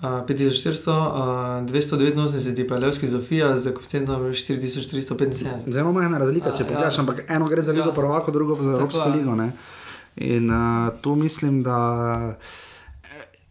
Uh, 0.00 0.06
5400, 0.26 1.60
uh, 1.60 1.66
289 1.68 2.68
pa 2.68 2.74
je 2.74 2.80
Levski 2.80 3.08
Zofija 3.08 3.56
z 3.56 3.72
koeficientom 3.74 4.22
4375. 4.22 5.70
Zelo 5.70 5.92
majhna 5.92 6.18
razlika, 6.18 6.54
če 6.56 6.64
pogledaš, 6.64 6.96
ja. 6.96 7.00
ampak 7.00 7.24
eno 7.28 7.48
gre 7.48 7.62
za 7.62 7.72
Ligo 7.72 7.90
ja. 7.90 7.94
Prvako, 7.94 8.32
drugo 8.32 8.56
pa 8.56 8.64
za 8.64 8.70
Evropsko 8.78 9.08
ligo. 9.12 9.34
Ne? 9.36 9.50
In 10.16 10.50
uh, 10.50 10.88
tu 11.02 11.14
mislim, 11.14 11.62
da. 11.62 11.76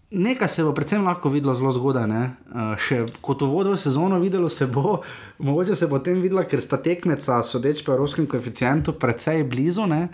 Nekaj 0.10 0.50
se 0.50 0.64
bo 0.66 0.74
predvsem 0.74 1.06
lahko 1.06 1.30
videlo 1.30 1.54
zelo 1.54 1.70
zgodaj. 1.72 2.10
Uh, 2.10 2.74
še 2.82 3.04
kot 3.22 3.46
uvod 3.46 3.70
v 3.70 3.78
sezono 3.78 4.18
videlo 4.18 4.50
se 4.50 4.66
bo, 4.66 5.04
mogoče 5.38 5.78
se 5.78 5.86
bo 5.86 6.00
potem 6.00 6.18
videlo, 6.18 6.42
ker 6.50 6.66
sta 6.66 6.82
tekmeca, 6.82 7.44
sodeč 7.46 7.86
po 7.86 7.94
evropskem 7.94 8.26
koeficientu, 8.26 8.98
precej 8.98 9.46
blizu. 9.46 9.86
Uh, 9.86 10.10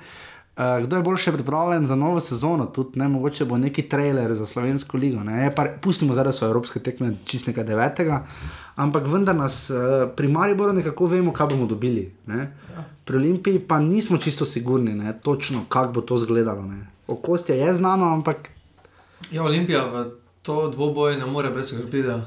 kdo 0.56 0.96
je 0.96 1.04
bolj 1.04 1.18
še 1.20 1.34
pripravljen 1.36 1.86
za 1.86 1.96
novo 2.00 2.20
sezono, 2.24 2.66
tudi 2.72 3.00
ne, 3.00 3.10
mogoče 3.12 3.46
bo 3.46 3.58
neki 3.60 3.84
trailer 3.92 4.34
za 4.36 4.46
slovensko 4.48 4.98
ligo. 4.98 5.20
Pa, 5.56 5.66
pustimo 5.82 6.16
zdaj, 6.16 6.30
da 6.30 6.36
so 6.36 6.48
evropske 6.48 6.80
tekme 6.80 7.14
čistega 7.28 7.64
devetega, 7.64 8.22
ampak 8.80 9.08
vendar 9.12 9.36
nas 9.36 9.70
uh, 9.70 10.08
pri 10.16 10.32
Mariboru 10.32 10.74
nekako 10.74 11.12
vemo, 11.12 11.34
kaj 11.36 11.52
bomo 11.52 11.68
dobili. 11.68 12.08
Ne? 12.32 12.52
Pri 13.06 13.18
Olimpiji 13.18 13.60
pa 13.60 13.80
nismo 13.80 14.18
čisto 14.18 14.46
sigurni, 14.46 14.96
ne? 14.96 15.14
točno 15.24 15.66
kako 15.70 15.94
bo 15.94 16.02
to 16.02 16.16
izgledalo. 16.16 16.64
Okostje 17.08 17.58
je 17.58 17.74
znano, 17.74 18.14
ampak 18.14 18.56
Ja, 19.32 19.44
Olimpija 19.44 19.86
v 19.86 20.06
to 20.42 20.70
dvoboj 20.70 21.18
ne 21.18 21.26
more 21.26 21.50
brez 21.50 21.72
skrbi. 21.72 22.04
Uh, 22.06 22.22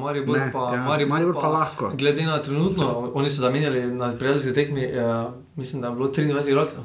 Maribor 0.00 0.38
pa, 0.52 0.74
ja, 0.74 0.82
Maribor 0.82 1.14
Maribor 1.14 1.34
pa, 1.34 1.40
pa 1.40 1.48
lahko. 1.48 1.90
Glede 1.94 2.26
na 2.26 2.42
trenutno, 2.42 3.10
oni 3.14 3.30
so 3.30 3.40
zamenjali 3.40 3.86
na 3.94 4.10
prijateljski 4.18 4.54
tekmi, 4.54 4.86
uh, 4.86 5.32
mislim, 5.56 5.82
da 5.82 5.88
je 5.88 5.94
bilo 5.94 6.08
23 6.08 6.48
igralcev. 6.48 6.80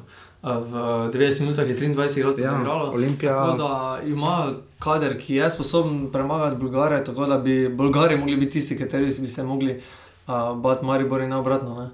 V 0.45 0.73
90 1.10 1.41
minutah 1.41 1.69
je 1.69 1.75
23 1.75 2.17
igralcev 2.17 2.45
ja, 2.45 2.58
igralo. 2.62 2.91
Olimpija. 2.91 3.36
Tako 3.36 3.58
da 3.58 3.99
ima 4.05 4.53
kader, 4.79 5.17
ki 5.19 5.36
je 5.36 5.49
sposoben 5.49 6.12
premagati 6.12 6.55
Bulgare, 6.55 7.03
tako 7.03 7.25
da 7.25 7.38
bi 7.38 7.69
Bulgari 7.69 8.17
mogli 8.17 8.38
biti 8.38 8.51
tisti, 8.51 8.77
kateri 8.77 9.05
bi 9.05 9.12
se 9.12 9.43
mogli 9.43 9.81
uh, 10.27 10.58
bati 10.58 10.86
Maribor 10.86 11.21
in 11.21 11.34
obratno. 11.34 11.89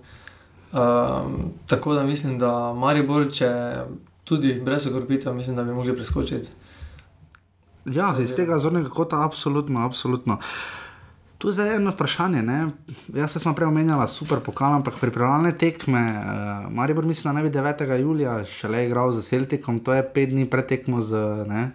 Uh, 0.71 0.79
tako 1.67 1.93
da 1.93 2.03
mislim, 2.03 2.39
da 2.39 2.73
Maribor, 2.73 3.31
če 3.31 3.75
tudi 4.23 4.61
brez 4.65 4.87
okrepitev, 4.87 5.33
mislim, 5.33 5.55
da 5.55 5.63
bi 5.63 5.71
mogli 5.71 5.95
preskočiti. 5.95 6.49
Ja, 7.85 8.15
iz 8.19 8.35
tega 8.35 8.59
zornega 8.59 8.89
kota, 8.89 9.25
absolutno, 9.25 9.85
absolutno. 9.85 10.37
Tu 11.41 11.49
je 11.49 11.53
zdaj 11.53 11.75
eno 11.75 11.89
vprašanje. 11.89 12.41
Ne? 12.45 12.69
Jaz 13.17 13.33
sem 13.33 13.55
prej 13.57 13.65
omenjala 13.65 14.05
super 14.07 14.43
pokal, 14.45 14.75
ampak 14.77 14.99
pripravljalne 15.01 15.55
tekme. 15.57 16.01
Uh, 16.13 16.67
Maribor 16.69 17.05
mislim, 17.05 17.31
da 17.31 17.39
naj 17.39 17.49
bi 17.49 17.57
9. 17.57 17.95
julija 17.97 18.35
šele 18.45 18.85
igral 18.85 19.11
z 19.11 19.25
Celticom, 19.25 19.79
to 19.79 19.93
je 19.93 20.03
pet 20.13 20.29
dni 20.29 20.45
pred 20.45 20.67
tekmo 20.69 21.01
z 21.01 21.17
ne, 21.49 21.71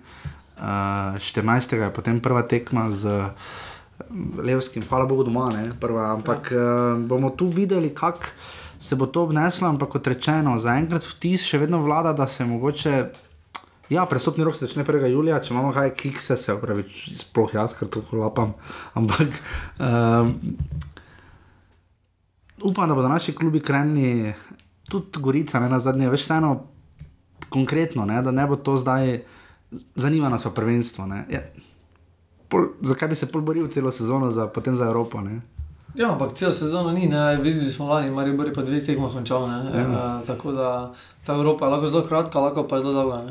uh, 0.58 1.18
14. 1.18 1.74
je 1.82 1.90
potem 1.90 2.20
prva 2.22 2.44
tekma 2.46 2.90
z 2.94 3.26
Levskim, 4.38 4.86
hvala 4.86 5.06
Bogu 5.06 5.24
doma, 5.26 5.50
ne, 5.50 5.72
prva. 5.80 6.12
Ampak 6.14 6.52
uh, 6.54 7.02
bomo 7.02 7.30
tu 7.30 7.50
videli, 7.50 7.90
kako 7.90 8.30
se 8.78 8.94
bo 8.94 9.06
to 9.06 9.26
obneslo, 9.26 9.68
ampak 9.68 9.88
kot 9.88 10.06
rečeno, 10.06 10.58
zaenkrat 10.62 11.02
vtis 11.02 11.42
še 11.42 11.58
vedno 11.58 11.82
vlada, 11.82 12.12
da 12.12 12.30
se 12.30 12.46
mogoče. 12.46 13.25
Ja, 13.90 14.06
prestopni 14.06 14.44
rok 14.44 14.56
se 14.56 14.66
začne 14.66 14.84
1. 14.84 15.06
julija, 15.06 15.38
če 15.40 15.54
imamo 15.54 15.70
kaj 15.72 15.92
kikse, 15.94 16.36
se 16.36 16.54
pravi, 16.60 16.82
sploh 17.16 17.54
jaz, 17.54 17.76
ker 17.78 17.88
to 17.88 18.02
kolapam. 18.02 18.54
Ampak 18.98 19.28
um, 19.78 20.32
upam, 22.62 22.88
da 22.88 22.94
bodo 22.94 23.08
naši 23.08 23.34
klubi 23.34 23.60
krenili, 23.60 24.34
tudi 24.90 25.22
Gorica, 25.22 25.60
ne 25.62 25.70
na 25.70 25.78
zadnje, 25.78 26.10
veš, 26.10 26.26
vseeno 26.26 26.56
konkretno, 27.48 28.04
ne, 28.04 28.18
da 28.22 28.34
ne 28.34 28.46
bo 28.46 28.56
to 28.56 28.76
zdaj, 28.76 29.20
zanima 29.94 30.28
nas 30.28 30.42
pa 30.42 30.50
prvenstvo. 30.50 31.06
Ja, 31.30 31.44
pol, 32.48 32.72
zakaj 32.82 33.08
bi 33.08 33.14
se 33.14 33.30
pol 33.30 33.46
boril 33.46 33.68
celo 33.70 33.90
sezono, 33.94 34.30
za, 34.30 34.48
potem 34.50 34.76
za 34.76 34.90
Evropo? 34.90 35.22
Ne? 35.22 35.40
Ja, 35.94 36.10
ampak 36.12 36.34
celo 36.34 36.52
sezono 36.52 36.90
ni, 36.92 37.06
ne, 37.08 37.36
videli 37.36 37.70
smo 37.70 37.86
lani, 37.86 38.10
pa 38.14 38.22
je 38.22 38.54
pa 38.54 38.62
dve 38.62 38.82
tekmo 38.84 39.08
končal. 39.08 39.46
Ja. 39.48 39.62
E, 39.62 40.26
tako 40.26 40.52
da 40.52 40.92
ta 41.26 41.34
Evropa 41.34 41.66
je 41.66 41.70
lahko 41.70 41.88
zelo 41.88 42.02
kratka, 42.02 42.40
lahko 42.40 42.66
pa 42.68 42.76
je 42.76 42.80
zelo 42.80 42.92
dolga. 42.92 43.22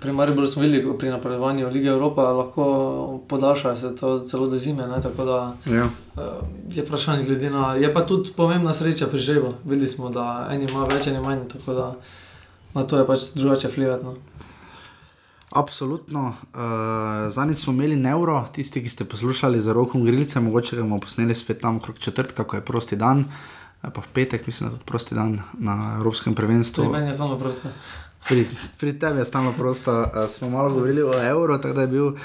Pri 0.00 0.12
Mariboru 0.12 0.46
smo 0.46 0.62
videli, 0.62 0.98
pri 0.98 1.10
napredovanju 1.10 1.68
Lige 1.68 1.88
Evrope 1.88 2.20
lahko 2.20 3.20
podaljšajo 3.28 3.76
se 3.76 3.96
to 3.96 4.20
celo 4.20 4.46
do 4.46 4.58
zime. 4.58 4.86
Ne, 4.86 5.00
da, 5.24 5.56
ja. 5.66 5.84
uh, 5.84 6.22
je 6.70 6.82
vprašanje 6.82 7.24
glede 7.24 7.50
na. 7.50 7.74
Je 7.74 7.92
pa 7.94 8.06
tudi 8.06 8.32
pomembna 8.36 8.74
sreča 8.74 9.06
pri 9.06 9.20
žrebu. 9.20 9.54
Videli 9.64 9.88
smo, 9.88 10.08
da 10.08 10.48
eni 10.50 10.64
ima 10.64 10.84
več, 10.84 11.06
eni 11.06 11.20
manj. 11.20 11.44
Tako 11.52 11.74
da 11.74 11.94
na 12.74 12.82
to 12.82 12.98
je 12.98 13.06
pač 13.06 13.26
drugače 13.34 13.68
vplivati. 13.68 14.06
Absolutno. 15.52 16.32
Uh, 16.54 17.28
Zadnjič 17.28 17.58
smo 17.58 17.72
imeli 17.72 17.96
neuro, 17.96 18.44
tisti, 18.52 18.80
ki 18.82 18.88
ste 18.88 19.04
poslušali 19.04 19.60
za 19.60 19.72
roko 19.72 20.00
grilce, 20.00 20.40
mogoče 20.40 20.76
ga 20.76 20.82
bomo 20.82 21.00
posneli 21.00 21.34
spet 21.34 21.60
tam 21.60 21.76
okrog 21.76 21.98
četrtka, 21.98 22.44
ko 22.44 22.56
je 22.56 22.64
prosti 22.64 22.96
dan. 22.96 23.26
Pa 23.82 24.00
v 24.00 24.08
petek, 24.14 24.46
mislim, 24.46 24.68
da 24.68 24.72
je 24.72 24.78
tudi 24.78 24.88
prosti 24.88 25.14
dan 25.14 25.40
na 25.58 25.96
Evropskem 25.98 26.34
prvenstvu. 26.34 26.88
Meni 26.92 27.12
je 27.12 27.14
samo 27.14 27.36
prosto. 27.38 27.68
Pri, 28.28 28.46
pri 28.80 28.92
tebi 28.98 29.18
je 29.18 29.24
stalno 29.24 29.52
prosto. 29.52 29.92
Uh, 30.00 30.28
smo 30.28 30.50
malo 30.50 30.70
govorili 30.74 31.02
o 31.02 31.14
evru, 31.14 31.58
tako 31.58 31.74
da 31.74 31.80
je 31.80 31.86
bil 31.86 32.06
uh, 32.06 32.16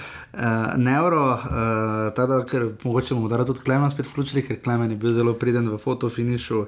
neuro, 0.77 1.33
uh, 1.33 2.13
tako 2.15 2.27
da 2.33 2.45
ker, 2.45 2.69
mogoče 2.83 3.13
bomo 3.13 3.45
tudi 3.45 3.59
Klemen 3.59 3.89
spet 3.89 4.07
vključili, 4.07 4.45
ker 4.47 4.61
Klemen 4.63 4.91
je 4.91 4.97
bil 4.97 5.13
zelo 5.13 5.33
priden 5.33 5.69
v 5.69 5.77
fotofinišu. 5.77 6.59
Uh, 6.59 6.67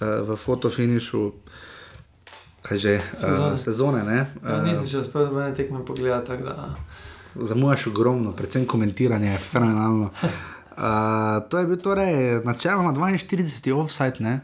v 0.00 0.36
fotofinišu 0.36 1.32
kaj 2.62 2.78
že 2.78 2.92
sezone. 3.12 3.54
Uh, 3.54 3.58
sezone 3.58 4.00
ja, 4.06 4.62
nisem 4.62 4.86
še 4.86 5.02
uspel, 5.02 5.26
da 5.28 5.32
me 5.34 5.54
tekme 5.54 5.82
pogledati. 5.86 6.38
Zamujaš 7.34 7.88
ogromno, 7.90 8.34
predvsem 8.36 8.66
komentiranje 8.68 9.32
je 9.32 9.38
fenomenalno. 9.38 10.10
Uh, 10.12 11.42
to 11.48 11.58
je 11.58 11.66
bil 11.66 11.80
torej 11.80 12.42
načeloma 12.46 12.92
42. 12.94 13.74
offside. 13.74 14.40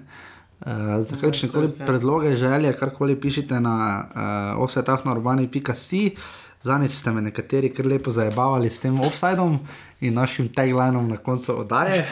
Uh, 0.58 0.98
za 1.06 1.16
kakšne 1.20 1.48
koli 1.48 1.68
predloge, 1.86 2.36
želje, 2.36 2.72
karkoli 2.72 3.20
pišete 3.20 3.60
na 3.60 4.04
uh, 4.56 4.62
offsetafnourbani.com. 4.62 6.10
Zanič 6.62 6.92
ste 6.92 7.12
me 7.14 7.22
nekateri 7.22 7.70
kar 7.70 7.86
lepo 7.86 8.10
zajebavali 8.10 8.70
s 8.70 8.80
tem 8.82 9.00
offsajdom 9.00 9.58
in 10.00 10.14
našim 10.14 10.48
taglinom 10.48 11.08
na 11.08 11.16
koncu 11.16 11.60
oddaje. 11.60 12.02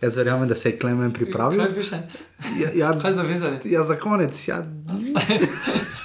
Jaz 0.00 0.16
verjamem, 0.16 0.48
da 0.48 0.54
se 0.54 0.70
je 0.70 0.78
Klemen 0.78 1.12
pripravil. 1.12 1.60
Kaj 1.60 1.74
piše? 1.74 1.98
Ja, 2.58 2.70
ja, 2.74 2.98
Kaj 2.98 3.12
za 3.12 3.22
vizali? 3.22 3.58
Ja, 3.64 3.82
za 3.82 3.96
konec. 4.00 4.48
Ja. 4.48 4.64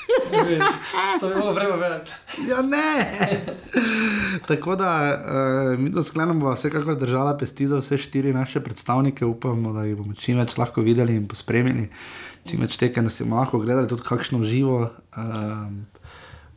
to 1.19 1.29
je 1.29 1.35
bilo 1.35 1.53
vreme 1.53 1.77
več. 1.79 2.11
Ja, 2.49 2.61
ne. 2.61 3.41
Tako 4.49 4.75
da 4.75 4.91
uh, 5.15 5.79
mi 5.79 5.89
do 5.89 6.03
sklenemo, 6.03 6.39
bo 6.39 6.53
vsekakor 6.53 6.97
držala 6.99 7.35
pesti 7.37 7.67
za 7.67 7.79
vse 7.81 7.97
štiri 7.97 8.33
naše 8.33 8.61
predstavnike. 8.63 9.25
Upamo, 9.25 9.73
da 9.73 9.85
jih 9.87 9.97
bomo 9.99 10.15
čim 10.19 10.39
več 10.41 10.57
lahko 10.57 10.85
videli 10.85 11.17
in 11.17 11.27
pospremili, 11.27 11.89
čim 12.47 12.65
več 12.65 12.79
da 12.79 13.09
si 13.09 13.23
bomo 13.23 13.41
lahko 13.41 13.59
gledali 13.63 13.89
tudi 13.91 14.05
kakšno 14.05 14.43
živo. 14.43 14.89
Uh, 15.17 15.69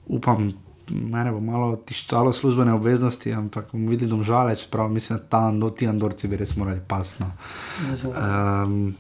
upam. 0.07 0.51
Mene 0.89 1.35
bo 1.35 1.41
malo 1.45 1.75
tiščalo 1.85 2.31
službene 2.33 2.73
obveznosti, 2.73 3.29
ampak 3.37 3.75
bomo 3.75 3.91
videli, 3.93 4.09
da 4.09 4.17
je 4.17 4.25
žale, 4.25 4.55
čeprav 4.57 4.89
mislim, 4.89 5.19
da 5.19 5.25
tam 5.35 5.61
ti 5.77 5.85
Andorci 5.87 6.31
bi 6.33 6.39
res 6.41 6.55
morali 6.57 6.81
pasno. 6.81 7.29
Um, 8.09 8.95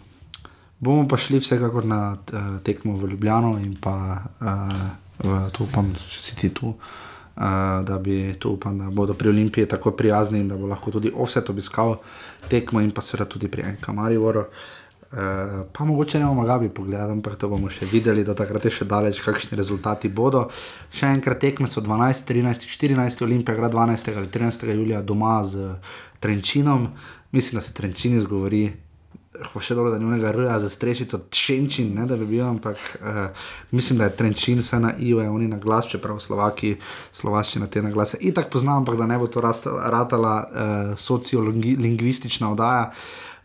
Bomo 0.80 1.08
pa 1.08 1.16
šli 1.16 1.40
vsekakor 1.42 1.84
na 1.84 2.14
uh, 2.14 2.60
tekmo 2.62 2.96
v 2.96 3.10
Ljubljano 3.10 3.58
in 3.58 3.74
pa 3.80 4.22
uh, 4.40 5.50
to 5.52 5.64
upam, 5.64 5.90
če 5.94 6.22
si 6.22 6.36
ti 6.38 6.54
tu. 6.54 6.74
Uh, 7.38 7.84
da 7.86 7.98
bi 8.02 8.34
to 8.38 8.50
upam, 8.50 8.78
da 8.78 8.90
bodo 8.90 9.14
pri 9.14 9.28
Olimpiji 9.28 9.66
tako 9.66 9.90
prijazni 9.90 10.40
in 10.40 10.48
da 10.48 10.56
bo 10.56 10.66
lahko 10.66 10.90
tudi 10.90 11.12
offset 11.14 11.50
obiskal 11.50 11.96
tekmo 12.48 12.80
in 12.80 12.90
pa 12.90 13.02
seveda 13.02 13.28
tudi 13.30 13.48
pri 13.48 13.62
Enka 13.62 13.92
Marivoru. 13.92 14.42
Uh, 15.08 15.18
pa 15.72 15.84
mogoče 15.84 16.18
ne 16.18 16.26
bomo 16.26 16.44
gabi 16.44 16.68
pogledali, 16.68 17.12
ampak 17.12 17.38
to 17.38 17.48
bomo 17.48 17.70
še 17.70 17.86
videli, 17.92 18.24
da 18.24 18.34
takrat 18.34 18.66
je 18.66 18.74
še 18.80 18.84
daleč, 18.84 19.22
kakšni 19.24 19.56
rezultati 19.56 20.10
bodo. 20.10 20.48
Še 20.90 21.12
enkrat 21.14 21.40
tekme 21.40 21.70
so 21.70 21.80
12, 21.80 22.26
13, 22.28 22.66
14, 22.68 23.22
Olimpija 23.24 23.54
igra 23.56 23.70
12 23.70 24.18
ali 24.18 24.28
13 24.34 24.74
julija 24.74 25.02
doma 25.02 25.38
z 25.46 25.78
Trenčinom. 26.20 26.90
Mislim, 27.32 27.58
da 27.58 27.64
se 27.64 27.72
Trenčin 27.74 28.18
izgovori, 28.18 28.66
pa 29.32 29.60
še 29.60 29.76
dole, 29.76 29.92
da 29.92 29.98
njega 30.00 30.32
rja 30.32 30.58
za 30.58 30.70
strešico, 30.72 31.20
Trenčin, 31.30 31.92
ne 31.94 32.06
da 32.08 32.16
bi 32.16 32.26
bil, 32.26 32.44
ampak 32.46 32.78
uh, 33.00 33.46
mislim, 33.70 33.98
da 34.00 34.08
je 34.08 34.16
Trenčin 34.16 34.62
vse 34.62 34.80
na 34.80 34.94
IO, 34.98 35.20
oni 35.20 35.48
na 35.48 35.58
glas, 35.60 35.88
čeprav 35.90 36.20
Slovaki, 36.20 36.76
Slovaščina 37.12 37.68
te 37.68 37.82
na 37.84 37.92
glase. 37.94 38.18
Itak 38.20 38.50
poznam, 38.52 38.82
ampak 38.82 38.98
da 38.98 39.06
ne 39.06 39.18
bo 39.18 39.28
to 39.28 39.42
ratala 39.42 40.34
uh, 40.42 40.94
sociolingvistična 40.98 42.52
oddaja. 42.52 42.92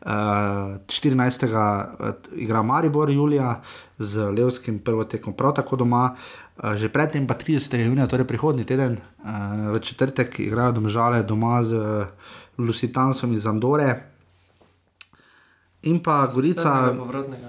Uh, 0.03 0.79
14. 0.91 1.45
Uh, 1.47 2.15
igra 2.35 2.63
Maribor, 2.63 3.09
Julija 3.09 3.61
z 3.99 4.31
Levskim, 4.35 4.79
prvo 4.83 5.03
tekmo 5.07 5.31
prav 5.33 5.53
tako 5.59 5.79
doma. 5.83 6.15
Uh, 6.57 6.75
že 6.75 6.89
predtem, 6.91 7.27
pa 7.27 7.37
30. 7.39 7.79
junija, 7.85 8.07
torej 8.07 8.27
prihodnji 8.27 8.65
teden, 8.67 8.97
uh, 9.23 9.71
v 9.75 9.79
četrtek, 9.79 10.39
igrajo 10.39 10.79
domžale 10.79 11.23
doma 11.23 11.63
z 11.63 11.79
uh, 11.79 12.07
Lusitansom 12.57 13.33
iz 13.33 13.47
Andore. 13.47 14.12
In 15.83 15.99
pa 15.99 16.27
Gorica, 16.31 16.95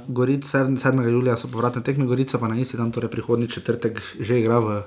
Gorica 0.08 0.64
7. 0.64 0.78
7. 0.78 1.02
julija 1.06 1.36
so 1.36 1.48
povratne 1.48 1.82
tekme, 1.82 2.06
Gorica 2.06 2.38
pa 2.38 2.48
na 2.50 2.58
isti 2.58 2.76
dan, 2.76 2.90
torej 2.90 3.10
prihodnji 3.10 3.48
četrtek, 3.48 4.00
že 4.20 4.40
igra 4.40 4.58
v 4.58 4.80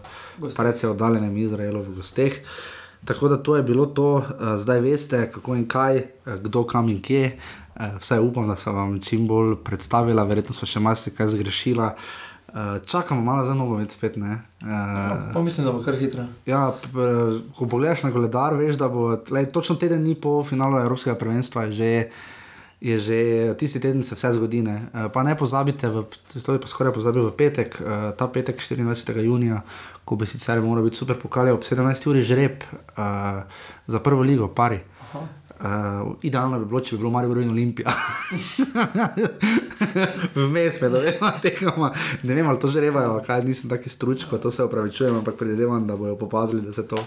precej 0.55 0.89
oddaljenem 0.89 1.37
Izraelu 1.37 1.81
v 1.81 1.95
gosteh. 1.95 2.41
Uh, 2.43 2.77
Tako 3.05 3.27
da 3.27 3.37
to 3.37 3.55
je 3.55 3.63
bilo 3.63 3.85
to, 3.85 4.15
uh, 4.15 4.23
zdaj 4.55 4.79
veste, 4.79 5.31
kako 5.31 5.55
in 5.55 5.67
kaj, 5.67 5.97
uh, 5.97 6.33
kdo 6.33 6.63
kam 6.63 6.89
in 6.89 7.01
kje. 7.01 7.37
Uh, 7.75 7.97
vse 7.99 8.19
upam, 8.19 8.47
da 8.47 8.55
sem 8.55 8.75
vam 8.75 8.99
čim 9.01 9.27
bolj 9.27 9.55
predstavila, 9.63 10.23
verjetno 10.23 10.55
smo 10.55 10.67
še 10.67 10.79
marsikaj 10.79 11.27
zgrešila. 11.27 11.93
Uh, 12.47 12.77
čakamo 12.85 13.21
malo 13.21 13.45
za 13.45 13.53
novo, 13.53 13.77
več 13.77 13.93
spet 13.95 14.17
ne. 14.17 14.41
Uh, 14.61 15.29
pa 15.33 15.41
mislim, 15.43 15.67
da 15.67 15.71
bo 15.71 15.83
kar 15.85 15.95
hitro. 15.99 16.25
Ja, 16.45 16.71
ko 17.57 17.67
pogledaš 17.67 18.03
na 18.03 18.11
koledar, 18.11 18.57
veš, 18.57 18.79
da 18.79 18.89
bo 18.89 19.11
lej, 19.31 19.51
točno 19.53 19.75
teden 19.75 20.03
dni 20.03 20.15
po 20.15 20.41
finalu 20.43 20.81
Evropskega 20.81 21.15
prvenstva 21.19 21.69
že 21.71 22.09
je 22.81 22.99
že 22.99 23.17
tisti 23.57 23.79
teden, 23.79 24.03
se 24.03 24.15
vse 24.15 24.31
zgodi. 24.31 24.61
Ne. 24.61 24.89
Eh, 24.93 25.09
pa 25.09 25.23
ne 25.23 25.35
pozabite, 25.35 25.89
v, 25.89 26.05
to 26.45 26.53
je 26.53 26.61
pa 26.61 26.67
skoraj 26.67 26.93
pozabil 26.93 27.25
v 27.25 27.33
petek, 27.33 27.81
eh, 27.81 28.13
ta 28.13 28.29
petek 28.29 28.61
24. 28.61 29.25
junija, 29.25 29.65
ko 30.05 30.15
bi 30.15 30.29
sicer 30.29 30.61
moral 30.61 30.85
biti 30.85 30.97
super 30.97 31.17
pokal, 31.17 31.49
ob 31.49 31.65
17. 31.65 32.07
uri 32.07 32.21
žreb 32.23 32.63
uh, 32.95 33.43
za 33.87 33.99
prvo 33.99 34.23
ligo, 34.23 34.47
pari. 34.47 34.79
Uh, 35.57 36.13
idealno 36.21 36.59
bi 36.61 36.69
bilo, 36.69 36.79
če 36.79 36.95
bi 36.95 37.01
bilo 37.01 37.11
Marijo 37.11 37.41
in 37.41 37.49
Olimpija. 37.49 37.89
Vmes 40.37 40.77
me, 40.81 40.89
da 40.93 41.01
vemo, 41.01 41.31
tekamo. 41.41 41.89
Ne 42.23 42.37
vem, 42.37 42.47
ali 42.47 42.61
to 42.61 42.69
že 42.71 42.85
revajo, 42.85 43.17
kaj 43.25 43.43
nisem 43.43 43.69
taki 43.69 43.89
stručko, 43.89 44.37
to 44.37 44.51
se 44.51 44.63
opravičujem, 44.63 45.17
ampak 45.17 45.35
predvidevam, 45.35 45.87
da 45.87 45.97
bojo 45.97 46.15
popazili, 46.15 46.61
da 46.61 46.71
se 46.71 46.87
to 46.87 47.03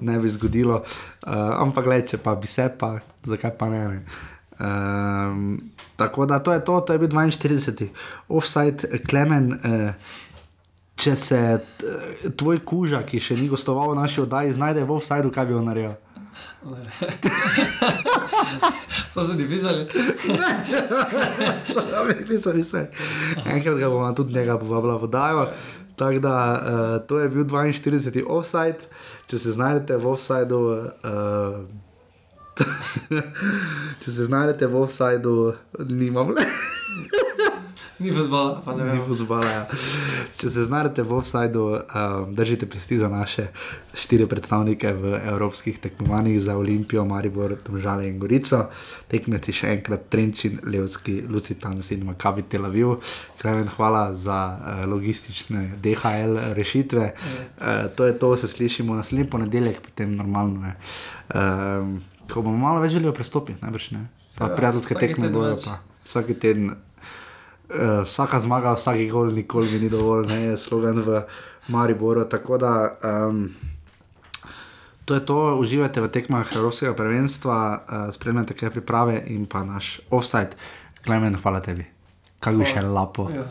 ne 0.00 0.18
bi 0.20 0.28
zgodilo. 0.28 0.84
Uh, 1.26 1.32
ampak 1.56 1.88
gledaj, 1.88 2.06
če 2.12 2.22
pa 2.22 2.36
bi 2.36 2.46
se, 2.46 2.68
pa 2.78 2.98
zakaj 3.24 3.56
pa 3.58 3.72
ne. 3.72 3.88
ne. 3.88 4.35
Um, 4.58 5.60
tako 5.96 6.26
da 6.26 6.38
to 6.38 6.52
je 6.52 6.64
to, 6.64 6.80
to 6.80 6.92
je 6.92 6.98
bil 6.98 7.08
42. 7.08 7.88
Offside, 8.28 9.00
Klemen, 9.08 9.52
uh, 9.52 9.94
če 10.96 11.16
se 11.16 11.60
uh, 11.60 12.32
tvoj 12.36 12.64
kuža, 12.64 13.02
ki 13.06 13.20
še 13.20 13.36
ni 13.36 13.48
gostoval 13.52 13.92
v 13.92 14.00
naši 14.00 14.24
oddaji, 14.24 14.56
znajde 14.56 14.84
v 14.84 14.96
offsideu, 14.96 15.30
kaj 15.30 15.46
bi 15.46 15.54
on 15.54 15.68
naredil? 15.68 15.94
to 19.14 19.24
so 19.24 19.36
ti 19.36 19.48
pisali. 19.48 19.86
Nisem 22.28 22.60
vse. 22.60 22.90
Enkrat 23.44 23.78
ga 23.78 23.88
bomo 23.88 24.12
tudi 24.12 24.34
njega 24.34 24.58
povabila 24.58 24.96
v 24.96 25.04
oddajo. 25.04 25.48
Tako 25.96 26.18
da 26.18 26.36
uh, 26.36 27.06
to 27.08 27.18
je 27.18 27.28
bil 27.28 27.44
42. 27.44 28.24
offside, 28.28 28.78
če 29.26 29.38
se 29.38 29.52
znajdete 29.52 29.96
v 29.96 30.06
offsideu. 30.12 30.60
Uh, 31.04 31.85
Če 34.02 34.10
se 34.10 34.24
znajdete 34.24 34.66
v 34.66 34.82
offsajdu, 34.82 35.36
nimam 35.90 36.34
le. 36.36 36.46
Ni 37.98 38.10
vzbala, 38.12 38.60
pa 38.60 38.74
ne 38.76 38.84
vem. 38.84 38.98
Ni 38.98 39.04
vzbala, 39.08 39.48
ja. 39.48 39.62
Če 40.36 40.50
se 40.52 40.64
znajdete 40.68 41.00
v 41.00 41.14
offsajdu, 41.16 41.62
um, 41.72 42.34
držite 42.36 42.68
pesti 42.68 42.98
za 43.00 43.08
naše 43.08 43.46
štiri 43.96 44.26
predstavnike 44.28 44.90
v 44.92 45.12
evropskih 45.32 45.78
tekmovanjih 45.80 46.36
za 46.44 46.58
Olimpijo, 46.60 47.06
Maribor, 47.08 47.54
Domžale 47.64 48.04
in 48.10 48.18
Gorico. 48.20 48.66
Tekmeci 49.08 49.54
še 49.56 49.70
enkrat 49.78 50.10
Trenčin, 50.12 50.60
Levski, 50.68 51.22
Lucitans 51.24 51.88
in 51.96 52.04
Makabi 52.04 52.44
Tel 52.44 52.68
Aviv. 52.68 52.98
Kraven, 53.40 53.70
hvala 53.78 54.10
za 54.12 54.40
uh, 54.52 54.84
logistične 54.92 55.78
DHL 55.80 56.52
rešitve. 56.58 57.06
Uh, 57.16 57.88
to 57.96 58.04
je 58.04 58.18
to, 58.20 58.34
se 58.36 58.52
slišimo 58.52 58.98
naslednji 58.98 59.30
ponedeljek, 59.32 59.80
potem 59.88 60.12
normalno. 60.20 60.76
Um, 61.32 61.96
ko 62.32 62.42
bomo 62.42 62.58
malo 62.58 62.80
več 62.82 62.96
želeli 62.96 63.14
prestopiti, 63.14 63.62
najbrž 63.62 63.90
ne. 63.96 64.06
Pa 64.38 64.50
ja, 64.50 64.56
prijateljske 64.56 64.98
tekme 65.00 65.30
bojo 65.32 65.56
pa 65.64 65.78
vsak 66.06 66.34
teden. 66.40 66.74
Uh, 67.66 68.04
vsaka 68.06 68.38
zmaga, 68.38 68.76
vsak 68.78 69.00
gol, 69.10 69.32
nikoli 69.34 69.66
mi 69.72 69.78
ni 69.86 69.88
dovolj, 69.90 70.28
ne 70.30 70.36
je 70.42 70.58
slogan 70.60 71.00
v 71.02 71.24
Mariboru. 71.68 72.22
Tako 72.30 72.58
da 72.62 72.72
um, 73.02 73.48
to 75.04 75.14
je 75.14 75.24
to, 75.26 75.56
uživate 75.58 76.00
v 76.00 76.10
tekmah 76.14 76.46
Evropskega 76.56 76.94
prvenstva, 76.94 77.56
uh, 77.58 78.14
spremljate 78.14 78.54
kaj 78.54 78.70
priprave 78.70 79.18
in 79.26 79.46
pa 79.50 79.64
naš 79.66 79.98
offside. 80.10 80.54
Klemen, 81.02 81.34
hvala 81.42 81.58
tebi, 81.60 81.86
kaj 82.38 82.54
bi 82.54 82.70
še 82.70 82.86
lapo. 82.86 83.30
Ja. 83.34 83.50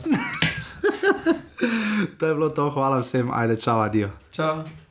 to 2.20 2.28
je 2.28 2.34
bilo 2.36 2.50
to, 2.56 2.72
hvala 2.72 3.04
vsem, 3.04 3.32
ajde, 3.32 3.60
čau, 3.60 3.80
adijo. 3.84 4.16
Čau. 4.32 4.85